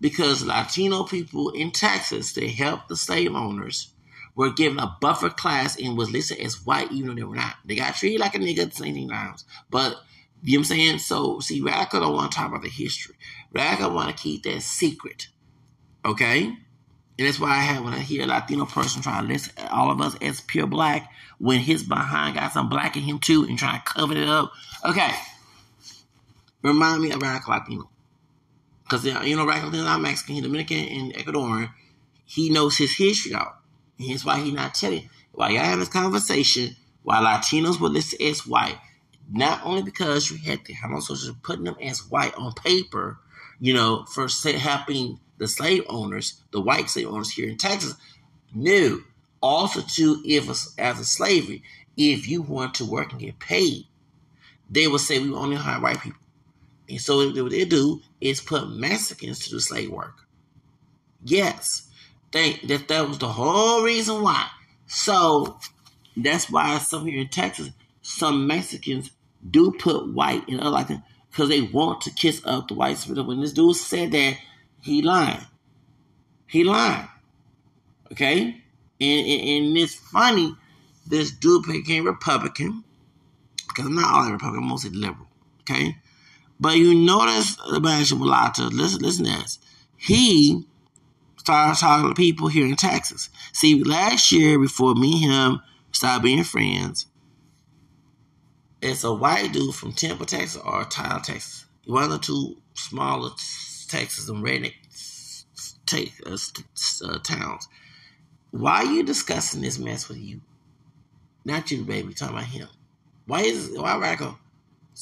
Because 0.00 0.44
Latino 0.44 1.04
people 1.04 1.50
in 1.50 1.72
Texas, 1.72 2.32
they 2.32 2.48
helped 2.48 2.88
the 2.88 2.96
slave 2.96 3.34
owners, 3.34 3.92
were 4.34 4.50
given 4.50 4.78
a 4.78 4.96
buffer 5.00 5.28
class 5.28 5.78
and 5.78 5.98
was 5.98 6.10
listed 6.10 6.38
as 6.38 6.64
white 6.64 6.90
even 6.92 7.08
though 7.08 7.14
they 7.14 7.22
were 7.22 7.34
not. 7.34 7.56
They 7.64 7.76
got 7.76 7.94
treated 7.94 8.20
like 8.20 8.34
a 8.34 8.38
nigga 8.38 8.72
same 8.72 9.08
times. 9.08 9.44
But 9.70 9.96
you 10.42 10.56
know 10.56 10.60
what 10.60 10.70
I'm 10.70 10.76
saying? 10.76 10.98
So 10.98 11.40
see, 11.40 11.60
Radical 11.60 12.00
don't 12.00 12.14
want 12.14 12.32
to 12.32 12.38
talk 12.38 12.48
about 12.48 12.62
the 12.62 12.70
history. 12.70 13.16
Radical 13.52 13.92
want 13.92 14.16
to 14.16 14.22
keep 14.22 14.44
that 14.44 14.62
secret. 14.62 15.28
Okay? 16.04 16.44
And 16.44 17.28
that's 17.28 17.38
why 17.38 17.50
I 17.50 17.60
have 17.60 17.84
when 17.84 17.92
I 17.92 17.98
hear 17.98 18.24
a 18.24 18.26
Latino 18.26 18.64
person 18.64 19.02
trying 19.02 19.26
to 19.26 19.32
list 19.32 19.52
all 19.70 19.90
of 19.90 20.00
us 20.00 20.16
as 20.22 20.40
pure 20.40 20.66
black 20.66 21.12
when 21.38 21.60
his 21.60 21.82
behind 21.82 22.36
got 22.36 22.52
some 22.52 22.70
black 22.70 22.96
in 22.96 23.02
him 23.02 23.18
too 23.18 23.44
and 23.44 23.58
trying 23.58 23.82
to 23.82 23.84
cover 23.84 24.16
it 24.16 24.26
up. 24.26 24.52
Okay. 24.86 25.10
Remind 26.62 27.02
me 27.02 27.10
of 27.10 27.20
Radical 27.20 27.52
Latino. 27.52 27.89
Because, 28.90 29.04
you 29.04 29.36
know, 29.36 29.44
Latino 29.44 29.84
not 29.84 30.00
Mexican, 30.00 30.34
he's 30.34 30.42
Dominican 30.42 30.78
and 30.78 31.14
Ecuadorian. 31.14 31.70
He 32.24 32.50
knows 32.50 32.76
his 32.76 32.96
history 32.96 33.32
out. 33.32 33.60
And 33.96 34.08
here's 34.08 34.24
why 34.24 34.40
he 34.40 34.50
not 34.50 34.74
telling. 34.74 35.08
While 35.30 35.52
y'all 35.52 35.62
having 35.62 35.78
this 35.78 35.88
conversation, 35.88 36.74
while 37.04 37.22
Latinos 37.22 37.78
were 37.78 37.88
listed 37.88 38.20
as 38.20 38.44
white, 38.44 38.78
not 39.30 39.60
only 39.64 39.84
because 39.84 40.28
you 40.28 40.38
had 40.38 40.64
the 40.64 40.72
homosexuals 40.72 41.36
putting 41.44 41.66
them 41.66 41.76
as 41.80 42.10
white 42.10 42.34
on 42.34 42.52
paper, 42.54 43.18
you 43.60 43.72
know, 43.74 44.04
for 44.06 44.26
helping 44.26 45.20
the 45.38 45.46
slave 45.46 45.84
owners, 45.88 46.42
the 46.50 46.60
white 46.60 46.90
slave 46.90 47.06
owners 47.06 47.30
here 47.30 47.48
in 47.48 47.58
Texas, 47.58 47.94
knew 48.52 49.04
also 49.40 49.82
too, 49.82 50.20
if 50.24 50.48
as 50.78 50.98
a 50.98 51.04
slavery, 51.04 51.62
if 51.96 52.26
you 52.26 52.42
want 52.42 52.74
to 52.74 52.84
work 52.84 53.12
and 53.12 53.20
get 53.20 53.38
paid, 53.38 53.84
they 54.68 54.88
would 54.88 55.00
say 55.00 55.20
we 55.20 55.32
only 55.32 55.56
hire 55.56 55.80
white 55.80 56.00
people. 56.00 56.18
And 56.90 57.00
so 57.00 57.30
what 57.42 57.50
they 57.52 57.64
do 57.64 58.02
is 58.20 58.40
put 58.40 58.70
Mexicans 58.70 59.38
to 59.40 59.50
do 59.50 59.60
slave 59.60 59.90
work. 59.90 60.26
Yes, 61.24 61.88
they, 62.32 62.54
that 62.64 62.88
that 62.88 63.08
was 63.08 63.18
the 63.18 63.28
whole 63.28 63.84
reason 63.84 64.22
why. 64.22 64.48
So 64.86 65.58
that's 66.16 66.50
why 66.50 66.78
some 66.78 67.06
here 67.06 67.20
in 67.20 67.28
Texas, 67.28 67.70
some 68.02 68.46
Mexicans 68.46 69.10
do 69.48 69.72
put 69.72 70.12
white 70.12 70.48
in 70.48 70.60
other 70.60 70.70
like 70.70 70.88
because 71.30 71.48
they 71.48 71.60
want 71.60 72.00
to 72.02 72.10
kiss 72.10 72.42
up 72.44 72.68
the 72.68 72.74
white 72.74 72.98
spirit. 72.98 73.22
When 73.24 73.40
this 73.40 73.52
dude 73.52 73.76
said 73.76 74.10
that 74.12 74.36
he 74.80 75.02
lying. 75.02 75.46
He 76.46 76.64
lying. 76.64 77.08
Okay? 78.10 78.62
And, 79.00 79.26
and, 79.26 79.48
and 79.48 79.76
it's 79.78 79.94
funny, 79.94 80.56
this 81.06 81.30
dude 81.30 81.66
became 81.66 82.04
Republican, 82.04 82.82
because 83.68 83.86
I'm 83.86 83.94
not 83.94 84.12
all 84.12 84.32
Republican, 84.32 84.66
mostly 84.66 84.90
liberal. 84.90 85.28
Okay? 85.60 85.96
But 86.60 86.76
you 86.76 86.94
notice 86.94 87.56
the 87.56 87.80
Mulatto, 88.16 88.64
listen, 88.68 89.00
listen 89.00 89.24
to 89.24 89.30
this. 89.30 89.58
He 89.96 90.66
started 91.38 91.80
talking 91.80 92.08
to 92.08 92.14
people 92.14 92.48
here 92.48 92.66
in 92.66 92.76
Texas. 92.76 93.30
See, 93.52 93.82
last 93.82 94.30
year, 94.30 94.58
before 94.58 94.94
me 94.94 95.24
and 95.24 95.32
him 95.32 95.62
started 95.90 96.22
being 96.22 96.44
friends, 96.44 97.06
it's 98.82 99.04
a 99.04 99.12
white 99.12 99.52
dude 99.52 99.74
from 99.74 99.92
Temple, 99.92 100.26
Texas, 100.26 100.60
or 100.62 100.84
Tyler, 100.84 101.20
Texas. 101.20 101.64
One 101.86 102.04
of 102.04 102.10
the 102.10 102.18
two 102.18 102.56
smaller 102.74 103.30
Texas 103.88 104.28
and 104.28 104.44
redneck 104.44 104.74
uh, 106.26 106.36
uh, 107.06 107.18
towns. 107.18 107.68
Why 108.52 108.84
are 108.84 108.92
you 108.92 109.02
discussing 109.02 109.62
this 109.62 109.78
mess 109.78 110.08
with 110.08 110.18
you? 110.18 110.40
Not 111.44 111.70
you, 111.70 111.84
baby. 111.84 112.14
Talking 112.14 112.36
about 112.36 112.48
him. 112.48 112.68
Why 113.26 113.40
is 113.40 113.70
why 113.74 113.98
Radical? 113.98 114.38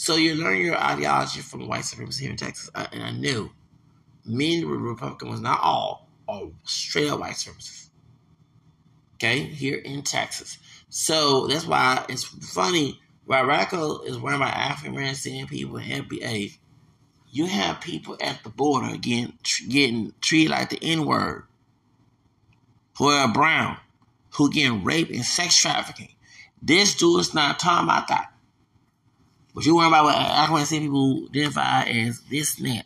So 0.01 0.15
you 0.15 0.37
learn 0.37 0.59
your 0.59 0.79
ideology 0.79 1.41
from 1.41 1.67
white 1.67 1.85
supremacy 1.85 2.23
here 2.23 2.31
in 2.31 2.37
Texas, 2.37 2.71
I, 2.73 2.87
and 2.93 3.03
I 3.03 3.11
knew 3.11 3.51
many 4.25 4.65
Republican 4.65 5.29
was 5.29 5.41
not 5.41 5.59
all, 5.61 6.09
all 6.29 6.53
straight 6.63 7.11
up 7.11 7.19
white 7.19 7.33
supremacists. 7.33 7.89
Okay, 9.17 9.41
here 9.41 9.79
in 9.79 10.03
Texas. 10.03 10.59
So 10.89 11.49
that's 11.49 11.67
why 11.67 12.05
it's 12.09 12.23
funny. 12.23 13.01
Why 13.25 13.41
Radical 13.41 14.03
is 14.03 14.17
one 14.17 14.35
of 14.35 14.39
my 14.39 14.49
African 14.49 14.95
American 14.95 15.49
people 15.49 15.79
in 15.79 16.05
FBA 16.05 16.57
you 17.33 17.47
have 17.47 17.81
people 17.81 18.17
at 18.21 18.45
the 18.45 18.51
border 18.51 18.97
getting, 18.97 19.37
getting 19.69 20.15
treated 20.21 20.51
like 20.53 20.71
the 20.71 20.79
N 20.81 21.07
word, 21.07 21.43
who 22.99 23.09
are 23.09 23.33
brown, 23.33 23.79
who 24.35 24.49
getting 24.49 24.85
raped 24.85 25.11
and 25.11 25.25
sex 25.25 25.57
trafficking. 25.57 26.15
This 26.63 26.95
dude 26.95 27.21
is 27.21 27.35
not 27.35 27.59
talking 27.59 27.89
about 27.89 28.07
that. 28.09 28.33
You 29.67 29.77
worry 29.77 29.89
about 29.89 30.05
what 30.05 30.15
see 30.67 30.81
people 30.81 31.27
identify 31.29 31.85
as 31.85 32.21
this 32.31 32.57
that. 32.57 32.85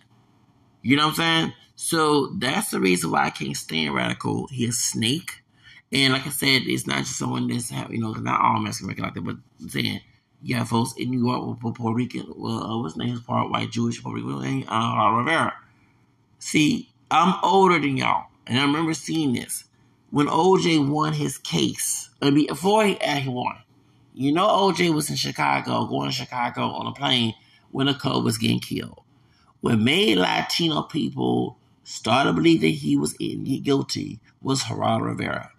You 0.82 0.96
know 0.96 1.04
what 1.04 1.10
I'm 1.10 1.14
saying? 1.16 1.52
So 1.76 2.28
that's 2.38 2.70
the 2.70 2.80
reason 2.80 3.10
why 3.10 3.26
I 3.26 3.30
can't 3.30 3.56
stand 3.56 3.94
radical. 3.94 4.48
He's 4.48 4.70
a 4.70 4.72
snake. 4.72 5.42
And 5.92 6.12
like 6.12 6.26
I 6.26 6.30
said, 6.30 6.62
it's 6.66 6.86
not 6.86 6.98
just 6.98 7.18
someone 7.18 7.48
that's, 7.48 7.70
you 7.70 7.98
know, 7.98 8.12
not 8.12 8.40
all 8.40 8.60
Mexican 8.60 8.86
American 8.86 9.04
like 9.04 9.14
that, 9.14 9.24
but 9.24 9.36
I'm 9.60 9.68
saying 9.68 10.00
have 10.56 10.68
folks 10.68 10.94
in 10.96 11.10
New 11.10 11.24
York 11.24 11.62
with 11.62 11.74
Puerto 11.76 11.94
Rican, 11.94 12.32
well, 12.36 12.64
uh, 12.64 12.82
what's 12.82 12.96
name 12.96 13.14
is 13.14 13.20
part 13.20 13.50
white 13.50 13.70
Jewish 13.70 14.02
Puerto 14.02 14.20
Rican 14.20 14.64
uh, 14.68 15.10
Rivera. 15.16 15.54
See, 16.38 16.90
I'm 17.10 17.36
older 17.42 17.78
than 17.78 17.96
y'all, 17.96 18.26
and 18.46 18.58
I 18.58 18.62
remember 18.62 18.94
seeing 18.94 19.32
this 19.32 19.64
when 20.10 20.26
OJ 20.26 20.88
won 20.88 21.12
his 21.12 21.38
case. 21.38 22.10
I 22.20 22.30
mean, 22.30 22.48
before 22.48 22.84
he, 22.84 22.94
he 22.94 23.28
won, 23.28 23.56
you 24.14 24.32
know, 24.32 24.46
OJ 24.46 24.94
was 24.94 25.10
in 25.10 25.16
Chicago, 25.16 25.86
going 25.86 26.10
to 26.10 26.14
Chicago 26.14 26.62
on 26.62 26.86
a 26.86 26.92
plane 26.92 27.34
when 27.70 27.88
a 27.88 27.94
code 27.94 28.24
was 28.24 28.38
getting 28.38 28.60
killed. 28.60 29.02
When 29.60 29.84
made 29.84 30.18
Latino 30.18 30.82
people 30.82 31.58
started 31.84 32.30
to 32.30 32.34
believe 32.34 32.60
that 32.60 32.68
he 32.68 32.96
was 32.96 33.14
guilty 33.14 34.20
was 34.40 34.64
Geraldo 34.64 35.06
Rivera. 35.06 35.50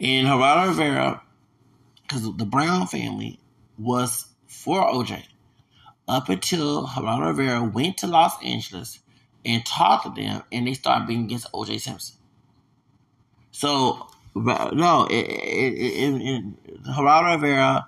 And 0.00 0.26
Geraldo 0.26 0.68
Rivera 0.68 1.22
because 2.02 2.36
the 2.36 2.44
Brown 2.44 2.86
family 2.86 3.40
was 3.78 4.26
for 4.46 4.82
OJ 4.82 5.24
up 6.06 6.28
until 6.28 6.86
Geraldo 6.86 7.28
Rivera 7.28 7.64
went 7.64 7.98
to 7.98 8.06
Los 8.06 8.42
Angeles 8.42 9.00
and 9.44 9.64
talked 9.64 10.04
to 10.04 10.22
them, 10.22 10.42
and 10.52 10.66
they 10.66 10.74
started 10.74 11.06
being 11.06 11.24
against 11.24 11.48
O.J. 11.52 11.78
Simpson. 11.78 12.16
So 13.50 14.08
no, 14.34 15.06
it, 15.10 15.14
it, 15.14 16.14
it, 16.22 16.44
Rivera 16.86 17.86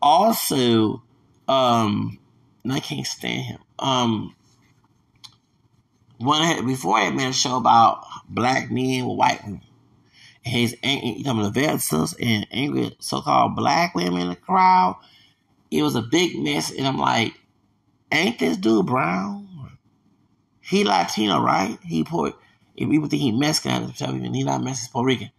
also, 0.00 1.02
um, 1.48 2.18
I 2.70 2.80
can't 2.80 3.06
stand 3.06 3.42
him. 3.42 3.58
Um, 3.78 4.34
when 6.18 6.40
I 6.40 6.60
before 6.62 6.96
I 6.96 7.04
had 7.04 7.14
made 7.14 7.28
a 7.28 7.32
show 7.32 7.56
about 7.56 8.04
black 8.28 8.70
men 8.70 9.06
with 9.06 9.18
white 9.18 9.44
women, 9.44 9.60
his 10.42 10.76
you 10.82 11.24
talking 11.24 11.40
about 11.40 11.52
the 11.52 11.60
and 12.20 12.46
angry 12.50 12.96
so-called 13.00 13.56
black 13.56 13.94
women 13.94 14.22
in 14.22 14.28
the 14.28 14.36
crowd. 14.36 14.98
It 15.70 15.82
was 15.82 15.96
a 15.96 16.02
big 16.02 16.38
mess, 16.38 16.72
and 16.72 16.86
I'm 16.86 16.98
like, 16.98 17.34
ain't 18.12 18.38
this 18.38 18.56
dude 18.56 18.86
brown? 18.86 19.46
He 20.60 20.84
Latino, 20.84 21.40
right? 21.40 21.78
He 21.84 22.04
Puerto. 22.04 22.36
If 22.76 22.88
people 22.88 23.08
think 23.08 23.22
he 23.22 23.32
Mexican, 23.32 23.90
he 23.90 24.44
not 24.44 24.62
Mexican, 24.62 24.92
Puerto 24.92 25.06
Rican. 25.06 25.30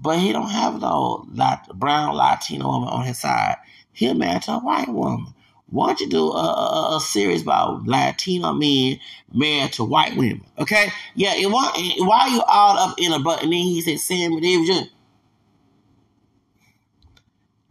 But 0.00 0.18
he 0.18 0.32
don't 0.32 0.48
have 0.48 0.80
no 0.80 1.26
brown 1.74 2.14
Latino 2.14 2.66
woman 2.66 2.88
on 2.88 3.04
his 3.04 3.18
side. 3.18 3.56
He'll 3.92 4.14
marry 4.14 4.40
to 4.40 4.52
a 4.52 4.58
white 4.58 4.88
woman. 4.88 5.34
Why 5.66 5.88
don't 5.88 6.00
you 6.00 6.08
do 6.08 6.30
a, 6.30 6.42
a, 6.42 6.96
a, 6.96 7.00
series 7.00 7.42
about 7.42 7.86
Latino 7.86 8.52
men 8.52 8.98
married 9.32 9.72
to 9.74 9.84
white 9.84 10.16
women? 10.16 10.44
Okay? 10.58 10.88
Yeah, 11.14 11.34
and 11.34 11.52
why, 11.52 11.70
why 11.98 12.20
are 12.22 12.28
you 12.28 12.42
all 12.42 12.78
up 12.78 12.98
in 12.98 13.12
a 13.12 13.20
but? 13.20 13.42
And 13.42 13.52
then 13.52 13.60
he 13.60 13.80
said 13.82 14.00
Sammy 14.00 14.40
Davis 14.40 14.66
Jr. 14.66 14.90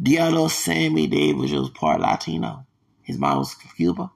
Do 0.01 0.11
y'all 0.11 0.31
know 0.31 0.47
Sammy 0.47 1.07
Davis 1.07 1.51
was 1.51 1.69
part 1.71 1.99
Latino? 1.99 2.65
His 3.01 3.17
mom 3.17 3.39
was 3.39 3.55
Cuba. 3.75 4.11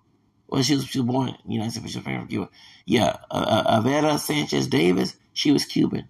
Well, 0.48 0.62
she 0.62 0.76
was, 0.76 0.86
she 0.86 1.00
was 1.00 1.08
born, 1.08 1.36
you 1.46 1.60
know, 1.60 1.70
she 1.70 1.80
was 1.80 1.96
from 1.96 2.28
Cuba. 2.28 2.50
Yeah, 2.86 3.18
uh, 3.30 3.64
uh, 3.66 3.82
Elvera 3.82 4.18
Sanchez 4.20 4.68
Davis, 4.68 5.16
she 5.34 5.52
was 5.52 5.66
Cuban. 5.66 6.08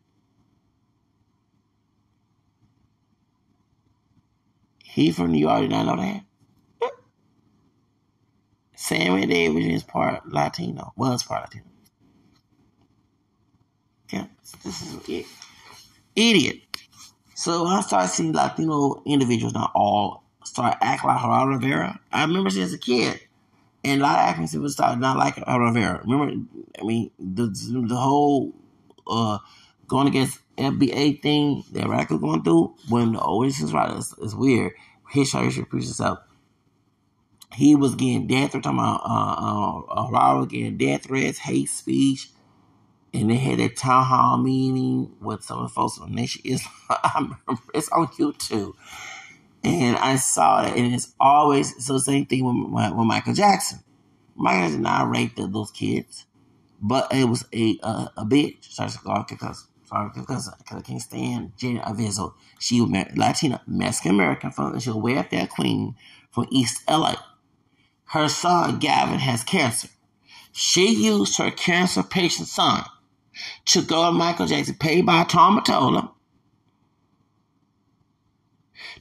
He 4.94 5.12
from 5.12 5.32
New 5.32 5.40
York. 5.40 5.62
Did 5.62 5.74
I 5.74 5.84
know 5.84 5.96
that? 5.96 6.24
Sammy 8.76 9.26
Davis 9.26 9.66
is 9.66 9.84
part 9.84 10.32
Latino. 10.32 10.94
Was 10.96 11.24
part 11.24 11.46
Latino. 11.46 11.66
Yeah, 14.12 14.26
this 14.64 14.82
is 14.84 15.10
it. 15.10 15.26
Idiot. 16.16 16.62
So 17.34 17.66
I 17.66 17.82
started 17.82 18.10
seeing 18.10 18.34
Latino 18.34 19.02
individuals, 19.08 19.56
not 19.56 19.72
all, 19.74 20.24
start 20.44 20.78
acting 20.80 21.10
like 21.10 21.20
Geraldo 21.22 21.60
Rivera. 21.60 22.00
I 22.12 22.24
remember 22.26 22.52
since 22.52 22.74
a 22.74 22.78
kid, 22.78 23.20
and 23.84 24.00
a 24.00 24.04
lot 24.04 24.20
of 24.20 24.26
actors 24.26 24.52
people 24.52 24.70
started 24.70 25.00
not 25.00 25.18
like 25.18 25.38
Rivera. 25.38 26.02
Remember, 26.06 26.46
I 26.80 26.84
mean, 26.84 27.10
the 27.18 27.48
the 27.48 27.96
whole 27.96 28.54
uh, 29.08 29.40
going 29.88 30.08
against 30.08 30.43
FBA 30.58 31.22
thing 31.22 31.64
that 31.72 31.88
Radical 31.88 32.20
going 32.20 32.44
through 32.44 32.76
when 32.90 33.14
the 33.14 33.24
Oasis 33.24 33.72
right 33.72 33.92
is, 33.92 34.14
is 34.22 34.36
weird. 34.36 34.74
His 35.10 35.30
show 35.30 35.50
should 35.50 35.70
preach 35.70 35.86
himself. 35.86 36.20
He 37.54 37.76
was 37.76 37.96
getting 37.96 38.28
death 38.28 38.52
threats, 38.52 38.66
talking 38.66 38.80
about 38.80 39.02
uh, 39.06 40.02
uh, 40.02 40.10
Robert 40.10 40.50
getting 40.50 40.78
death 40.78 41.04
threats, 41.04 41.38
hate 41.38 41.70
speech, 41.70 42.30
and 43.14 43.30
they 43.30 43.36
had 43.36 43.60
that 43.60 43.78
town 43.78 44.06
hall 44.06 44.38
meeting 44.38 45.16
with 45.22 45.44
some 45.44 45.60
of 45.60 45.66
the 45.66 45.74
folks 45.74 45.98
from 45.98 46.16
Nation 46.16 46.42
Islam. 46.46 47.38
it's 47.74 47.90
on 47.90 48.08
YouTube, 48.08 48.74
and 49.64 49.98
I 49.98 50.16
saw 50.16 50.66
it, 50.66 50.76
and 50.76 50.94
it's 50.94 51.14
always 51.20 51.86
so 51.86 51.94
the 51.94 52.00
same 52.00 52.26
thing 52.26 52.44
with, 52.44 52.92
with 52.96 53.06
Michael 53.06 53.34
Jackson. 53.34 53.80
Michael 54.36 54.72
did 54.72 54.80
not 54.80 55.12
rape 55.12 55.36
those 55.36 55.70
kids, 55.70 56.26
but 56.82 57.14
it 57.14 57.26
was 57.26 57.46
a 57.54 57.78
a, 57.84 58.12
a 58.18 58.26
bitch. 58.26 58.72
Sorry, 58.72 58.90
because 59.30 59.68
sorry, 59.86 60.10
because 60.16 60.50
I 60.50 60.82
can't 60.82 61.02
stand 61.02 61.54
Jenny 61.58 61.80
uh, 61.80 61.90
Arvizo. 61.90 62.34
She 62.60 62.82
was 62.82 62.90
Latina, 63.16 63.62
Mexican 63.68 64.12
American 64.12 64.52
from 64.52 64.80
she 64.80 64.90
was 64.90 64.96
a 64.96 65.00
welfare 65.00 65.48
queen 65.48 65.96
from 66.32 66.48
East 66.52 66.84
LA. 66.90 67.16
Her 68.06 68.28
son 68.28 68.80
Gavin 68.80 69.20
has 69.20 69.44
cancer. 69.44 69.90
She 70.52 70.94
used 70.94 71.38
her 71.38 71.52
cancer 71.52 72.04
patient 72.04 72.48
son 72.48 72.84
to 73.66 73.82
go 73.82 74.06
to 74.06 74.12
Michael 74.12 74.46
Jackson, 74.46 74.76
paid 74.76 75.06
by 75.06 75.24
Tom 75.24 75.60
Mottola, 75.60 76.12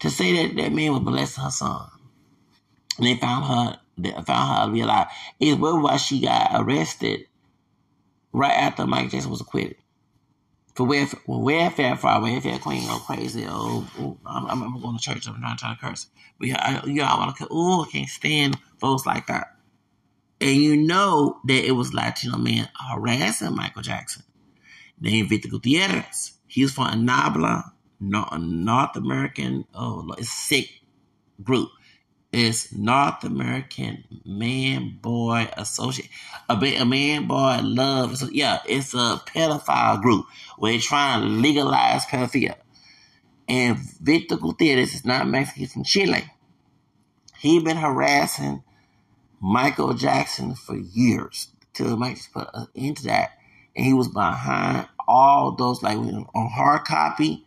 to 0.00 0.10
say 0.10 0.46
that 0.48 0.56
that 0.56 0.72
man 0.72 0.92
was 0.92 1.02
molesting 1.02 1.44
her 1.44 1.50
son. 1.50 1.88
And 2.96 3.06
they 3.06 3.16
found 3.16 3.44
her, 3.44 3.80
they 3.98 4.10
found 4.22 4.68
her 4.68 4.72
realized 4.72 5.08
it's 5.38 5.60
why 5.60 5.96
she 5.98 6.20
got 6.20 6.50
arrested 6.54 7.26
right 8.32 8.52
after 8.52 8.86
Michael 8.86 9.10
Jackson 9.10 9.30
was 9.30 9.42
acquitted 9.42 9.76
for 10.74 10.86
welfare, 10.86 11.20
well, 11.26 11.40
welfare 11.40 11.96
for 11.96 12.08
our 12.08 12.22
welfare 12.22 12.58
queen 12.58 12.86
go 12.86 12.98
crazy. 12.98 13.44
Oh, 13.48 13.86
oh 13.98 14.18
I'm, 14.24 14.62
I'm, 14.62 14.80
going 14.80 14.96
to 14.96 15.02
church. 15.02 15.28
I'm 15.28 15.40
not 15.40 15.58
trying 15.58 15.76
to 15.76 15.80
curse. 15.80 16.06
But 16.38 16.48
y'all 16.48 17.18
want 17.18 17.36
to, 17.36 17.48
oh, 17.50 17.84
I 17.84 17.90
can't 17.90 18.08
stand 18.08 18.58
folks 18.78 19.06
like 19.06 19.26
that. 19.26 19.48
And 20.40 20.56
you 20.56 20.76
know 20.76 21.38
that 21.44 21.64
it 21.64 21.72
was 21.72 21.94
Latino 21.94 22.36
men 22.36 22.68
uh, 22.80 22.94
harassing 22.94 23.54
Michael 23.54 23.82
Jackson. 23.82 24.24
Named 25.00 25.28
Victor 25.28 25.48
Gutierrez. 25.48 26.32
He's 26.46 26.72
from 26.72 26.86
a 26.86 27.12
NAMBLA, 27.12 27.72
a 28.00 28.38
North 28.38 28.96
American, 28.96 29.64
oh, 29.74 30.14
it's 30.16 30.30
sick 30.30 30.68
group. 31.42 31.70
It's 32.32 32.72
North 32.72 33.24
American 33.24 34.04
Man 34.24 34.98
Boy 35.02 35.50
Associate. 35.54 36.08
A, 36.48 36.84
man 36.86 37.26
boy 37.26 37.58
love. 37.62 38.16
So 38.16 38.28
yeah, 38.32 38.60
it's 38.66 38.94
a 38.94 39.20
pedophile 39.26 40.00
group 40.00 40.24
where 40.56 40.72
they're 40.72 40.80
trying 40.80 41.20
to 41.20 41.28
legalize 41.28 42.06
pedophilia. 42.06 42.54
And 43.48 43.76
Victor 44.00 44.36
Gutierrez 44.36 44.94
is 44.94 45.04
not 45.04 45.28
Mexican, 45.28 45.66
from 45.66 45.84
Chile. 45.84 46.24
He 47.38 47.60
been 47.60 47.76
harassing 47.76 48.62
Michael 49.38 49.92
Jackson 49.92 50.54
for 50.54 50.76
years 50.76 51.48
till 51.74 51.98
Mike 51.98 52.18
put 52.32 52.48
uh, 52.54 52.66
into 52.74 53.02
that. 53.04 53.32
And 53.76 53.84
he 53.84 53.92
was 53.92 54.08
behind 54.08 54.88
all 55.06 55.52
those, 55.52 55.82
like 55.82 55.98
on 55.98 56.26
hard 56.34 56.84
copy 56.84 57.44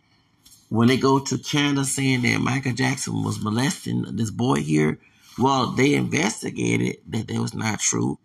when 0.68 0.88
they 0.88 0.96
go 0.96 1.18
to 1.18 1.38
Canada 1.38 1.84
saying 1.84 2.22
that 2.22 2.40
Michael 2.40 2.72
Jackson 2.72 3.22
was 3.22 3.40
molesting 3.40 4.04
this 4.16 4.30
boy 4.30 4.56
here, 4.56 4.98
well, 5.38 5.66
they 5.66 5.94
investigated 5.94 6.98
that 7.08 7.28
that 7.28 7.40
was 7.40 7.54
not 7.54 7.80
true. 7.80 8.18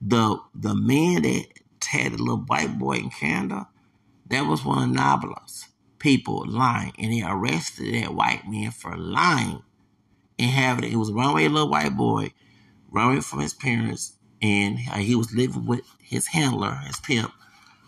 The 0.00 0.38
the 0.54 0.74
man 0.74 1.22
that 1.22 1.46
had 1.86 2.12
the 2.12 2.18
little 2.18 2.38
white 2.38 2.78
boy 2.78 2.94
in 2.94 3.10
Canada, 3.10 3.68
that 4.30 4.46
was 4.46 4.64
one 4.64 4.90
of 4.90 4.96
NAMBLA's 4.96 5.68
people 5.98 6.44
lying, 6.46 6.92
and 6.98 7.12
they 7.12 7.22
arrested 7.22 7.94
that 7.94 8.14
white 8.14 8.48
man 8.48 8.70
for 8.70 8.96
lying 8.96 9.62
and 10.38 10.50
having 10.50 10.90
it. 10.90 10.96
Was 10.96 11.10
a 11.10 11.14
runaway 11.14 11.48
little 11.48 11.68
white 11.68 11.96
boy, 11.96 12.32
runaway 12.90 13.20
from 13.20 13.40
his 13.40 13.54
parents, 13.54 14.16
and 14.40 14.78
he 14.78 15.14
was 15.14 15.34
living 15.34 15.66
with 15.66 15.82
his 16.00 16.28
handler, 16.28 16.74
his 16.86 17.00
pimp, 17.00 17.32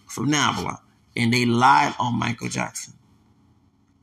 from 0.06 0.30
NABLA, 0.30 0.78
and 1.16 1.32
they 1.32 1.44
lied 1.46 1.94
on 1.98 2.18
Michael 2.18 2.48
Jackson. 2.48 2.94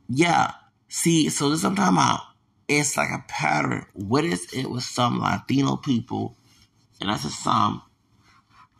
Yeah. 0.10 0.52
See, 0.88 1.30
so 1.30 1.50
this 1.50 1.64
I'm 1.64 1.76
talking 1.76 1.98
about. 1.98 2.22
It's 2.68 2.96
like 2.96 3.10
a 3.10 3.24
pattern. 3.28 3.86
What 3.94 4.24
is 4.24 4.54
it 4.54 4.70
with 4.70 4.84
some 4.84 5.20
Latino 5.20 5.76
people, 5.76 6.36
and 7.02 7.12
I 7.12 7.18
said 7.18 7.32
some, 7.32 7.82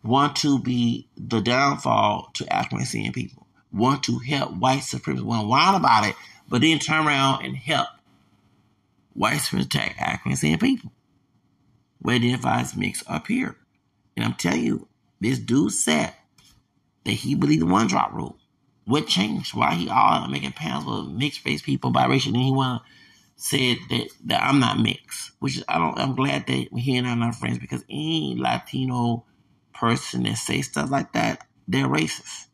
want 0.04 0.36
to 0.38 0.60
be 0.60 1.08
the 1.18 1.42
downfall 1.42 2.32
to 2.36 2.54
African 2.54 3.12
people, 3.12 3.48
want 3.72 4.04
to 4.04 4.20
help 4.20 4.54
white 4.54 4.82
supremacists, 4.82 5.22
want 5.22 5.44
to 5.44 5.48
whine 5.48 5.76
about 5.76 6.08
it, 6.08 6.16
but 6.48 6.62
then 6.62 6.80
turn 6.80 7.06
around 7.06 7.46
and 7.46 7.56
help 7.58 7.88
white 9.14 9.40
supremacists 9.40 9.66
attack 9.66 9.96
African 10.00 10.58
people. 10.58 10.92
Where 12.00 12.16
identifies 12.16 12.76
mix 12.76 13.04
up 13.08 13.28
here. 13.28 13.56
And 14.16 14.26
I'm 14.26 14.34
telling 14.34 14.64
you, 14.64 14.88
this 15.22 15.40
dude 15.40 15.72
said 15.72 16.14
that 17.06 17.12
he 17.12 17.34
believed 17.36 17.62
the 17.62 17.66
one 17.66 17.88
drop 17.88 18.14
rule. 18.14 18.38
What 18.86 19.08
changed? 19.08 19.56
Why 19.56 19.76
he 19.76 19.90
all 19.90 20.28
making 20.28 20.52
panels 20.54 20.86
with 20.86 21.16
mixed 21.16 21.46
race 21.46 21.62
people, 21.62 21.92
biracial, 21.92 22.28
and 22.28 22.38
he 22.38 22.52
want 22.52 22.82
said 23.36 23.78
that, 23.90 24.10
that 24.26 24.44
I'm 24.44 24.60
not 24.60 24.80
mixed, 24.80 25.32
which 25.40 25.62
I 25.68 25.78
don't. 25.78 25.98
I'm 25.98 26.16
glad 26.16 26.48
that 26.48 26.68
he 26.76 26.98
and 26.98 27.08
I 27.08 27.12
are 27.12 27.16
not 27.16 27.36
friends 27.36 27.60
because 27.60 27.84
any 27.90 28.36
Latino 28.38 29.26
person 29.74 30.24
that 30.24 30.38
say 30.38 30.62
stuff 30.62 30.90
like 30.90 31.14
that, 31.14 31.46
they're 31.68 31.88
racist. 31.88 32.48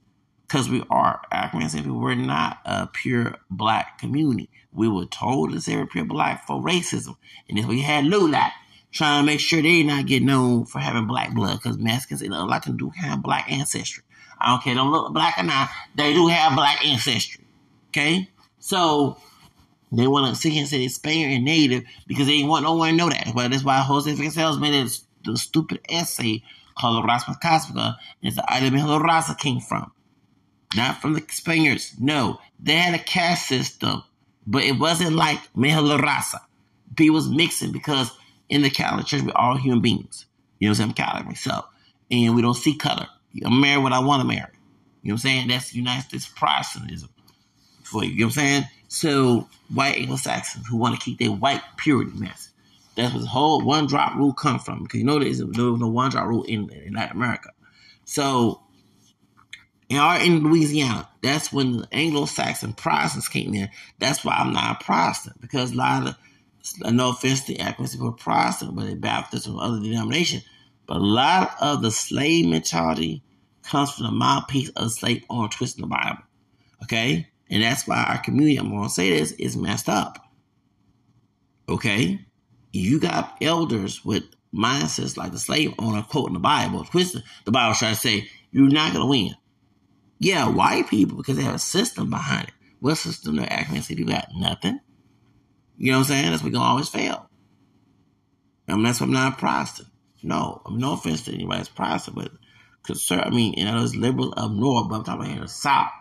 Because 0.48 0.68
we 0.68 0.84
are 0.90 1.22
African 1.32 1.70
people, 1.70 2.00
we're 2.00 2.16
not 2.16 2.60
a 2.66 2.88
pure 2.88 3.36
black 3.52 4.00
community. 4.00 4.50
We 4.72 4.88
were 4.88 5.06
told 5.06 5.52
to 5.52 5.62
say 5.62 5.76
we're 5.76 5.86
pure 5.86 6.06
black 6.06 6.48
for 6.48 6.62
racism, 6.62 7.18
and 7.48 7.60
if 7.60 7.66
we 7.66 7.82
had 7.82 8.06
Lula 8.06 8.52
trying 8.92 9.22
to 9.22 9.26
make 9.26 9.40
sure 9.40 9.62
they 9.62 9.84
not 9.84 10.08
get 10.08 10.24
known 10.24 10.66
for 10.66 10.80
having 10.80 11.06
black 11.06 11.34
blood 11.36 11.60
because 11.62 11.78
Mexicans 11.78 12.24
and 12.24 12.34
Latino 12.34 12.76
do 12.76 12.90
have 12.90 13.22
black 13.22 13.52
ancestry. 13.52 14.04
I 14.40 14.52
don't 14.52 14.64
care, 14.64 14.76
don't 14.76 14.92
look 14.92 15.14
black 15.14 15.38
or 15.38 15.44
not, 15.44 15.70
they 15.96 16.14
do 16.14 16.28
have 16.28 16.56
black 16.56 16.86
ancestry. 16.86 17.46
Okay? 17.90 18.30
So 18.60 19.18
they 19.92 20.08
want 20.08 20.34
to 20.34 20.40
sit 20.40 20.54
and 20.54 20.68
say 20.68 20.80
they're 20.80 20.90
Spaniard 20.90 21.32
and 21.32 21.46
native 21.46 21.84
because 22.08 22.28
they 22.28 22.44
want 22.44 22.64
no 22.64 22.76
one 22.76 22.92
to 22.92 22.96
know 22.96 23.10
that. 23.10 23.32
But 23.36 23.52
that's 23.52 23.64
why 23.64 23.80
Jose 23.80 24.12
Vasconcelos 24.12 24.60
made 24.60 24.74
this 24.74 25.04
the 25.26 25.38
stupid 25.38 25.80
essay 25.90 26.44
called 26.80 27.06
Raza 27.06 27.40
Cosmica, 27.40 27.98
it's 28.22 28.36
the 28.36 28.52
island 28.52 28.76
where 28.76 29.00
Raza 29.00 29.38
came 29.38 29.60
from. 29.60 29.92
Not 30.76 31.02
from 31.02 31.14
the 31.14 31.24
Spaniards. 31.30 31.96
No, 32.00 32.40
they 32.60 32.76
had 32.76 32.94
a 32.94 33.04
caste 33.04 33.48
system, 33.48 34.04
but 34.46 34.64
it 34.64 34.80
wasn't 34.80 35.16
like 35.16 35.40
Mejala 35.54 36.00
Raza. 36.00 36.40
People 36.96 37.16
was 37.16 37.30
mixing 37.30 37.72
because 37.72 38.12
in 38.50 38.62
the 38.62 38.70
Catholic 38.70 39.08
Church, 39.08 39.22
we're 39.24 39.32
all 39.36 39.58
human 39.58 39.82
beings. 39.82 40.26
You 40.60 40.68
know 40.68 40.72
what 40.72 40.80
I'm 40.80 40.86
saying? 40.90 40.94
Catholic 40.94 41.26
myself. 41.26 41.66
And 42.12 42.36
we 42.36 42.42
don't 42.42 42.56
see 42.56 42.76
color. 42.76 43.08
I'm 43.44 43.62
married 43.62 43.84
what 43.84 43.94
I 43.94 44.00
want 44.00 44.22
to 44.22 44.28
marry. 44.28 44.52
You 45.02 45.10
know 45.10 45.14
what 45.14 45.14
I'm 45.14 45.18
saying? 45.18 45.48
That's 45.48 45.74
United 45.74 46.08
States 46.08 46.28
Protestantism 46.28 47.10
for 47.84 48.04
you. 48.04 48.12
You 48.12 48.20
know 48.20 48.26
what 48.26 48.38
I'm 48.38 48.40
saying? 48.40 48.64
So 48.88 49.48
white 49.74 49.98
Anglo-Saxons 49.98 50.68
who 50.68 50.78
want 50.78 51.00
to 51.00 51.04
keep 51.04 51.20
their 51.20 51.32
white 51.32 51.62
purity 51.78 52.12
mess. 52.16 52.50
That's 52.96 53.14
where 53.14 53.22
the 53.22 53.30
whole 53.30 53.62
one 53.62 53.88
drop 53.88 54.16
rule 54.16 54.34
come 54.34 54.60
from. 54.60 54.84
Because 54.84 55.00
you 55.00 55.06
know 55.06 55.20
there's 55.20 55.40
no, 55.40 55.76
no 55.76 55.88
one 55.88 56.12
drop 56.12 56.28
rule 56.28 56.44
in, 56.44 56.70
in 56.72 56.94
Latin 56.94 57.18
America. 57.18 57.52
So 58.06 58.62
in 59.90 59.98
our 59.98 60.20
in 60.20 60.44
Louisiana, 60.44 61.08
that's 61.22 61.54
when 61.54 61.78
the 61.78 61.88
Anglo-Saxon 61.92 62.74
Protestants 62.74 63.28
came 63.28 63.54
in. 63.54 63.70
That's 64.00 64.26
why 64.26 64.34
I'm 64.34 64.54
not 64.54 64.82
a 64.82 64.84
Protestant. 64.84 65.40
Because 65.40 65.72
a 65.72 65.76
lot 65.76 66.08
of 66.08 66.94
no 66.94 67.10
offense 67.10 67.42
to 67.46 67.54
the 67.54 67.60
accuracy 67.60 67.98
for 67.98 68.12
Protestant, 68.12 68.76
but 68.76 68.86
they 68.86 68.96
Baptist 68.96 69.48
or 69.48 69.62
other 69.62 69.80
denomination. 69.80 70.42
But 70.90 70.98
a 70.98 71.06
lot 71.06 71.56
of 71.62 71.84
the 71.84 71.92
slave 71.92 72.48
mentality 72.48 73.22
comes 73.62 73.92
from 73.92 74.06
the 74.08 74.12
mouthpiece 74.12 74.70
of 74.70 74.86
the 74.86 74.90
slave 74.90 75.24
on 75.30 75.48
twisting 75.52 75.84
the 75.84 75.88
Bible. 75.88 76.24
Okay? 76.82 77.28
And 77.48 77.62
that's 77.62 77.88
why 77.88 78.04
our 78.04 78.18
community, 78.18 78.58
I'm 78.58 78.72
going 78.72 78.86
to 78.86 78.90
say 78.90 79.12
this, 79.12 79.32
is 79.34 79.56
messed 79.56 79.88
up. 79.88 80.18
Okay? 81.70 82.26
You 82.72 83.00
got 83.00 83.38
elders 83.40 84.04
with 84.04 84.24
mindsets 84.52 85.16
like 85.16 85.32
the 85.32 85.38
slave 85.38 85.76
owner 85.78 86.02
quoting 86.02 86.34
the 86.34 86.40
Bible, 86.40 86.84
twisting 86.86 87.22
the 87.46 87.52
Bible, 87.52 87.76
trying 87.76 87.94
to 87.94 88.00
say, 88.00 88.28
you're 88.50 88.68
not 88.68 88.92
going 88.92 89.06
to 89.06 89.10
win. 89.10 89.36
Yeah, 90.18 90.50
white 90.50 90.90
people, 90.90 91.18
because 91.18 91.38
they 91.38 91.44
have 91.44 91.54
a 91.54 91.60
system 91.60 92.10
behind 92.10 92.48
it. 92.48 92.54
What 92.80 92.96
system 92.96 93.36
they're 93.36 93.54
acting 93.54 93.80
say 93.84 93.94
you 93.94 94.06
got? 94.06 94.30
Nothing. 94.36 94.80
You 95.78 95.92
know 95.92 96.00
what 96.00 96.10
I'm 96.10 96.16
saying? 96.16 96.32
That's 96.32 96.42
we 96.42 96.50
can 96.50 96.60
always 96.60 96.90
fail. 96.90 97.30
I 98.68 98.74
mean, 98.74 98.86
that's 98.86 99.00
why 99.00 99.06
I'm 99.06 99.14
not 99.14 99.34
a 99.34 99.36
Protestant. 99.36 99.90
No, 100.24 100.62
no 100.70 100.94
offense 100.94 101.24
to 101.26 101.34
anybody 101.34 101.60
that's 101.60 101.70
Protestant, 101.70 102.18
but 102.18 102.32
concern, 102.84 103.22
I 103.22 103.30
mean, 103.30 103.54
you 103.54 103.66
know, 103.66 103.80
those 103.80 103.96
liberals 103.96 104.34
up 104.38 104.52
north, 104.52 104.90
but 104.90 104.96
I'm 104.98 105.04
talking 105.04 105.22
about 105.26 105.36
in 105.36 105.42
the 105.42 105.48
South. 105.48 105.92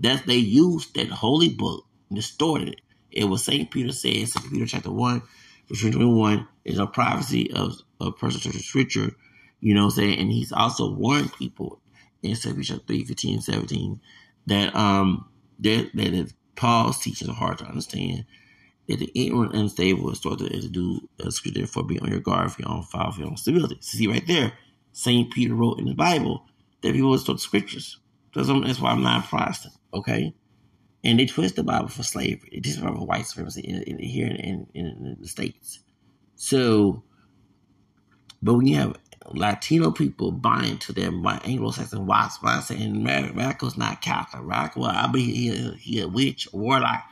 That 0.00 0.26
they 0.26 0.36
used 0.36 0.94
that 0.96 1.08
holy 1.08 1.48
book, 1.50 1.86
distorted 2.12 2.68
it. 2.70 2.80
It 3.10 3.24
was 3.24 3.44
St. 3.44 3.70
Peter 3.70 3.92
says, 3.92 4.32
St. 4.32 4.50
Peter 4.50 4.66
chapter 4.66 4.90
1, 4.90 5.22
verse 5.68 5.80
21, 5.80 6.48
is 6.64 6.78
a 6.78 6.86
prophecy 6.86 7.52
of 7.52 7.76
a 8.00 8.10
person 8.12 8.40
such 8.40 8.56
as 8.56 8.64
scripture, 8.64 9.12
you 9.60 9.74
know 9.74 9.86
what 9.86 9.94
I'm 9.94 10.02
saying? 10.02 10.18
And 10.18 10.32
he's 10.32 10.52
also 10.52 10.92
warned 10.92 11.32
people 11.34 11.80
in 12.22 12.34
St. 12.36 12.56
Peter 12.56 12.74
chapter 12.74 12.86
3, 12.86 13.04
15, 13.04 13.40
17, 13.40 14.00
that 14.46 14.74
um 14.74 15.28
that, 15.60 15.90
that 15.94 16.32
Paul's 16.56 16.98
teachings 16.98 17.30
are 17.30 17.34
hard 17.34 17.58
to 17.58 17.64
understand 17.64 18.26
that 18.88 18.98
the 18.98 19.10
ignorant 19.14 19.54
unstable 19.54 20.10
is 20.10 20.20
thought 20.20 20.38
to 20.38 20.68
do 20.68 21.08
a 21.20 21.30
scripture 21.30 21.66
for 21.66 21.82
be 21.82 21.98
on 22.00 22.10
your 22.10 22.20
guard 22.20 22.52
for 22.52 22.62
your 22.62 22.70
own 22.70 22.82
file 22.82 23.12
for 23.12 23.20
your 23.20 23.30
own 23.30 23.36
stability. 23.36 23.78
See 23.80 24.06
right 24.06 24.26
there, 24.26 24.52
Saint 24.92 25.32
Peter 25.32 25.54
wrote 25.54 25.78
in 25.78 25.86
the 25.86 25.94
Bible 25.94 26.46
that 26.82 26.92
people 26.92 27.18
taught 27.18 27.34
the 27.34 27.38
scriptures. 27.38 27.98
That's, 28.34 28.48
why 28.48 28.90
I'm 28.90 29.02
not 29.02 29.28
Protestant, 29.28 29.74
okay? 29.92 30.34
And 31.02 31.18
they 31.18 31.26
twist 31.26 31.56
the 31.56 31.62
Bible 31.62 31.88
for 31.88 32.02
slavery. 32.02 32.50
They 32.52 32.60
the 32.70 32.80
for 32.80 33.06
white 33.06 33.26
supremacy 33.26 33.62
in, 33.62 33.82
in, 33.82 33.98
here 33.98 34.26
in, 34.26 34.66
in, 34.74 34.86
in 34.86 35.16
the 35.20 35.28
States. 35.28 35.80
So, 36.36 37.04
but 38.42 38.54
when 38.54 38.66
you 38.66 38.76
have 38.76 38.96
Latino 39.32 39.90
people 39.90 40.32
buying 40.32 40.78
to 40.78 40.92
their 40.92 41.10
Anglo-Saxon 41.44 42.06
white 42.06 42.30
mindset, 42.42 42.82
and 42.82 43.06
Radical's 43.36 43.76
not 43.76 44.02
Catholic. 44.02 44.42
Radical, 44.44 44.84
I 44.84 45.06
be 45.06 45.22
he, 45.22 45.74
he 45.78 46.00
a 46.00 46.08
witch, 46.08 46.48
a 46.52 46.56
warlock, 46.56 47.04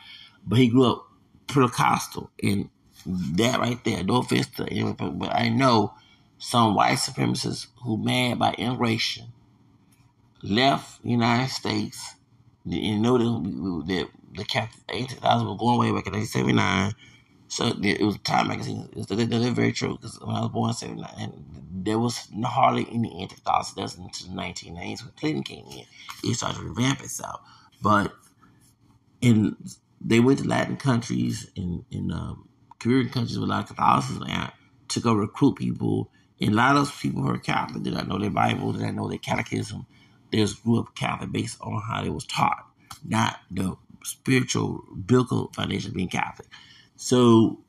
but 0.47 0.59
he 0.59 0.69
grew 0.69 0.91
up 0.91 1.12
Pentecostal, 1.53 2.31
and 2.43 2.69
that 3.07 3.59
right 3.59 3.83
there, 3.85 4.05
no 4.05 4.19
offense 4.19 4.47
to 4.49 4.65
anyone, 4.69 4.95
but 5.19 5.35
I 5.35 5.49
know 5.49 5.95
some 6.39 6.75
white 6.75 6.99
supremacists 6.99 7.69
who 7.83 7.97
mad 7.97 8.39
by 8.39 8.53
immigration 8.55 9.27
left 10.43 11.03
the 11.03 11.11
United 11.11 11.51
States. 11.51 12.15
You 12.65 12.99
know 12.99 13.19
that, 13.19 13.87
that 13.87 14.09
the 14.37 14.45
Catholic 14.45 14.83
18,000 14.89 15.47
was 15.47 15.59
going 15.59 15.79
way 15.79 15.93
back 15.93 16.07
in 16.07 16.15
1979. 16.15 16.95
So 17.49 17.75
it 17.83 18.01
was 18.01 18.19
Time 18.19 18.49
magazine. 18.49 18.89
It's, 18.97 19.07
they're 19.07 19.51
very 19.53 19.73
true 19.73 19.97
because 19.97 20.19
when 20.21 20.35
I 20.35 20.41
was 20.41 20.51
born 20.51 20.71
in 20.71 20.75
79, 20.75 21.11
and 21.19 21.85
there 21.85 21.99
was 21.99 22.29
hardly 22.45 22.89
any 22.91 23.21
anti-Catholics. 23.21 23.73
That's 23.73 23.97
into 23.97 24.25
the 24.25 24.37
1990s 24.37 25.03
when 25.03 25.13
Clinton 25.19 25.43
came 25.43 25.67
in. 25.67 25.85
It 26.25 26.35
started 26.35 26.59
to 26.59 26.65
revamp 26.65 27.01
itself. 27.01 27.41
But 27.83 28.13
in 29.21 29.57
they 30.05 30.21
went 30.21 30.41
to 30.41 30.49
Latin 30.49 30.77
countries 30.77 31.51
and 31.57 31.85
in 31.91 32.11
um, 32.13 32.49
Caribbean 32.79 33.13
countries 33.13 33.39
with 33.39 33.49
a 33.49 33.53
lot 33.53 33.63
of 33.63 33.77
Catholicism 33.77 34.25
and 34.29 34.53
to 34.89 35.01
go 35.01 35.15
recruit 35.15 35.57
people. 35.57 36.11
And 36.41 36.53
a 36.53 36.57
lot 36.57 36.77
of 36.77 36.87
those 36.87 36.97
people 36.97 37.23
who 37.23 37.31
are 37.31 37.39
Catholic 37.39 37.83
did 37.83 37.95
not 37.95 38.09
know 38.09 38.19
their 38.19 38.31
Bible, 38.31 38.73
did 38.73 38.83
not 38.83 38.95
know 38.95 39.09
their 39.09 39.19
catechism. 39.19 39.87
They 40.31 40.39
just 40.39 40.63
grew 40.65 40.81
up 40.81 40.95
Catholic 40.95 41.31
based 41.31 41.59
on 41.61 41.81
how 41.81 42.03
they 42.03 42.11
was 42.11 42.27
taught, 42.27 42.67
not 43.05 43.39
the 43.51 43.77
spiritual 44.03 44.83
biblical 44.95 45.53
foundation 45.55 45.93
being 45.93 46.09
Catholic. 46.09 46.49
So 46.97 47.61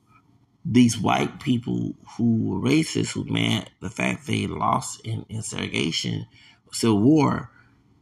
these 0.64 0.98
white 0.98 1.40
people 1.40 1.94
who 2.16 2.36
were 2.42 2.68
racist, 2.68 3.12
who 3.12 3.24
mad 3.24 3.70
the 3.80 3.90
fact 3.90 4.26
they 4.26 4.46
lost 4.46 5.00
in, 5.04 5.24
in 5.28 5.42
segregation, 5.42 6.26
civil 6.72 7.00
war, 7.00 7.50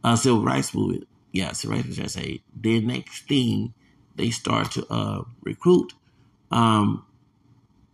uh, 0.03 0.15
civil 0.15 0.43
rights 0.43 0.73
movement, 0.73 1.07
yeah, 1.31 1.51
civil 1.51 1.75
rights 1.75 1.87
movement, 1.89 2.17
I 2.17 2.21
say, 2.21 2.41
the 2.55 2.79
next 2.79 3.27
thing 3.27 3.73
they 4.15 4.29
start 4.29 4.71
to 4.71 4.85
uh, 4.91 5.23
recruit 5.43 5.93
um, 6.51 7.05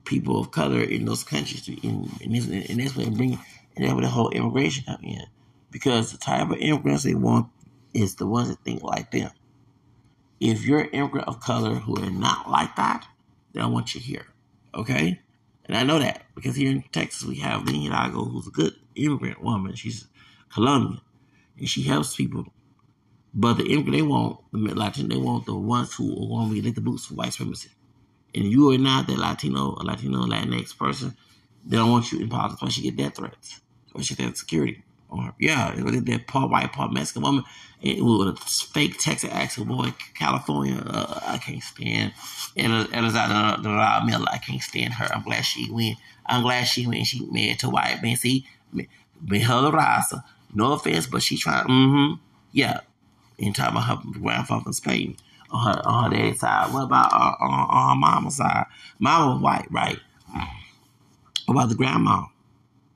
people 0.03 0.39
of 0.39 0.51
color 0.51 0.81
in 0.81 1.05
those 1.05 1.23
countries, 1.23 1.65
to, 1.65 1.73
in, 1.87 2.09
in 2.21 2.33
this, 2.33 2.97
and 2.97 3.17
bring 3.17 3.39
and 3.75 3.85
that's 3.85 3.93
where 3.93 4.03
the 4.03 4.09
whole 4.09 4.29
immigration 4.31 4.83
come 4.85 5.03
in, 5.03 5.25
because 5.71 6.11
the 6.11 6.17
type 6.17 6.49
of 6.49 6.57
immigrants 6.57 7.03
they 7.03 7.15
want 7.15 7.47
is 7.93 8.15
the 8.15 8.27
ones 8.27 8.49
that 8.49 8.59
think 8.63 8.83
like 8.83 9.11
them. 9.11 9.31
If 10.39 10.65
you're 10.65 10.81
an 10.81 10.89
immigrant 10.89 11.27
of 11.27 11.39
color 11.39 11.75
who 11.75 11.95
are 12.01 12.09
not 12.09 12.49
like 12.49 12.75
that, 12.75 13.07
they 13.53 13.61
don't 13.61 13.71
want 13.71 13.95
you 13.95 14.01
here. 14.01 14.25
Okay? 14.73 15.21
And 15.65 15.77
I 15.77 15.83
know 15.83 15.99
that 15.99 16.23
because 16.35 16.55
here 16.55 16.71
in 16.71 16.83
Texas 16.91 17.23
we 17.23 17.35
have 17.35 17.65
Lynn 17.65 17.81
Hidalgo, 17.83 18.25
who's 18.25 18.47
a 18.47 18.51
good 18.51 18.75
immigrant 18.95 19.41
woman. 19.41 19.75
She's 19.75 20.07
Colombian. 20.51 21.01
And 21.57 21.69
she 21.69 21.83
helps 21.83 22.15
people 22.15 22.47
but 23.33 23.53
the 23.53 23.65
immigrant 23.65 23.97
they 23.97 24.01
want 24.01 24.39
the 24.51 24.75
Latin, 24.75 25.09
they 25.09 25.17
want 25.17 25.45
the 25.45 25.55
ones 25.55 25.93
who 25.93 26.11
are 26.11 26.27
going 26.27 26.55
to 26.55 26.61
lick 26.61 26.75
the 26.75 26.81
boots 26.81 27.05
for 27.05 27.15
white 27.15 27.33
supremacy. 27.33 27.69
And 28.33 28.45
you 28.45 28.71
are 28.71 28.77
not 28.77 29.07
that 29.07 29.17
Latino, 29.17 29.75
a 29.79 29.83
Latino, 29.83 30.25
Latinx 30.25 30.77
person, 30.77 31.15
they 31.65 31.77
don't 31.77 31.91
want 31.91 32.11
you 32.11 32.19
in 32.19 32.29
politics 32.29 32.61
once 32.61 32.77
you 32.77 32.83
get 32.83 32.97
death 32.97 33.17
threats. 33.17 33.61
Once 33.93 34.09
you 34.09 34.15
get 34.15 34.37
security. 34.37 34.83
Or 35.09 35.33
yeah, 35.39 35.73
that 35.75 36.27
poor 36.27 36.47
white, 36.47 36.71
poor 36.71 36.87
Mexican 36.87 37.23
woman 37.23 37.43
with 37.81 38.27
a 38.27 38.35
fake 38.35 38.99
Texas 38.99 39.31
accent, 39.31 39.67
boy, 39.67 39.91
California, 40.13 40.83
uh, 40.85 41.19
I 41.23 41.37
can't 41.39 41.63
stand. 41.63 42.13
And 42.55 42.73
as 42.93 43.15
I 43.15 43.55
Elizabeth 43.55 44.05
Miller, 44.05 44.27
I 44.31 44.37
can't 44.37 44.61
stand 44.61 44.93
her. 44.93 45.11
I'm 45.11 45.23
glad 45.23 45.41
she 45.41 45.71
went. 45.71 45.97
I'm 46.27 46.43
glad 46.43 46.65
she 46.65 46.85
went. 46.85 47.07
She 47.07 47.25
married 47.25 47.57
to 47.59 47.69
white 47.69 48.03
man. 48.03 48.17
See, 48.17 48.45
me 48.71 48.87
her 49.39 49.71
raza. 49.71 50.23
No 50.53 50.73
offense, 50.73 51.07
but 51.07 51.23
she 51.23 51.37
trying. 51.37 51.65
Mm-hmm. 51.65 52.21
Yeah, 52.51 52.81
and 53.39 53.55
talking 53.55 53.77
about 53.77 54.03
her 54.03 54.19
grandfather 54.19 54.63
from 54.63 54.73
Spain 54.73 55.17
on 55.51 55.73
her 55.73 55.81
on 55.85 56.11
her 56.11 56.17
daddy's 56.17 56.39
side. 56.39 56.73
What 56.73 56.83
about 56.83 57.11
uh, 57.13 57.35
on, 57.39 57.69
on 57.69 57.89
her 57.89 57.95
mama's 57.99 58.37
side? 58.37 58.65
Mama 58.99 59.33
was 59.33 59.41
white, 59.41 59.67
right? 59.71 59.99
What 61.45 61.55
about 61.55 61.69
the 61.69 61.75
grandma? 61.75 62.25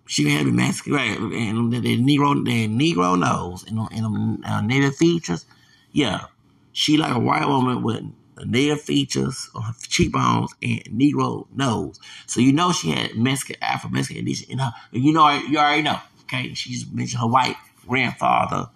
She 0.05 0.29
had 0.29 0.45
Mexican, 0.47 0.93
right? 0.93 1.17
And 1.17 1.73
the, 1.73 1.79
the 1.79 1.97
Negro, 1.97 2.45
the 2.45 2.67
Negro 2.67 3.17
nose 3.17 3.65
and, 3.67 3.79
and 3.91 4.45
uh, 4.45 4.61
native 4.61 4.95
features. 4.95 5.45
Yeah, 5.91 6.25
she 6.71 6.97
like 6.97 7.15
a 7.15 7.19
white 7.19 7.47
woman 7.47 7.81
with 7.81 8.03
native 8.45 8.81
features 8.81 9.49
on 9.55 9.63
her 9.63 9.73
cheekbones 9.87 10.51
and 10.61 10.81
Negro 10.85 11.47
nose. 11.55 11.99
So 12.27 12.41
you 12.41 12.51
know 12.51 12.71
she 12.71 12.91
had 12.91 13.15
Mexican, 13.15 13.55
Afro 13.61 13.89
Mexican 13.89 14.27
in 14.49 14.59
her. 14.59 14.73
You 14.91 15.13
know, 15.13 15.29
you 15.29 15.57
already 15.57 15.81
know. 15.81 15.99
Okay, 16.23 16.53
she's 16.53 16.85
mentioned 16.91 17.21
her 17.21 17.27
white 17.27 17.55
grandfather 17.87 18.69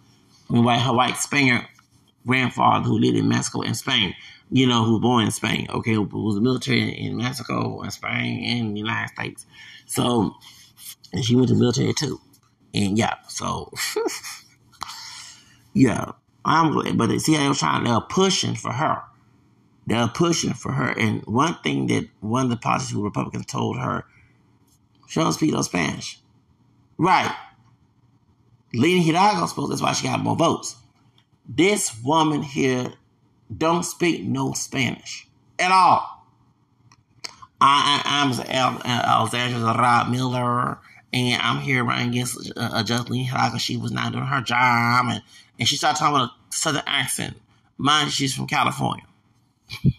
white, 0.50 0.80
her 0.80 0.93
white 0.93 1.18
Spaniard 1.18 1.66
grandfather 2.26 2.86
who 2.86 3.00
lived 3.00 3.18
in 3.18 3.28
Mexico 3.28 3.62
and 3.62 3.76
Spain, 3.76 4.14
you 4.52 4.68
know, 4.68 4.84
who 4.84 4.93
was 4.93 5.02
born 5.02 5.26
in 5.26 5.32
Spain, 5.32 5.68
okay, 5.70 5.93
who 5.93 6.04
was 6.04 6.39
military 6.39 6.89
in 6.89 7.18
Mexico 7.18 7.82
and 7.82 7.91
Spain 7.93 8.43
and 8.43 8.76
the 8.76 8.80
United 8.80 9.14
States. 9.14 9.45
So, 9.86 10.36
and 11.14 11.24
she 11.24 11.36
went 11.36 11.50
to 11.50 11.56
military 11.56 11.93
too. 11.93 12.20
And 12.74 12.98
yeah, 12.98 13.16
so, 13.28 13.72
yeah, 15.74 16.12
I'm 16.45 16.72
glad. 16.72 16.98
But 16.98 17.20
see, 17.22 17.38
they 17.38 17.48
were 17.48 17.56
trying, 17.56 17.86
they 17.86 17.91
were 17.91 18.02
pushing 18.02 18.56
for 18.56 18.72
her. 18.72 19.02
They 19.88 19.95
were 19.95 20.12
pushing 20.14 20.54
for 20.54 20.74
her. 20.74 20.89
And 21.00 21.26
one 21.26 21.56
thing 21.64 21.88
that 21.88 22.10
one 22.20 22.52
of 22.52 22.62
the 22.62 22.88
who 22.91 23.04
Republicans 23.04 23.45
told 23.45 23.78
her, 23.80 24.04
she 25.08 25.22
don't 25.22 25.32
speak 25.32 25.54
no 25.54 25.62
Spanish. 25.62 26.20
Right. 26.98 27.34
Lina 28.74 29.01
Hidalgo 29.01 29.45
spoke. 29.47 29.70
That's 29.70 29.82
why 29.82 29.93
she 29.93 30.07
got 30.07 30.20
more 30.20 30.36
votes. 30.36 30.76
This 31.47 31.95
woman 32.03 32.43
here 32.43 32.93
don't 33.55 33.84
speak 33.84 34.24
no 34.24 34.53
Spanish 34.53 35.28
at 35.57 35.72
all. 35.72 36.26
I, 37.59 38.01
I, 38.05 38.24
am 38.57 38.82
Alexandra 38.86 39.59
Rod 39.61 40.11
Miller, 40.11 40.78
and 41.11 41.41
I'm 41.41 41.61
here 41.61 41.84
running 41.84 42.09
against 42.09 42.51
uh, 42.55 42.84
Justine 42.84 43.26
Hidalgo. 43.26 43.57
She 43.57 43.78
was 43.78 43.91
not 43.91 44.11
doing 44.11 44.26
her 44.26 44.41
job, 44.41 45.07
and, 45.09 45.24
and 45.57 45.68
she 45.68 45.76
started 45.76 45.97
talking 45.97 46.22
with 46.22 46.30
a 46.30 46.34
southern 46.49 46.84
accent. 46.86 47.36
Mind 47.78 48.11
she's 48.11 48.36
from 48.36 48.47
California. 48.47 49.05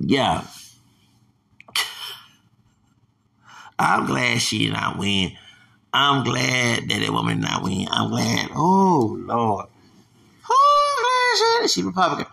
yeah. 0.00 0.44
I'm 3.78 4.06
glad 4.06 4.40
she 4.40 4.58
did 4.58 4.72
not 4.72 4.98
win. 4.98 5.32
I'm 5.94 6.24
glad 6.24 6.88
that 6.88 7.00
that 7.00 7.12
woman 7.12 7.40
not 7.40 7.62
win. 7.62 7.86
I'm 7.88 8.10
glad. 8.10 8.50
Oh, 8.52 9.16
Lord. 9.20 9.66
Oh, 10.50 11.60
she, 11.62 11.68
she 11.68 11.82
Republican. 11.86 12.26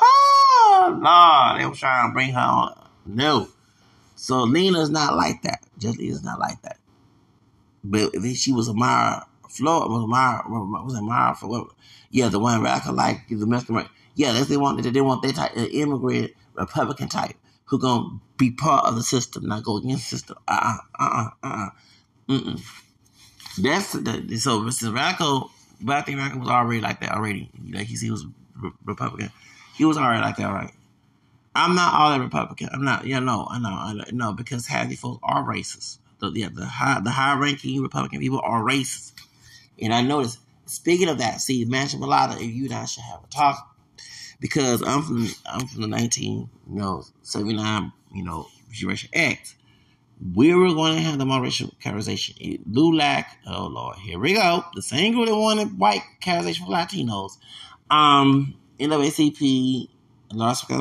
Oh, 0.00 1.00
Lord. 1.02 1.58
They 1.58 1.66
were 1.66 1.74
trying 1.74 2.10
to 2.10 2.12
bring 2.12 2.32
her 2.32 2.40
on. 2.40 2.88
No. 3.06 3.48
So 4.14 4.42
Lina's 4.42 4.90
not 4.90 5.16
like 5.16 5.40
that. 5.42 5.60
Just 5.78 5.98
Lina's 5.98 6.22
not 6.22 6.38
like 6.38 6.60
that. 6.62 6.76
But 7.82 8.10
if 8.12 8.36
she 8.36 8.52
was 8.52 8.68
a 8.68 8.74
Mara 8.74 9.26
Florida, 9.48 9.88
was 9.88 10.06
Mara, 10.06 10.42
was 10.46 10.94
a 10.94 11.00
Mara 11.00 11.34
for 11.34 11.46
what? 11.46 11.68
Yeah, 12.10 12.28
the 12.28 12.38
one 12.38 12.60
radical 12.60 12.92
like 12.92 13.26
the 13.30 13.46
Mexican. 13.46 13.88
Yeah, 14.16 14.32
that's 14.32 14.48
they 14.48 14.58
want. 14.58 14.82
They 14.82 15.00
want 15.00 15.22
that 15.22 15.34
type, 15.34 15.56
of 15.56 15.68
immigrant 15.70 16.32
Republican 16.54 17.08
type 17.08 17.36
who 17.64 17.78
gonna 17.78 18.18
be 18.36 18.50
part 18.50 18.84
of 18.84 18.96
the 18.96 19.02
system, 19.02 19.46
not 19.46 19.62
go 19.62 19.78
against 19.78 20.10
the 20.10 20.16
system. 20.16 20.36
Uh 20.46 20.76
uh 20.98 21.04
uh 21.04 21.30
uh 21.42 21.68
uh. 22.28 22.56
That's 23.62 23.92
the, 23.92 24.36
so 24.38 24.60
Mr. 24.60 24.94
Radical, 24.94 25.50
but 25.80 25.96
I 25.96 26.02
think 26.02 26.18
Radical 26.18 26.40
was 26.40 26.48
already 26.48 26.80
like 26.80 27.00
that 27.00 27.12
already. 27.12 27.50
Like 27.70 27.86
he, 27.86 28.10
was 28.10 28.26
Republican. 28.84 29.30
He 29.74 29.84
was 29.84 29.96
already 29.96 30.20
like 30.20 30.36
that, 30.36 30.52
right? 30.52 30.72
I'm 31.54 31.74
not 31.74 31.94
all 31.94 32.10
that 32.10 32.20
Republican. 32.20 32.68
I'm 32.72 32.84
not. 32.84 33.06
Yeah, 33.06 33.18
no, 33.18 33.46
I 33.50 33.58
know, 33.58 33.68
I 33.68 33.92
know, 33.92 34.04
no, 34.12 34.32
because 34.32 34.66
half 34.66 34.88
these 34.88 35.00
folks 35.00 35.18
are 35.22 35.42
racist. 35.42 35.98
The, 36.20 36.30
yeah, 36.32 36.48
the 36.52 36.66
high, 36.66 37.00
the 37.00 37.10
high 37.10 37.38
ranking 37.38 37.80
Republican 37.82 38.20
people 38.20 38.40
are 38.42 38.62
racist, 38.62 39.12
and 39.80 39.92
I 39.92 40.02
noticed. 40.02 40.38
Speaking 40.66 41.08
of 41.08 41.16
that, 41.16 41.40
see, 41.40 41.64
Mansion 41.64 41.98
Mulata, 41.98 42.34
if 42.34 42.54
you 42.54 42.66
and 42.66 42.74
I 42.74 42.84
should 42.84 43.02
have 43.02 43.24
a 43.24 43.26
talk, 43.28 43.74
because 44.40 44.82
I'm 44.82 45.02
from 45.02 45.28
I'm 45.46 45.66
from 45.66 45.82
the 45.82 45.88
19 45.88 46.50
you 46.70 46.74
know 46.74 47.04
79 47.22 47.92
you 48.14 48.24
know 48.24 48.46
Generation 48.70 49.10
X. 49.12 49.54
We 50.34 50.54
were 50.54 50.74
going 50.74 50.96
to 50.96 51.02
have 51.02 51.18
the 51.18 51.24
multiracial 51.24 51.72
categorization. 51.78 52.60
LULAC, 52.66 53.24
oh 53.46 53.66
Lord, 53.66 53.96
here 53.98 54.18
we 54.18 54.34
go. 54.34 54.64
The 54.74 54.82
same 54.82 55.14
group 55.14 55.28
that 55.28 55.36
wanted 55.36 55.78
white 55.78 56.02
categorization 56.20 56.66
for 56.66 56.72
Latinos. 56.72 57.38
Um, 57.90 58.54
NAACP, 58.80 59.88
Cosmica, 60.30 60.80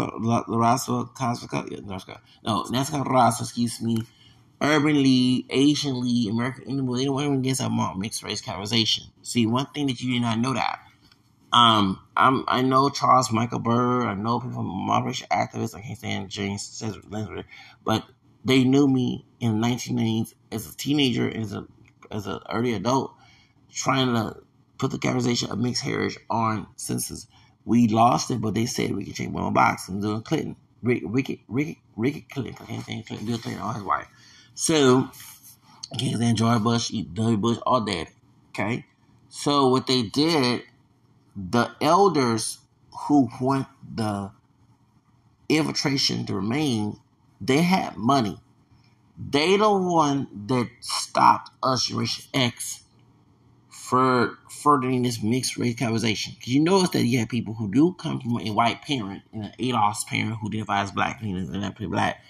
no, 2.43 2.63
NASCAR 2.63 3.05
Raza, 3.05 3.41
excuse 3.41 3.81
me, 3.81 4.03
Urban 4.59 5.03
League, 5.03 5.45
Asian 5.49 6.01
League, 6.01 6.31
American 6.31 6.63
Indian, 6.63 6.95
they 6.95 7.05
don't 7.05 7.13
want 7.13 7.27
to 7.27 7.33
against 7.33 7.61
mixed 7.97 8.23
race 8.23 8.41
categorization. 8.41 9.09
See, 9.21 9.45
one 9.45 9.67
thing 9.67 9.87
that 9.87 10.01
you 10.01 10.13
did 10.13 10.21
not 10.21 10.39
know 10.39 10.53
that 10.53 10.79
um, 11.53 11.99
I'm 12.15 12.43
I 12.47 12.61
know 12.61 12.89
Charles 12.89 13.31
Michael 13.31 13.59
Byrd. 13.59 14.07
I 14.07 14.13
know 14.15 14.39
people 14.39 14.57
from 14.57 14.67
moderation 14.67 15.27
activists. 15.31 15.75
I 15.75 15.81
can't 15.81 15.97
stand 15.97 16.29
James 16.29 16.63
Cesar, 16.63 17.01
but 17.85 18.03
they 18.47 18.63
knew 18.63 18.87
me 18.87 19.25
in 19.39 19.59
the 19.59 19.67
1990s 19.67 20.33
as 20.51 20.71
a 20.71 20.75
teenager, 20.75 21.29
as 21.29 21.53
a 21.53 21.67
as 22.09 22.25
an 22.27 22.39
early 22.49 22.73
adult, 22.73 23.13
trying 23.73 24.13
to 24.13 24.37
put 24.77 24.91
the 24.91 24.97
categorization 24.97 25.51
of 25.51 25.59
mixed 25.59 25.83
heritage 25.83 26.17
on 26.29 26.67
census. 26.77 27.27
We 27.65 27.89
lost 27.89 28.31
it, 28.31 28.39
but 28.39 28.53
they 28.53 28.65
said 28.65 28.95
we 28.95 29.03
could 29.03 29.15
change 29.15 29.33
one 29.33 29.53
box 29.53 29.89
and 29.89 30.01
do 30.01 30.13
a 30.13 30.21
Clinton, 30.21 30.55
Rick, 30.81 31.03
Ricky, 31.05 31.43
Ricky, 31.49 31.81
Ricky 31.97 32.21
Clinton, 32.21 32.65
think 32.81 33.07
Clinton, 33.07 33.27
Bill 33.27 33.37
Clinton, 33.37 33.61
all 33.61 33.73
his 33.73 33.83
wife. 33.83 34.07
So, 34.55 35.09
can't 35.99 36.15
stand 36.15 36.37
George 36.37 36.63
Bush, 36.63 36.89
W. 36.89 37.37
Bush, 37.37 37.57
all 37.65 37.81
that. 37.81 38.07
Okay, 38.49 38.85
so 39.27 39.67
what 39.67 39.85
they 39.85 40.03
did 40.03 40.63
the 41.37 41.69
elders 41.81 42.57
who 43.07 43.29
want 43.39 43.67
the 43.95 44.31
infiltration 45.49 46.25
to 46.25 46.33
remain, 46.33 46.99
they 47.41 47.61
had 47.61 47.97
money. 47.97 48.39
They 49.17 49.57
the 49.57 49.71
one 49.71 50.27
that 50.47 50.69
stopped 50.79 51.51
us, 51.63 51.87
Generation 51.87 52.25
X, 52.33 52.83
for 53.69 54.37
furthering 54.49 55.03
this 55.03 55.23
mixed 55.23 55.57
race 55.57 55.75
conversation. 55.75 56.33
Because 56.37 56.53
you 56.53 56.59
notice 56.59 56.89
that 56.91 57.05
you 57.05 57.19
have 57.19 57.29
people 57.29 57.55
who 57.55 57.71
do 57.71 57.93
come 57.93 58.19
from 58.19 58.39
a 58.39 58.51
white 58.51 58.81
parent 58.83 59.23
and 59.33 59.45
an 59.45 59.53
ADOS 59.59 60.05
parent 60.05 60.37
who 60.39 60.47
identifies 60.49 60.91
black 60.91 61.21
and 61.21 61.49
not 61.51 61.77
black, 61.77 62.23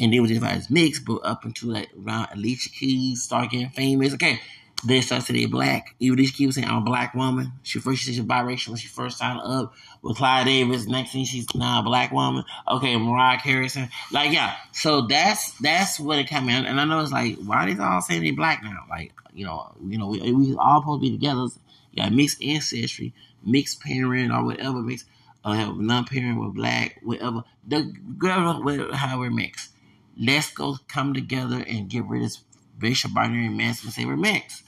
and 0.00 0.12
they 0.12 0.18
would 0.18 0.30
identify 0.30 0.54
as 0.54 0.70
mixed, 0.70 1.04
but 1.04 1.18
up 1.18 1.44
until 1.44 1.70
like 1.70 1.90
around 2.04 2.28
Alicia 2.32 2.70
Keys 2.70 3.22
start 3.22 3.50
getting 3.50 3.70
famous. 3.70 4.14
Okay, 4.14 4.40
they 4.84 5.00
start 5.00 5.22
saying 5.22 5.40
they 5.40 5.46
black. 5.46 5.94
Even 6.00 6.18
these 6.18 6.32
keep 6.32 6.52
saying 6.52 6.66
I'm 6.66 6.78
a 6.78 6.80
black 6.80 7.14
woman. 7.14 7.52
She 7.62 7.78
first 7.78 8.00
she 8.00 8.06
said 8.06 8.14
she's 8.16 8.24
biracial 8.24 8.68
when 8.68 8.78
she 8.78 8.88
first 8.88 9.18
signed 9.18 9.40
up 9.42 9.74
with 10.02 10.16
Clive 10.16 10.46
Davis. 10.46 10.86
Next 10.86 11.12
thing 11.12 11.24
she's 11.24 11.46
now 11.54 11.80
a 11.80 11.82
black 11.82 12.10
woman. 12.10 12.44
Okay, 12.68 12.96
Mariah 12.96 13.38
Carey. 13.40 13.68
Like 14.10 14.32
yeah. 14.32 14.56
So 14.72 15.02
that's 15.02 15.52
that's 15.58 16.00
what 16.00 16.18
it 16.18 16.26
came 16.26 16.48
in. 16.48 16.66
And 16.66 16.80
I 16.80 16.84
know 16.84 17.00
it's 17.00 17.12
like 17.12 17.36
why 17.44 17.64
are 17.64 17.74
they 17.74 17.82
all 17.82 18.02
saying 18.02 18.22
they 18.22 18.32
black 18.32 18.62
now? 18.64 18.84
Like 18.90 19.12
you 19.32 19.46
know 19.46 19.72
you 19.86 19.98
know 19.98 20.08
we, 20.08 20.32
we 20.32 20.56
all 20.56 20.80
supposed 20.80 21.02
to 21.02 21.08
be 21.08 21.16
together. 21.16 21.46
You 21.92 22.02
got 22.02 22.12
mixed 22.12 22.42
ancestry, 22.42 23.14
mixed 23.44 23.80
parent 23.80 24.32
or 24.32 24.44
whatever 24.44 24.80
mixed. 24.82 25.06
Uh, 25.44 25.72
non-parent 25.72 26.40
with 26.40 26.54
black, 26.54 27.00
whatever. 27.02 27.42
The 27.66 27.92
girl, 28.16 28.62
however 28.92 29.28
mixed. 29.28 29.70
Let's 30.16 30.52
go 30.52 30.76
come 30.86 31.14
together 31.14 31.64
and 31.66 31.88
get 31.88 32.04
rid 32.04 32.22
of 32.22 32.28
this 32.28 32.44
racial 32.78 33.10
binary 33.10 33.48
mess 33.48 33.82
and 33.82 33.92
say 33.92 34.04
we're 34.04 34.16
mixed. 34.16 34.62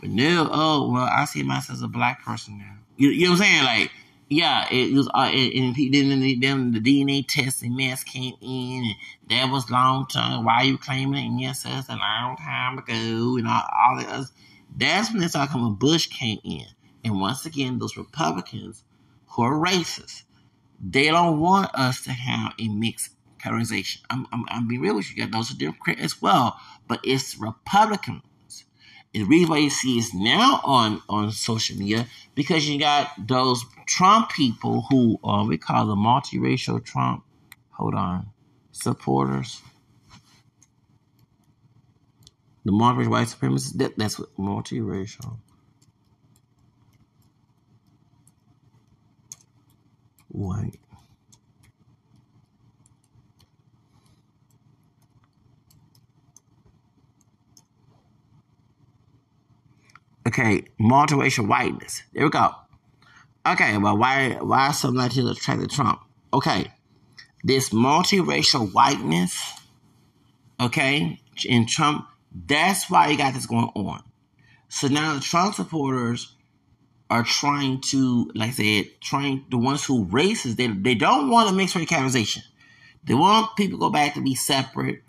But 0.00 0.10
now, 0.10 0.48
oh 0.50 0.90
well, 0.92 1.08
I 1.10 1.24
see 1.24 1.42
myself 1.42 1.78
as 1.78 1.82
a 1.82 1.88
black 1.88 2.24
person 2.24 2.58
now. 2.58 2.76
You, 2.96 3.08
you 3.10 3.26
know 3.26 3.32
what 3.32 3.40
I'm 3.40 3.46
saying? 3.46 3.64
Like, 3.64 3.90
yeah, 4.28 4.68
it 4.70 4.92
was. 4.92 5.08
Uh, 5.08 5.30
and 5.32 5.74
then, 5.74 6.40
then 6.40 6.72
the 6.72 6.80
DNA 6.80 7.26
testing 7.26 7.76
mess 7.76 8.04
came 8.04 8.34
in, 8.40 8.84
and 8.84 8.94
that 9.30 9.50
was 9.50 9.70
long 9.70 10.06
time. 10.06 10.44
Why 10.44 10.62
you 10.62 10.78
claiming 10.78 11.44
ancestors 11.44 11.88
a 11.88 11.96
long 11.96 12.36
time 12.36 12.78
ago, 12.78 13.36
and 13.36 13.48
all, 13.48 13.62
all 13.72 13.96
that. 13.96 14.08
Other. 14.08 14.26
That's 14.76 15.10
when 15.10 15.20
this 15.20 15.34
all 15.34 15.46
coming. 15.46 15.74
Bush 15.74 16.08
came 16.08 16.38
in, 16.44 16.66
and 17.04 17.20
once 17.20 17.46
again, 17.46 17.78
those 17.78 17.96
Republicans 17.96 18.84
who 19.28 19.42
are 19.42 19.54
racist, 19.54 20.22
they 20.80 21.08
don't 21.08 21.40
want 21.40 21.74
us 21.74 22.02
to 22.02 22.10
have 22.10 22.52
a 22.58 22.68
mixed 22.68 23.12
categorization. 23.38 24.00
I'm, 24.10 24.26
I'm, 24.32 24.44
I'm 24.48 24.68
being 24.68 24.80
real 24.80 24.96
with 24.96 25.10
you 25.10 25.22
guys. 25.22 25.32
Those 25.32 25.52
are 25.52 25.58
Democrats 25.58 26.00
as 26.00 26.22
well, 26.22 26.58
but 26.86 27.00
it's 27.02 27.38
Republican 27.38 28.22
the 29.12 29.22
reason 29.24 29.50
why 29.50 29.58
you 29.58 29.70
see 29.70 29.98
is 29.98 30.12
now 30.12 30.60
on, 30.64 31.02
on 31.08 31.32
social 31.32 31.76
media 31.76 32.06
because 32.34 32.68
you 32.68 32.78
got 32.78 33.10
those 33.26 33.64
Trump 33.86 34.30
people 34.30 34.84
who 34.90 35.18
uh, 35.24 35.44
we 35.44 35.56
call 35.56 35.86
the 35.86 35.96
multiracial 35.96 36.84
Trump. 36.84 37.24
Hold 37.72 37.94
on, 37.94 38.28
supporters. 38.72 39.62
The 42.64 42.72
multiracial 42.72 43.08
white 43.08 43.28
supremacists. 43.28 43.78
That, 43.78 43.96
that's 43.96 44.18
what 44.18 44.36
multiracial. 44.36 45.38
White 50.28 50.78
Okay, 60.28 60.64
multiracial 60.78 61.48
whiteness. 61.48 62.02
There 62.12 62.24
we 62.24 62.28
go. 62.28 62.50
Okay, 63.46 63.78
well, 63.78 63.96
why 63.96 64.36
why 64.42 64.66
are 64.66 64.74
some 64.74 64.94
Latinos 64.94 65.38
attracted 65.38 65.70
to 65.70 65.74
Trump? 65.74 66.00
Okay, 66.34 66.70
this 67.44 67.70
multiracial 67.70 68.70
whiteness, 68.74 69.34
okay, 70.60 71.18
in 71.46 71.66
Trump, 71.66 72.06
that's 72.46 72.90
why 72.90 73.08
you 73.08 73.16
got 73.16 73.32
this 73.32 73.46
going 73.46 73.70
on. 73.74 74.02
So 74.68 74.88
now 74.88 75.14
the 75.14 75.20
Trump 75.20 75.54
supporters 75.54 76.36
are 77.08 77.24
trying 77.24 77.80
to, 77.80 78.30
like 78.34 78.50
I 78.50 78.52
said, 78.52 78.84
trying 79.00 79.46
the 79.50 79.56
ones 79.56 79.86
who 79.86 80.04
racist, 80.04 80.56
they 80.56 80.66
they 80.66 80.94
don't 80.94 81.30
want 81.30 81.48
a 81.48 81.54
mixed 81.54 81.74
race 81.74 81.88
categorization. 81.88 82.42
They 83.02 83.14
want 83.14 83.56
people 83.56 83.78
to 83.78 83.80
go 83.80 83.90
back 83.90 84.12
to 84.12 84.20
be 84.20 84.34
separate 84.34 85.00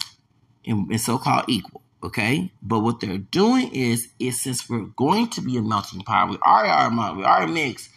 and, 0.65 0.89
and 0.89 1.01
so-called 1.01 1.43
equal. 1.49 1.81
Okay, 2.03 2.53
but 2.61 2.79
what 2.79 3.01
they're 3.01 3.17
doing 3.17 3.73
is, 3.73 4.09
is 4.19 4.39
since 4.41 4.69
we're 4.69 4.85
going 4.95 5.29
to 5.31 5.41
be 5.41 5.57
a 5.57 5.61
melting 5.61 6.01
pot, 6.01 6.29
we 6.29 6.37
already 6.37 6.69
are, 6.71 7.15
we 7.15 7.23
are 7.23 7.47
mixed, 7.47 7.89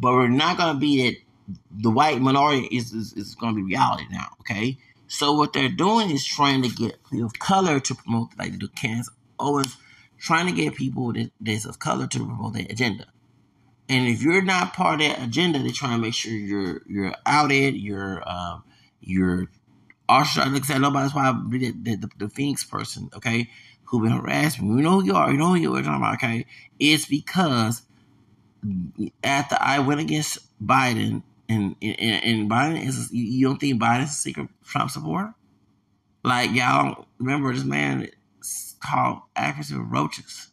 but 0.00 0.12
we're 0.12 0.28
not 0.28 0.56
going 0.56 0.74
to 0.74 0.80
be 0.80 1.02
that. 1.10 1.16
The 1.82 1.90
white 1.90 2.20
minority 2.20 2.66
is, 2.74 2.92
is, 2.94 3.12
is 3.14 3.34
going 3.34 3.54
to 3.54 3.56
be 3.56 3.64
reality 3.64 4.04
now. 4.10 4.28
Okay, 4.40 4.78
so 5.06 5.34
what 5.34 5.52
they're 5.52 5.68
doing 5.68 6.10
is 6.10 6.24
trying 6.24 6.62
to 6.62 6.68
get 6.70 6.98
people 7.10 7.26
of 7.26 7.38
color 7.38 7.80
to 7.80 7.94
promote, 7.94 8.30
like 8.38 8.58
the 8.58 8.68
Candace 8.68 9.10
Owens. 9.38 9.76
trying 10.18 10.46
to 10.46 10.52
get 10.52 10.74
people 10.76 11.12
that, 11.12 11.30
that's 11.40 11.66
of 11.66 11.78
color 11.78 12.06
to 12.06 12.18
promote 12.18 12.54
their 12.54 12.66
agenda. 12.70 13.06
And 13.88 14.08
if 14.08 14.22
you're 14.22 14.42
not 14.42 14.72
part 14.72 15.02
of 15.02 15.08
that 15.08 15.22
agenda, 15.22 15.58
they 15.58 15.70
try 15.72 15.90
to 15.92 15.98
make 15.98 16.14
sure 16.14 16.32
you're 16.32 16.82
you're 16.86 17.14
outed, 17.26 17.74
you're 17.76 18.22
um, 18.28 18.64
you're 19.00 19.48
ostracized. 20.08 20.52
Like 20.52 20.62
I 20.64 20.66
said, 20.66 20.80
nobody's 20.80 21.14
why 21.14 21.32
the, 21.48 21.70
the, 21.70 22.10
the, 22.18 22.28
Phoenix 22.28 22.64
person, 22.64 23.10
okay, 23.14 23.48
who 23.84 24.02
been 24.02 24.12
harassed 24.12 24.60
me. 24.60 24.68
You 24.68 24.82
know 24.82 25.00
who 25.00 25.06
you 25.06 25.14
are. 25.14 25.30
You 25.30 25.38
know 25.38 25.48
who 25.48 25.56
you 25.56 25.74
are 25.74 25.82
talking 25.82 25.96
about, 25.96 26.14
okay? 26.14 26.46
It's 26.78 27.06
because 27.06 27.82
after 29.22 29.56
I 29.60 29.80
went 29.80 30.00
against 30.00 30.38
Biden, 30.64 31.22
and 31.48 31.76
and, 31.82 32.24
and 32.24 32.50
Biden 32.50 32.86
is 32.86 33.12
you, 33.12 33.46
don't 33.46 33.58
think 33.58 33.80
Biden's 33.80 34.10
a 34.10 34.14
secret 34.14 34.48
Trump 34.64 34.90
supporter? 34.90 35.34
Like 36.24 36.52
y'all 36.52 37.06
remember 37.18 37.52
this 37.52 37.64
man 37.64 38.08
called 38.80 39.20
accuracy 39.36 39.74
roaches. 39.76 40.48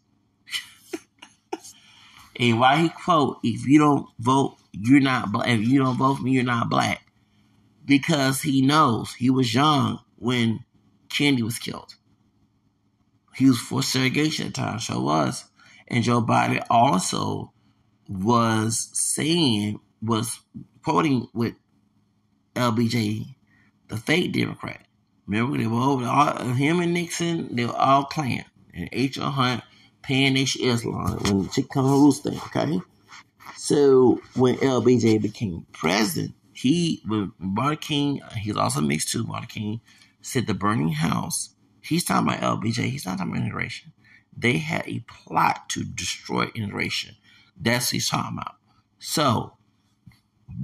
and 2.39 2.59
why 2.59 2.77
he 2.77 2.89
quote, 2.89 3.39
if 3.43 3.65
you 3.65 3.79
don't 3.79 4.07
vote, 4.19 4.57
you're 4.73 4.99
not 4.99 5.31
black. 5.31 5.47
If 5.47 5.61
you 5.61 5.79
don't 5.79 5.97
vote 5.97 6.15
for 6.15 6.23
me, 6.23 6.31
you're 6.31 6.43
not 6.43 6.69
black. 6.69 7.01
Because 7.89 8.43
he 8.43 8.61
knows 8.61 9.15
he 9.15 9.31
was 9.31 9.51
young 9.51 9.99
when 10.17 10.63
Kennedy 11.09 11.41
was 11.41 11.57
killed. 11.57 11.95
He 13.35 13.47
was 13.47 13.57
for 13.57 13.81
segregation 13.81 14.47
at 14.47 14.53
the 14.53 14.61
time, 14.61 14.77
sure 14.77 15.01
was. 15.01 15.45
And 15.87 16.03
Joe 16.03 16.21
Biden 16.21 16.63
also 16.69 17.51
was 18.07 18.89
saying, 18.93 19.79
was 20.03 20.39
quoting 20.83 21.29
with 21.33 21.55
LBJ, 22.53 23.25
the 23.87 23.97
fake 23.97 24.33
Democrat. 24.33 24.85
Remember, 25.25 25.57
they 25.57 25.65
were 25.65 25.79
over 25.79 26.05
all, 26.05 26.37
him 26.53 26.81
and 26.81 26.93
Nixon, 26.93 27.55
they 27.55 27.65
were 27.65 27.75
all 27.75 28.05
Klan. 28.05 28.45
And 28.71 28.89
H.L. 28.91 29.31
Hunt 29.31 29.63
paying 30.03 30.37
H. 30.37 30.57
Islam 30.59 31.17
when 31.23 31.43
the 31.43 31.49
Chick 31.49 31.73
Roost 31.75 32.21
thing, 32.23 32.39
okay? 32.45 32.79
So 33.57 34.21
when 34.35 34.57
LBJ 34.57 35.21
became 35.23 35.65
president, 35.71 36.35
he, 36.61 37.01
with 37.07 37.31
Martin 37.37 37.77
King, 37.77 38.21
he's 38.37 38.57
also 38.57 38.81
mixed 38.81 39.09
too, 39.09 39.23
Martin 39.23 39.47
King, 39.47 39.81
said 40.21 40.45
the 40.45 40.53
burning 40.53 40.91
house. 40.91 41.55
He's 41.81 42.03
talking 42.03 42.27
about 42.27 42.41
LBJ, 42.61 42.89
he's 42.89 43.05
not 43.05 43.17
talking 43.17 43.31
about 43.31 43.43
integration. 43.43 43.93
They 44.35 44.57
had 44.57 44.83
a 44.85 44.99
plot 45.07 45.69
to 45.69 45.83
destroy 45.85 46.51
integration. 46.53 47.15
That's 47.57 47.87
what 47.87 47.93
he's 47.93 48.09
talking 48.09 48.37
about. 48.37 48.55
So, 48.99 49.53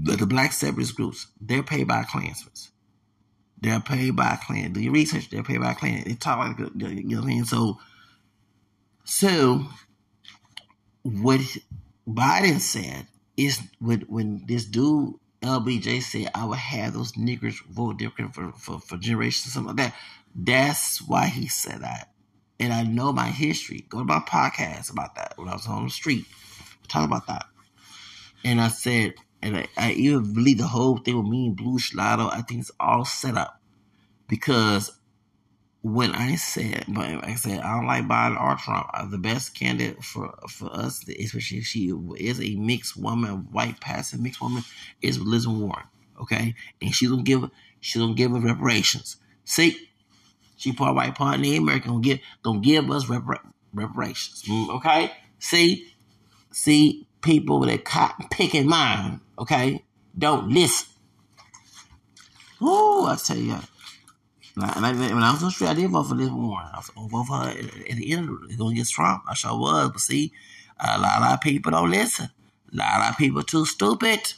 the, 0.03 0.17
the 0.17 0.25
black 0.25 0.51
separatist 0.51 0.97
groups, 0.97 1.27
they're 1.39 1.63
paid 1.63 1.87
by 1.87 2.03
Klansmen. 2.03 2.53
They're 3.61 3.79
paid 3.79 4.17
by 4.17 4.37
Klan. 4.45 4.73
Do 4.73 4.81
your 4.81 4.91
research, 4.91 5.29
they're 5.29 5.43
paid 5.43 5.61
by 5.61 5.75
Klan. 5.75 6.03
They 6.05 6.15
talk 6.15 6.39
like, 6.39 6.59
you 6.59 7.03
know 7.03 7.17
what 7.17 7.23
I 7.23 7.27
mean? 7.27 7.45
So, 7.45 7.79
so, 9.05 9.65
what 11.03 11.39
Biden 12.05 12.59
said 12.59 13.07
is 13.37 13.61
when, 13.79 14.01
when 14.01 14.43
this 14.45 14.65
dude, 14.65 15.15
LBJ, 15.45 16.01
said, 16.01 16.31
I 16.35 16.45
would 16.45 16.57
have 16.57 16.93
those 16.93 17.13
niggers 17.13 17.63
vote 17.67 17.97
different 17.97 18.33
for, 18.33 18.51
for, 18.53 18.79
for 18.79 18.97
generations, 18.97 19.53
something 19.53 19.75
like 19.75 19.91
that. 19.91 19.95
That's 20.35 21.01
why 21.01 21.27
he 21.27 21.47
said 21.47 21.81
that. 21.81 22.11
And 22.59 22.73
I 22.73 22.83
know 22.83 23.11
my 23.11 23.27
history. 23.27 23.85
Go 23.89 23.99
to 23.99 24.05
my 24.05 24.19
podcast 24.19 24.91
about 24.91 25.15
that 25.15 25.33
when 25.37 25.47
I 25.47 25.53
was 25.53 25.67
on 25.67 25.85
the 25.85 25.89
street. 25.89 26.25
Talk 26.87 27.05
about 27.05 27.27
that. 27.27 27.45
And 28.43 28.61
I 28.61 28.69
said, 28.69 29.15
and 29.41 29.57
I, 29.57 29.67
I 29.77 29.91
even 29.93 30.33
believe 30.33 30.57
the 30.57 30.67
whole 30.67 30.97
thing 30.97 31.17
with 31.17 31.27
me 31.27 31.47
and 31.47 31.55
Blue 31.55 31.77
Schlatter, 31.77 32.31
I 32.31 32.41
think 32.41 32.61
it's 32.61 32.71
all 32.79 33.05
set 33.05 33.37
up. 33.37 33.61
Because 34.27 34.94
when 35.85 36.15
I 36.15 36.33
said, 36.33 36.85
but 36.87 37.05
I 37.23 37.35
said, 37.35 37.59
I 37.59 37.75
don't 37.75 37.85
like 37.85 38.07
Biden 38.07 38.41
or 38.41 38.55
Trump. 38.55 38.89
Uh, 38.91 39.05
the 39.05 39.19
best 39.19 39.53
candidate 39.53 40.03
for 40.03 40.33
for 40.49 40.75
us, 40.75 41.07
especially 41.07 41.59
if 41.59 41.65
she 41.67 41.93
is 42.17 42.41
a 42.41 42.55
mixed 42.55 42.97
woman, 42.97 43.47
white 43.51 43.79
passing 43.79 44.23
mixed 44.23 44.41
woman, 44.41 44.63
is 45.03 45.17
Elizabeth 45.17 45.59
Warren. 45.59 45.85
Okay, 46.19 46.55
and 46.81 46.91
she 46.91 47.05
don't 47.05 47.23
give 47.23 47.51
she 47.81 47.99
don't 47.99 48.15
give 48.15 48.33
us 48.33 48.41
reparations. 48.41 49.17
See, 49.43 49.77
she 50.57 50.73
part 50.73 50.95
white, 50.95 51.13
part 51.13 51.39
Native 51.39 51.61
American. 51.61 51.91
Don't 51.91 52.01
give 52.01 52.19
don't 52.43 52.61
give 52.61 52.89
us 52.89 53.05
repar- 53.05 53.51
reparations. 53.71 54.43
Okay, 54.49 55.11
see, 55.37 55.85
see, 56.51 57.05
people 57.21 57.59
with 57.59 57.69
a 57.69 57.77
cotton 57.77 58.25
picking 58.31 58.67
mind, 58.67 59.19
okay, 59.37 59.83
don't 60.17 60.49
listen. 60.49 60.87
Oh, 62.59 63.05
I 63.05 63.17
tell 63.17 63.37
you, 63.37 63.59
when 64.55 64.85
I, 64.85 65.31
was 65.31 65.43
on 65.43 65.49
the 65.49 65.51
street, 65.51 65.67
I 65.67 65.73
did 65.73 65.89
vote 65.89 66.03
for 66.03 66.15
Liz 66.15 66.29
Warren. 66.29 66.67
I 66.73 66.77
was 66.77 66.89
vote 66.95 67.25
for 67.25 67.37
her 67.37 67.49
at, 67.49 67.97
the 67.97 68.13
end. 68.13 68.29
It's 68.45 68.55
going 68.55 68.75
to 68.75 68.81
get 68.81 68.87
Trump. 68.87 69.23
I 69.27 69.33
sure 69.33 69.59
was. 69.59 69.89
But 69.89 69.99
see, 69.99 70.31
a 70.79 70.97
lot 70.97 71.33
of 71.33 71.41
people 71.41 71.71
don't 71.71 71.91
listen. 71.91 72.29
A 72.71 72.75
lot 72.75 73.09
of 73.09 73.17
people 73.17 73.43
too 73.43 73.65
stupid. 73.65 74.33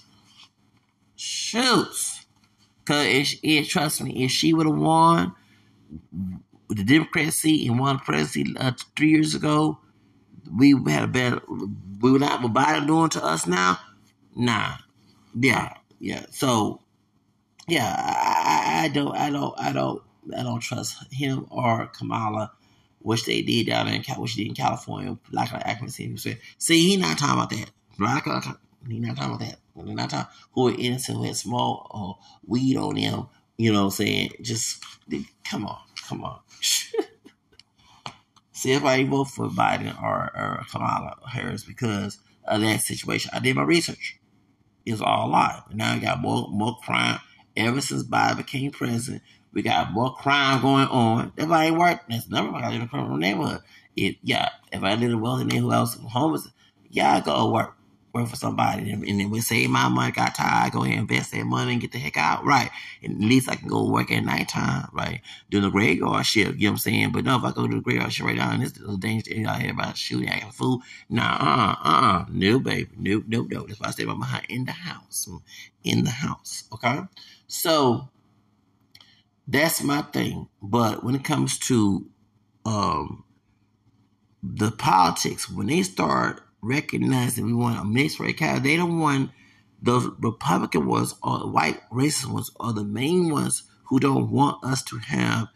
Shoots. 1.15 2.25
Because 2.83 3.05
it, 3.05 3.39
it, 3.43 3.67
trust 3.67 4.01
me, 4.01 4.23
if 4.23 4.31
she 4.31 4.53
would 4.53 4.65
have 4.65 4.75
won 4.75 5.33
the 6.69 6.83
Democrat 6.83 7.33
seat 7.33 7.69
and 7.69 7.79
won 7.79 7.97
the 7.97 8.01
presidency 8.01 8.57
uh, 8.57 8.71
three 8.95 9.09
years 9.09 9.35
ago, 9.35 9.77
we 10.55 10.73
had 10.87 11.03
a 11.03 11.07
better. 11.07 11.41
We 11.99 12.11
would 12.11 12.21
not 12.21 12.41
what 12.41 12.53
Biden 12.53 12.87
doing 12.87 13.09
to 13.09 13.23
us 13.23 13.45
now. 13.45 13.79
Nah, 14.35 14.77
yeah, 15.39 15.73
yeah. 15.99 16.25
So, 16.31 16.81
yeah, 17.67 17.93
I, 17.97 18.85
I 18.85 18.87
don't, 18.87 19.15
I 19.15 19.29
don't, 19.29 19.59
I 19.59 19.73
don't, 19.73 20.01
I 20.35 20.43
don't 20.43 20.59
trust 20.59 21.11
him 21.11 21.45
or 21.49 21.87
Kamala, 21.87 22.51
which 22.99 23.25
they 23.25 23.41
did 23.41 23.67
down 23.67 23.87
in 23.87 24.03
which 24.17 24.35
did 24.35 24.47
in 24.47 24.53
California, 24.53 25.17
like 25.31 25.53
I 25.53 25.57
accuracy. 25.59 26.15
See, 26.57 26.89
he 26.89 26.97
not 26.97 27.17
talking 27.17 27.35
about 27.35 27.49
that. 27.51 27.71
Black, 27.97 28.25
he 28.87 28.99
not 28.99 29.15
talking 29.15 29.35
about 29.35 29.39
that. 29.39 29.59
Not 29.75 30.09
talking 30.09 30.33
who 30.51 30.69
are 30.69 30.75
innocent, 30.77 31.17
who 31.17 31.23
had 31.23 31.35
small 31.35 31.87
or 31.91 32.17
weed 32.45 32.77
on 32.77 32.95
them. 32.95 33.27
You 33.57 33.73
know, 33.73 33.85
what 33.85 33.85
I'm 33.85 33.91
saying 33.91 34.31
just 34.41 34.83
come 35.43 35.65
on, 35.65 35.79
come 36.07 36.23
on. 36.23 36.39
See 38.51 38.71
if 38.71 38.83
I 38.83 39.03
vote 39.03 39.25
for 39.25 39.49
Biden 39.49 40.01
or, 40.01 40.31
or 40.35 40.65
Kamala 40.71 41.17
Harris 41.31 41.63
because 41.63 42.17
of 42.43 42.61
that 42.61 42.81
situation. 42.81 43.29
I 43.33 43.39
did 43.39 43.55
my 43.55 43.61
research. 43.63 44.19
It's 44.85 45.01
all 45.01 45.29
live. 45.29 45.61
Now 45.73 45.93
I 45.93 45.99
got 45.99 46.21
more 46.21 46.47
more 46.49 46.77
crime 46.83 47.19
ever 47.55 47.81
since 47.81 48.03
Biden 48.03 48.37
became 48.37 48.71
president. 48.71 49.21
We 49.53 49.61
got 49.61 49.91
more 49.91 50.13
crime 50.13 50.61
going 50.61 50.87
on. 50.87 51.31
If 51.37 51.49
I 51.49 51.65
ain't 51.65 51.77
work, 51.77 52.01
that's 52.09 52.29
never 52.29 52.49
I 52.49 52.69
live 52.69 52.75
in 52.75 52.81
a 52.83 52.87
criminal 52.87 53.17
neighborhood. 53.17 53.61
It 53.95 54.17
yeah, 54.21 54.49
if 54.71 54.83
I 54.83 54.93
live 54.93 55.09
in 55.09 55.13
a 55.13 55.17
wealthy 55.17 55.45
neighborhood, 55.45 55.73
else 55.73 55.95
homeless, 55.95 56.47
yeah, 56.89 57.15
I 57.15 57.21
go 57.21 57.51
work 57.51 57.77
work 58.17 58.29
for 58.29 58.35
somebody. 58.35 58.89
And, 58.91 59.03
then 59.03 59.29
we 59.29 59.41
save 59.41 59.69
my 59.69 59.87
money, 59.89 60.11
got 60.11 60.35
tired, 60.35 60.73
go 60.73 60.83
ahead 60.83 60.97
and 60.97 61.09
invest 61.09 61.31
that 61.31 61.45
money 61.45 61.73
and 61.73 61.81
get 61.81 61.91
the 61.91 61.99
heck 61.99 62.17
out. 62.17 62.43
Right. 62.45 62.69
And 63.03 63.23
at 63.23 63.29
least 63.29 63.49
I 63.49 63.55
can 63.55 63.67
go 63.67 63.89
work 63.89 64.11
at 64.11 64.23
nighttime, 64.23 64.89
right? 64.91 65.21
Doing 65.49 65.63
the 65.63 65.69
graveyard 65.69 66.25
shift. 66.25 66.57
you 66.57 66.67
know 66.67 66.71
what 66.71 66.73
I'm 66.73 66.77
saying? 66.79 67.11
But 67.11 67.25
no, 67.25 67.37
if 67.37 67.43
I 67.43 67.51
go 67.51 67.67
to 67.67 67.75
the 67.75 67.81
graveyard 67.81 68.11
shift 68.11 68.27
right 68.27 68.37
now, 68.37 68.51
and 68.51 68.63
this 68.63 68.77
is 68.77 68.97
dangerous 68.97 69.47
out 69.47 69.61
here 69.61 69.71
about 69.71 69.97
shooting, 69.97 70.29
acting 70.29 70.49
a 70.49 70.51
fool. 70.51 70.81
Nah, 71.09 71.37
uh, 71.39 71.75
uh, 71.83 72.25
no, 72.29 72.59
baby. 72.59 72.89
No, 72.97 73.23
no, 73.27 73.43
no. 73.43 73.65
That's 73.67 73.79
why 73.79 73.87
I 73.87 73.91
stay 73.91 74.05
by 74.05 74.13
my 74.13 74.41
in 74.49 74.65
the 74.65 74.71
house. 74.71 75.29
In 75.83 76.03
the 76.03 76.11
house. 76.11 76.63
Okay? 76.73 77.01
So 77.47 78.09
that's 79.47 79.81
my 79.81 80.01
thing. 80.01 80.49
But 80.61 81.03
when 81.03 81.15
it 81.15 81.23
comes 81.23 81.57
to 81.59 82.07
um 82.65 83.23
the 84.43 84.71
politics, 84.71 85.49
when 85.49 85.67
they 85.67 85.83
start 85.83 86.41
recognizing 86.61 87.45
we 87.45 87.53
want 87.53 87.79
a 87.79 87.83
mixed 87.83 88.19
race 88.19 88.35
candidate. 88.35 88.63
They 88.63 88.75
don't 88.75 88.99
want 88.99 89.31
those 89.81 90.09
Republican 90.19 90.87
ones 90.87 91.15
or 91.23 91.39
the 91.39 91.47
white 91.47 91.81
racist 91.89 92.31
ones 92.31 92.51
are 92.59 92.73
the 92.73 92.83
main 92.83 93.29
ones 93.29 93.63
who 93.85 93.99
don't 93.99 94.31
want 94.31 94.63
us 94.63 94.83
to 94.83 94.97
have 94.97 95.47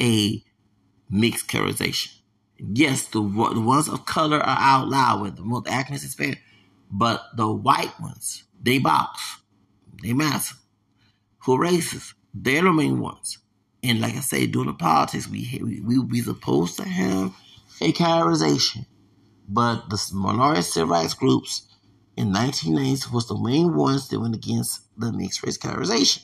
a 0.00 0.42
mixed 1.08 1.48
characterization. 1.48 2.12
Yes, 2.58 3.06
the, 3.06 3.20
the 3.20 3.60
ones 3.60 3.88
of 3.88 4.04
color 4.04 4.38
are 4.38 4.58
out 4.58 4.88
loud 4.88 5.22
with 5.22 5.36
the 5.36 5.42
most 5.42 5.68
accuracy 5.68 6.06
is 6.06 6.14
fair, 6.14 6.36
but 6.90 7.22
the 7.36 7.50
white 7.50 8.00
ones, 8.00 8.44
they 8.60 8.78
box, 8.78 9.38
they 10.02 10.12
massive. 10.12 10.58
Who 11.44 11.56
racist? 11.58 12.14
They're 12.42 12.62
the 12.62 12.72
main 12.72 13.00
ones. 13.00 13.38
And 13.82 14.00
like 14.00 14.14
I 14.14 14.20
say, 14.20 14.46
during 14.46 14.68
the 14.68 14.74
politics, 14.74 15.28
we 15.28 15.60
we 15.62 15.80
we, 15.80 15.98
we 15.98 16.20
supposed 16.20 16.76
to 16.78 16.84
have 16.84 17.34
a 17.80 17.92
characterization 17.92 18.86
but 19.48 19.88
the 19.88 19.98
minority 20.12 20.62
civil 20.62 20.90
rights 20.90 21.14
groups 21.14 21.62
in 22.16 22.32
1990s 22.32 23.10
was 23.12 23.26
the 23.28 23.38
main 23.38 23.74
ones 23.74 24.08
that 24.08 24.20
went 24.20 24.34
against 24.34 24.82
the 24.98 25.10
mixed 25.10 25.42
race 25.42 25.56
categorization. 25.56 26.22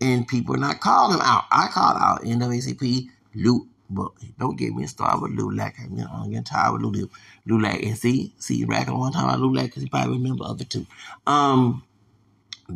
And 0.00 0.26
people 0.26 0.54
are 0.56 0.58
not 0.58 0.80
calling 0.80 1.16
them 1.16 1.24
out. 1.24 1.44
I 1.52 1.68
called 1.68 1.96
out 2.00 2.22
NAACP, 2.22 3.08
Lou, 3.36 3.68
but 3.88 4.10
don't 4.38 4.58
get 4.58 4.74
me 4.74 4.86
started 4.86 5.22
with 5.22 5.38
LULAC. 5.38 5.74
I'm 5.84 6.00
I'm 6.12 6.30
getting 6.30 6.44
tired 6.44 6.72
with 6.72 6.82
Lou, 6.82 7.08
LULAC. 7.46 7.86
And 7.86 7.96
see, 7.96 8.34
see, 8.38 8.64
racking 8.64 8.98
one 8.98 9.12
time 9.12 9.28
about 9.28 9.38
LULAC 9.38 9.66
because 9.66 9.84
he 9.84 9.88
probably 9.88 10.16
remember 10.16 10.44
other 10.44 10.64
two. 10.64 10.86
Um, 11.26 11.84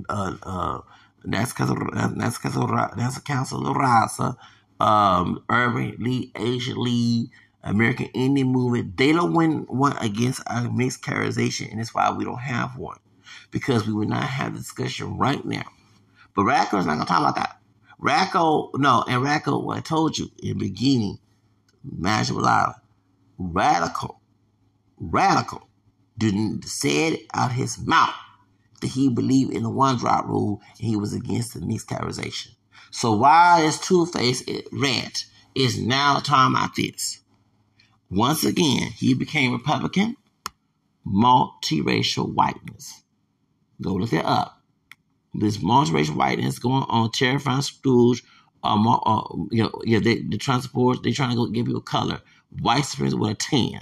uh, 0.08 0.36
uh, 0.42 0.80
that's 1.24 1.52
because 1.52 1.70
that's 2.14 2.38
because 2.38 2.54
that's 2.96 3.16
a 3.16 3.22
council 3.22 3.66
of 3.66 3.76
Raza, 3.76 4.36
um, 4.80 5.42
Urban 5.50 5.96
Lee, 5.98 6.32
Asia 6.34 6.74
Lee, 6.74 7.30
American 7.62 8.06
Indian 8.14 8.48
movement. 8.48 8.96
They 8.96 9.12
don't 9.12 9.34
win 9.34 9.66
one 9.68 9.96
against 9.98 10.42
our 10.46 10.70
mixed 10.70 11.02
characterization, 11.02 11.68
and 11.70 11.80
that's 11.80 11.94
why 11.94 12.10
we 12.10 12.24
don't 12.24 12.38
have 12.38 12.76
one. 12.76 12.98
Because 13.50 13.86
we 13.86 13.92
would 13.92 14.08
not 14.08 14.24
have 14.24 14.52
the 14.52 14.60
discussion 14.60 15.18
right 15.18 15.44
now. 15.44 15.64
But 16.34 16.44
Racco 16.44 16.78
is 16.78 16.86
not 16.86 16.94
gonna 16.94 17.06
talk 17.06 17.20
about 17.20 17.36
that. 17.36 17.60
Racco, 17.98 18.70
no, 18.74 19.04
and 19.08 19.22
Racco, 19.22 19.58
what 19.58 19.78
I 19.78 19.80
told 19.80 20.16
you 20.18 20.30
in 20.38 20.58
the 20.58 20.68
beginning, 20.68 21.18
Magic 21.82 22.36
Live, 22.36 22.74
radical, 23.38 24.20
radical, 24.98 25.68
didn't 26.16 26.64
say 26.64 27.08
it 27.08 27.26
out 27.34 27.52
his 27.52 27.78
mouth 27.78 28.14
that 28.80 28.88
he 28.88 29.08
believed 29.08 29.52
in 29.52 29.62
the 29.62 29.70
one 29.70 29.96
drop 29.96 30.26
rule 30.26 30.60
and 30.78 30.88
he 30.88 30.96
was 30.96 31.12
against 31.12 31.54
the 31.54 31.60
mixed. 31.60 31.92
So 32.90 33.12
why 33.12 33.62
is 33.62 33.78
Two 33.78 34.06
Face 34.06 34.42
red? 34.72 35.12
Is 35.54 35.80
now 35.80 36.20
talking 36.20 36.54
about 36.54 36.76
this. 36.76 37.20
Once 38.10 38.44
again, 38.44 38.90
he 38.92 39.12
became 39.12 39.52
Republican, 39.52 40.16
multiracial 41.06 42.32
whiteness. 42.32 43.02
Go 43.82 43.94
look 43.94 44.12
it 44.12 44.24
up. 44.24 44.62
This 45.34 45.58
multiracial 45.58 46.16
whiteness 46.16 46.58
going 46.58 46.84
on 46.88 47.10
terrifying 47.10 47.62
schools. 47.62 48.22
Um, 48.62 48.86
uh, 48.86 49.22
you 49.50 49.64
know, 49.64 49.82
yeah, 49.84 50.00
they, 50.00 50.20
the 50.22 50.38
transport, 50.38 51.02
they're 51.02 51.12
trying 51.12 51.30
to 51.30 51.36
go 51.36 51.46
give 51.46 51.68
you 51.68 51.76
a 51.76 51.82
color. 51.82 52.20
White 52.60 52.84
supremacy 52.84 53.16
with 53.16 53.30
a 53.30 53.34
10. 53.34 53.80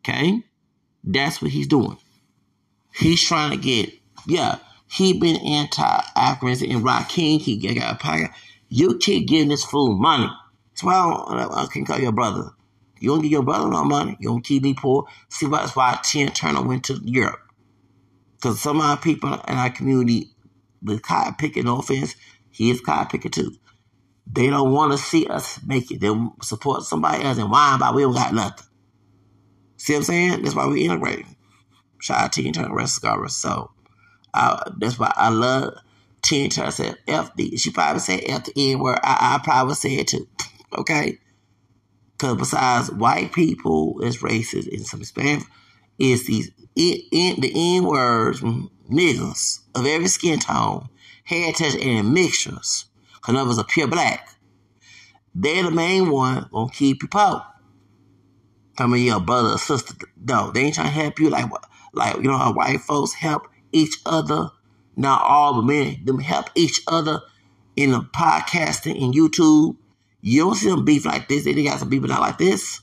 Okay? 0.00 0.42
That's 1.04 1.40
what 1.40 1.50
he's 1.50 1.66
doing. 1.66 1.98
He's 2.92 3.22
trying 3.22 3.50
to 3.50 3.56
get, 3.56 3.90
yeah, 4.26 4.58
he 4.90 5.18
been 5.18 5.36
anti-African 5.36 6.70
and 6.70 6.84
Rakim, 6.84 7.40
he 7.40 7.56
got 7.56 7.94
a 7.94 7.98
pocket. 7.98 8.30
You 8.68 8.98
keep 8.98 9.28
giving 9.28 9.48
this 9.48 9.64
fool 9.64 9.96
money. 9.96 10.28
That's 10.70 10.84
why 10.84 10.94
I, 10.94 11.62
I 11.62 11.66
can 11.72 11.84
call 11.84 11.98
your 11.98 12.12
brother. 12.12 12.50
You 13.00 13.10
don't 13.10 13.22
give 13.22 13.30
your 13.30 13.42
brother 13.42 13.68
no 13.68 13.84
money. 13.84 14.16
You 14.20 14.28
don't 14.28 14.44
keep 14.44 14.62
me 14.62 14.74
poor. 14.74 15.06
See, 15.28 15.46
that's 15.46 15.74
why 15.74 15.98
Tina 16.02 16.30
Turner 16.30 16.62
went 16.62 16.84
to 16.84 17.00
Europe. 17.02 17.40
Because 18.36 18.60
some 18.60 18.78
of 18.78 18.84
our 18.84 18.96
people 18.96 19.32
in 19.32 19.56
our 19.56 19.70
community, 19.70 20.30
the 20.82 20.98
cotton 20.98 21.34
picker, 21.34 21.62
no 21.62 21.78
offense, 21.78 22.14
he 22.50 22.70
is 22.70 22.80
cotton 22.80 23.08
picker 23.08 23.28
too. 23.28 23.52
They 24.32 24.48
don't 24.48 24.72
want 24.72 24.92
to 24.92 24.98
see 24.98 25.26
us 25.26 25.60
make 25.64 25.90
it. 25.90 26.00
They 26.00 26.14
support 26.42 26.82
somebody 26.84 27.24
else 27.24 27.38
and 27.38 27.50
whine 27.50 27.76
about 27.76 27.94
we 27.94 28.02
don't 28.02 28.14
got 28.14 28.34
nothing. 28.34 28.66
See 29.76 29.94
what 29.94 30.00
I'm 30.00 30.04
saying? 30.04 30.42
That's 30.42 30.54
why 30.54 30.66
we 30.66 30.84
integrating. 30.84 31.36
Shout 32.00 32.20
out 32.20 32.32
Tina 32.32 32.52
Turner, 32.52 32.74
rest 32.74 33.04
of 33.04 33.30
So 33.30 33.70
uh, 34.34 34.70
that's 34.78 34.98
why 34.98 35.12
I 35.16 35.28
love 35.28 35.74
Tina 36.22 36.48
Turner 36.48 36.70
said 36.70 36.98
FD. 37.06 37.60
She 37.60 37.70
probably 37.70 38.00
said 38.00 38.22
F 38.26 38.44
the 38.44 38.72
N 38.72 38.78
word. 38.78 38.98
I, 39.02 39.36
I 39.36 39.44
probably 39.44 39.74
said 39.74 40.08
too. 40.08 40.28
Okay? 40.76 41.18
Because 42.12 42.36
besides 42.36 42.90
white 42.90 43.32
people 43.32 44.00
it's 44.02 44.18
racist 44.18 44.68
in 44.68 44.84
some 44.84 45.00
Hispanic, 45.00 45.44
is 45.98 46.26
these 46.26 46.50
the 46.74 47.52
N 47.52 47.84
words, 47.84 48.40
mm, 48.40 48.70
niggas 48.90 49.60
of 49.74 49.86
every 49.86 50.08
skin 50.08 50.38
tone, 50.38 50.88
heritage, 51.24 51.76
and 51.76 52.12
mixtures. 52.12 52.86
Because 53.14 53.40
of 53.40 53.48
us 53.48 53.58
are 53.58 53.64
pure 53.64 53.86
black. 53.86 54.28
They're 55.34 55.64
the 55.64 55.70
main 55.70 56.10
one 56.10 56.48
gonna 56.50 56.70
keep 56.70 57.02
you 57.02 57.08
poor. 57.08 57.44
Come 58.76 58.94
in 58.94 59.02
your 59.02 59.20
brother 59.20 59.50
or 59.50 59.58
sister. 59.58 59.94
No, 60.22 60.50
they 60.50 60.62
ain't 60.62 60.74
trying 60.74 60.86
to 60.86 60.92
help 60.92 61.18
you 61.18 61.28
like 61.28 61.50
like 61.92 62.16
you 62.16 62.22
know 62.22 62.38
how 62.38 62.52
white 62.52 62.80
folks 62.80 63.12
help 63.14 63.48
each 63.72 63.96
other. 64.06 64.50
Not 64.96 65.22
all, 65.22 65.54
but 65.54 65.62
men 65.62 66.04
them 66.04 66.18
help 66.18 66.46
each 66.54 66.82
other 66.86 67.22
in 67.76 67.92
the 67.92 68.00
podcasting 68.00 69.02
and 69.02 69.14
YouTube 69.14 69.76
you 70.22 70.44
don't 70.44 70.54
see 70.54 70.68
them 70.68 70.84
beef 70.84 71.04
like 71.06 71.28
this. 71.28 71.44
They 71.44 71.62
got 71.62 71.78
some 71.78 71.88
beef 71.88 72.02
not 72.02 72.20
like 72.20 72.38
this. 72.38 72.80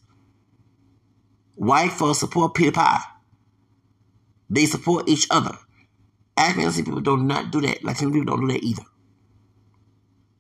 White 1.56 1.92
folks 1.92 2.20
support 2.20 2.54
Peter 2.54 2.72
Pie. 2.72 3.02
They 4.50 4.66
support 4.66 5.08
each 5.08 5.28
other. 5.30 5.58
African 6.36 6.72
people 6.84 7.02
do 7.02 7.18
not 7.18 7.52
do 7.52 7.62
that. 7.62 7.84
Latino 7.84 8.12
people 8.12 8.26
don't 8.26 8.48
do 8.48 8.54
that 8.54 8.64
either. 8.64 8.84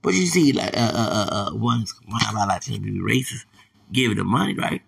But 0.02 0.14
you 0.14 0.26
see, 0.26 0.54
like, 0.54 0.78
uh, 0.78 0.92
uh, 0.94 1.10
uh, 1.12 1.36
uh 1.36 1.56
one's 1.56 1.94
one 2.08 2.22
of 2.30 2.36
our 2.36 2.48
Latino 2.48 2.84
people 2.84 3.08
racist, 3.08 3.46
give 3.92 4.16
the 4.16 4.24
money, 4.24 4.54
right? 4.56 4.82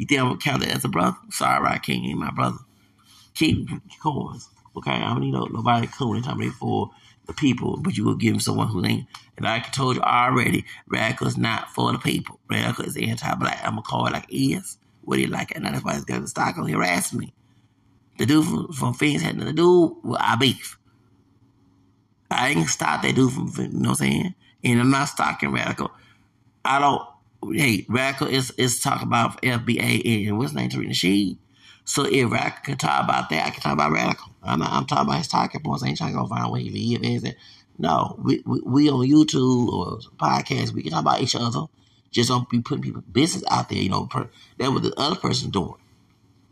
You 0.00 0.06
think 0.06 0.18
I'm 0.18 0.28
gonna 0.28 0.38
count 0.38 0.62
it 0.62 0.74
as 0.74 0.82
a 0.86 0.88
brother? 0.88 1.18
Sorry, 1.28 1.62
right, 1.62 1.82
King 1.82 2.06
ain't 2.06 2.18
my 2.18 2.30
brother. 2.30 2.56
Keep 3.34 3.68
coins, 4.02 4.48
okay? 4.74 4.92
I 4.92 5.10
don't 5.10 5.20
need 5.20 5.32
no, 5.32 5.44
nobody 5.44 5.88
cool 5.88 6.14
anytime 6.14 6.50
for 6.52 6.90
the 7.26 7.34
people, 7.34 7.76
but 7.76 7.98
you 7.98 8.06
will 8.06 8.14
give 8.14 8.32
him 8.32 8.40
someone 8.40 8.68
who 8.68 8.82
ain't. 8.82 9.06
And 9.36 9.44
like 9.44 9.66
I 9.66 9.68
told 9.68 9.96
you 9.96 10.02
already, 10.02 10.64
radical 10.88 11.26
is 11.26 11.36
not 11.36 11.68
for 11.68 11.92
the 11.92 11.98
people. 11.98 12.40
Radical 12.48 12.86
is 12.86 12.96
anti-black. 12.96 13.60
I'm 13.62 13.72
gonna 13.72 13.82
call 13.82 14.06
it 14.06 14.14
like 14.14 14.32
it 14.32 14.36
is. 14.36 14.78
What 15.02 15.16
do 15.16 15.20
you 15.20 15.28
like? 15.28 15.54
And 15.54 15.66
that's 15.66 15.84
why 15.84 15.96
he's 15.96 16.06
got 16.06 16.20
to 16.20 16.26
start 16.26 16.56
on 16.56 16.66
harass 16.66 17.12
me. 17.12 17.34
The 18.16 18.24
dude 18.24 18.46
from, 18.46 18.72
from 18.72 18.94
Phoenix 18.94 19.22
had 19.22 19.36
nothing 19.36 19.54
to 19.54 19.62
do 19.62 19.98
with 20.02 20.18
our 20.18 20.38
beef. 20.38 20.78
I 22.30 22.48
ain't 22.48 22.68
stop 22.68 23.02
that 23.02 23.14
dude 23.14 23.32
from, 23.32 23.52
you 23.58 23.68
know 23.68 23.90
what 23.90 24.00
I'm 24.00 24.06
saying? 24.06 24.34
And 24.64 24.80
I'm 24.80 24.90
not 24.90 25.10
stalking 25.10 25.52
radical. 25.52 25.90
I 26.64 26.78
don't. 26.78 27.02
Hey, 27.42 27.86
radical 27.88 28.26
is 28.26 28.50
is 28.52 28.80
talking 28.80 29.06
about 29.08 29.40
FBA 29.42 30.28
and 30.28 30.38
what's 30.38 30.52
name 30.52 30.68
Tarina 30.68 30.94
She. 30.94 31.38
So 31.84 32.04
if 32.04 32.32
I 32.32 32.50
can 32.50 32.76
talk 32.76 33.04
about 33.04 33.30
that, 33.30 33.46
I 33.46 33.50
can 33.50 33.62
talk 33.62 33.72
about 33.72 33.92
radical. 33.92 34.32
I'm, 34.42 34.58
not, 34.60 34.72
I'm 34.72 34.86
talking 34.86 35.06
about 35.06 35.18
his 35.18 35.28
talking 35.28 35.60
points. 35.62 35.82
I 35.82 35.88
ain't 35.88 35.98
trying 35.98 36.12
to 36.12 36.18
go 36.18 36.26
find 36.26 36.50
where 36.50 36.60
he 36.60 36.70
live 36.70 37.02
is. 37.02 37.24
It? 37.24 37.36
No, 37.78 38.16
we, 38.22 38.42
we, 38.44 38.60
we 38.60 38.90
on 38.90 39.08
YouTube 39.08 39.68
or 39.68 39.98
podcast, 40.18 40.72
we 40.72 40.82
can 40.82 40.92
talk 40.92 41.00
about 41.00 41.22
each 41.22 41.34
other. 41.34 41.64
Just 42.10 42.28
don't 42.28 42.48
be 42.48 42.60
putting 42.60 42.82
people 42.82 43.02
business 43.10 43.42
out 43.50 43.70
there. 43.70 43.78
You 43.78 43.88
know, 43.88 44.06
per, 44.06 44.28
that 44.58 44.70
what 44.70 44.82
the 44.82 44.92
other 44.98 45.16
person 45.16 45.50
doing. 45.50 45.74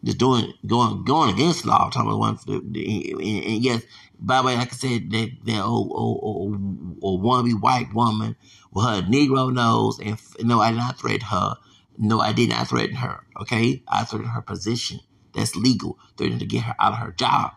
Just 0.04 0.18
doing 0.18 0.52
going 0.66 1.04
going 1.04 1.34
against 1.34 1.66
law. 1.66 1.90
Talking 1.90 2.08
about 2.08 2.18
one, 2.18 2.38
and, 2.46 2.76
and 2.76 3.64
yes, 3.64 3.82
by 4.20 4.40
the 4.40 4.46
way, 4.46 4.56
like 4.56 4.72
I 4.72 4.76
said, 4.76 5.10
that 5.10 5.30
that 5.44 5.62
old 5.62 5.90
old 5.92 6.20
old, 6.22 6.98
old 7.02 7.22
wannabe 7.22 7.60
white 7.60 7.92
woman 7.92 8.36
with 8.72 8.84
her 8.84 9.02
Negro 9.02 9.52
nose, 9.52 9.98
and 9.98 10.18
no, 10.46 10.60
I 10.60 10.70
did 10.70 10.78
not 10.78 10.98
threaten 10.98 11.26
her. 11.26 11.56
No, 11.98 12.20
I 12.20 12.32
did 12.32 12.50
not 12.50 12.68
threaten 12.68 12.96
her. 12.96 13.24
Okay, 13.40 13.82
I 13.88 14.04
threatened 14.04 14.30
her 14.30 14.42
position 14.42 15.00
that's 15.34 15.56
legal. 15.56 15.98
They're 16.16 16.30
to 16.30 16.46
get 16.46 16.64
her 16.64 16.74
out 16.78 16.92
of 16.92 16.98
her 16.98 17.12
job 17.12 17.52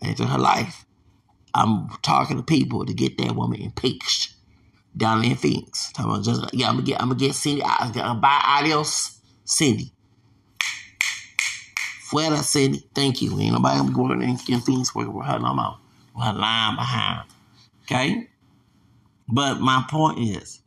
and 0.00 0.10
into 0.10 0.26
her 0.26 0.38
life. 0.38 0.84
I'm 1.54 1.88
talking 2.02 2.36
to 2.36 2.42
people 2.42 2.86
to 2.86 2.94
get 2.94 3.18
that 3.18 3.36
woman 3.36 3.60
impeached 3.60 4.34
down 4.96 5.24
in 5.24 5.36
Phoenix. 5.36 5.92
Talking 5.92 6.12
about 6.12 6.24
just, 6.24 6.54
yeah, 6.54 6.68
I'm 6.68 6.76
gonna 6.76 6.86
get, 6.86 7.00
I'm 7.00 7.08
gonna 7.08 7.20
get 7.20 7.34
Cindy. 7.34 7.62
I'm 7.64 7.92
gonna 7.92 8.18
buy 8.20 8.40
adios, 8.44 9.18
Cindy. 9.44 9.91
Fuera, 12.12 12.42
Cindy. 12.42 12.86
Thank 12.94 13.22
you. 13.22 13.38
Ain't 13.40 13.54
nobody 13.54 13.78
gonna 13.78 13.92
go 13.92 14.10
in, 14.12 14.36
Phoenix 14.36 14.94
working 14.94 15.14
with 15.14 15.26
her 15.26 15.38
no 15.38 15.54
more. 15.54 15.78
With 16.14 16.26
her 16.26 16.32
lying 16.34 16.76
behind. 16.76 17.28
Okay. 17.84 18.28
But 19.28 19.60
my 19.60 19.84
point 19.88 20.18
is 20.18 20.60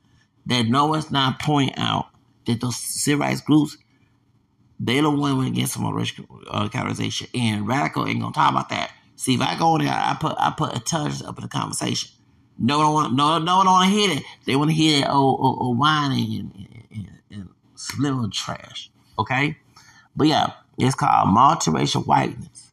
that 0.48 0.66
no 0.68 0.88
one's 0.88 1.12
not 1.12 1.40
pointing 1.40 1.76
out 1.78 2.08
that 2.48 2.62
those 2.62 2.78
civil 2.78 3.26
rights 3.26 3.42
groups 3.42 3.78
they 4.80 5.02
don't 5.02 5.20
win 5.20 5.48
against 5.48 5.74
some 5.74 5.86
uh, 5.86 6.68
categorization. 6.70 7.30
And 7.34 7.68
radical 7.68 8.08
ain't 8.08 8.20
gonna 8.20 8.34
talk 8.34 8.52
about 8.52 8.70
that. 8.70 8.92
See, 9.16 9.36
if 9.36 9.42
I 9.42 9.58
go 9.58 9.76
in 9.76 9.86
there, 9.86 9.94
I 9.94 10.18
put 10.20 10.36
I 10.38 10.54
put 10.58 10.74
intelligence 10.74 11.24
up 11.24 11.38
in 11.38 11.44
the 11.44 11.48
conversation. 11.48 12.10
No 12.58 12.80
one 12.80 12.94
want 12.94 13.14
no 13.14 13.38
no 13.38 13.58
one 13.58 13.66
don't 13.66 13.74
want 13.74 13.90
to 13.92 13.98
hear 13.98 14.18
it. 14.18 14.24
They 14.46 14.56
want 14.56 14.72
to 14.72 14.76
hear 14.76 15.02
that 15.02 15.12
old, 15.12 15.40
old, 15.40 15.58
old 15.62 15.78
whining 15.78 16.40
and, 16.40 16.88
and, 16.92 17.10
and 17.32 17.50
subliminal 17.76 18.30
trash. 18.30 18.90
Okay, 19.18 19.58
but 20.16 20.28
yeah, 20.28 20.52
it's 20.78 20.96
called 20.96 21.30
multiracial 21.30 22.06
whiteness. 22.06 22.72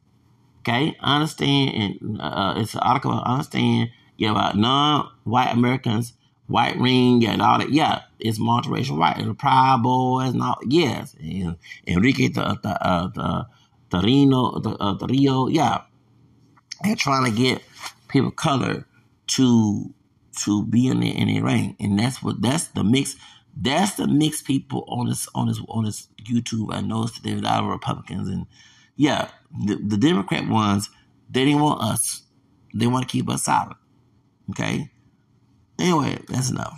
Okay, 0.59 0.95
understand 1.01 1.99
and 2.01 2.21
uh, 2.21 2.53
it's 2.57 2.73
an 2.73 2.81
article. 2.81 3.11
Understand 3.11 3.89
yeah 4.17 4.31
about 4.31 4.57
non-white 4.57 5.51
Americans 5.51 6.13
White 6.47 6.77
Ring, 6.77 7.25
and 7.25 7.41
all 7.41 7.57
that. 7.57 7.71
Yeah, 7.71 8.03
it's 8.19 8.37
multiracial 8.39 8.97
white. 8.97 9.17
The 9.17 9.33
Proud 9.33 9.83
Boys, 9.83 10.33
and 10.33 10.43
all. 10.43 10.59
Yes, 10.67 11.15
and 11.19 11.57
Enrique 11.87 12.27
the 12.27 12.59
the 12.61 12.85
uh, 12.85 13.07
the 13.07 13.47
the 13.89 13.99
Reno 13.99 14.59
the 14.59 14.71
uh, 14.71 14.93
the 14.93 15.07
Rio. 15.07 15.47
Yeah, 15.47 15.81
they're 16.83 16.95
trying 16.95 17.25
to 17.25 17.37
get 17.37 17.63
people 18.07 18.31
color 18.31 18.85
to 19.27 19.93
to 20.43 20.65
be 20.65 20.87
in 20.87 20.99
the 20.99 21.09
in 21.09 21.27
the 21.27 21.41
ring, 21.41 21.75
and 21.79 21.97
that's 21.97 22.21
what 22.21 22.41
that's 22.41 22.67
the 22.67 22.83
mix. 22.83 23.15
That's 23.55 23.95
the 23.95 24.07
mixed 24.07 24.45
people 24.45 24.83
on 24.87 25.07
this 25.07 25.27
on 25.33 25.47
this 25.47 25.61
on 25.69 25.85
this 25.85 26.07
YouTube. 26.23 26.73
I 26.73 26.81
noticed 26.81 27.23
there's 27.23 27.41
a 27.41 27.43
lot 27.43 27.63
of 27.63 27.69
Republicans, 27.69 28.27
and 28.27 28.45
yeah, 28.95 29.29
the, 29.65 29.75
the 29.75 29.97
Democrat 29.97 30.47
ones 30.47 30.89
they 31.29 31.45
didn't 31.45 31.61
want 31.61 31.81
us. 31.81 32.23
They 32.75 32.87
want 32.87 33.07
to 33.07 33.11
keep 33.11 33.29
us 33.29 33.43
solid. 33.43 33.77
Okay, 34.51 34.91
Anyway, 35.79 36.19
that's 36.27 36.51
enough. 36.51 36.77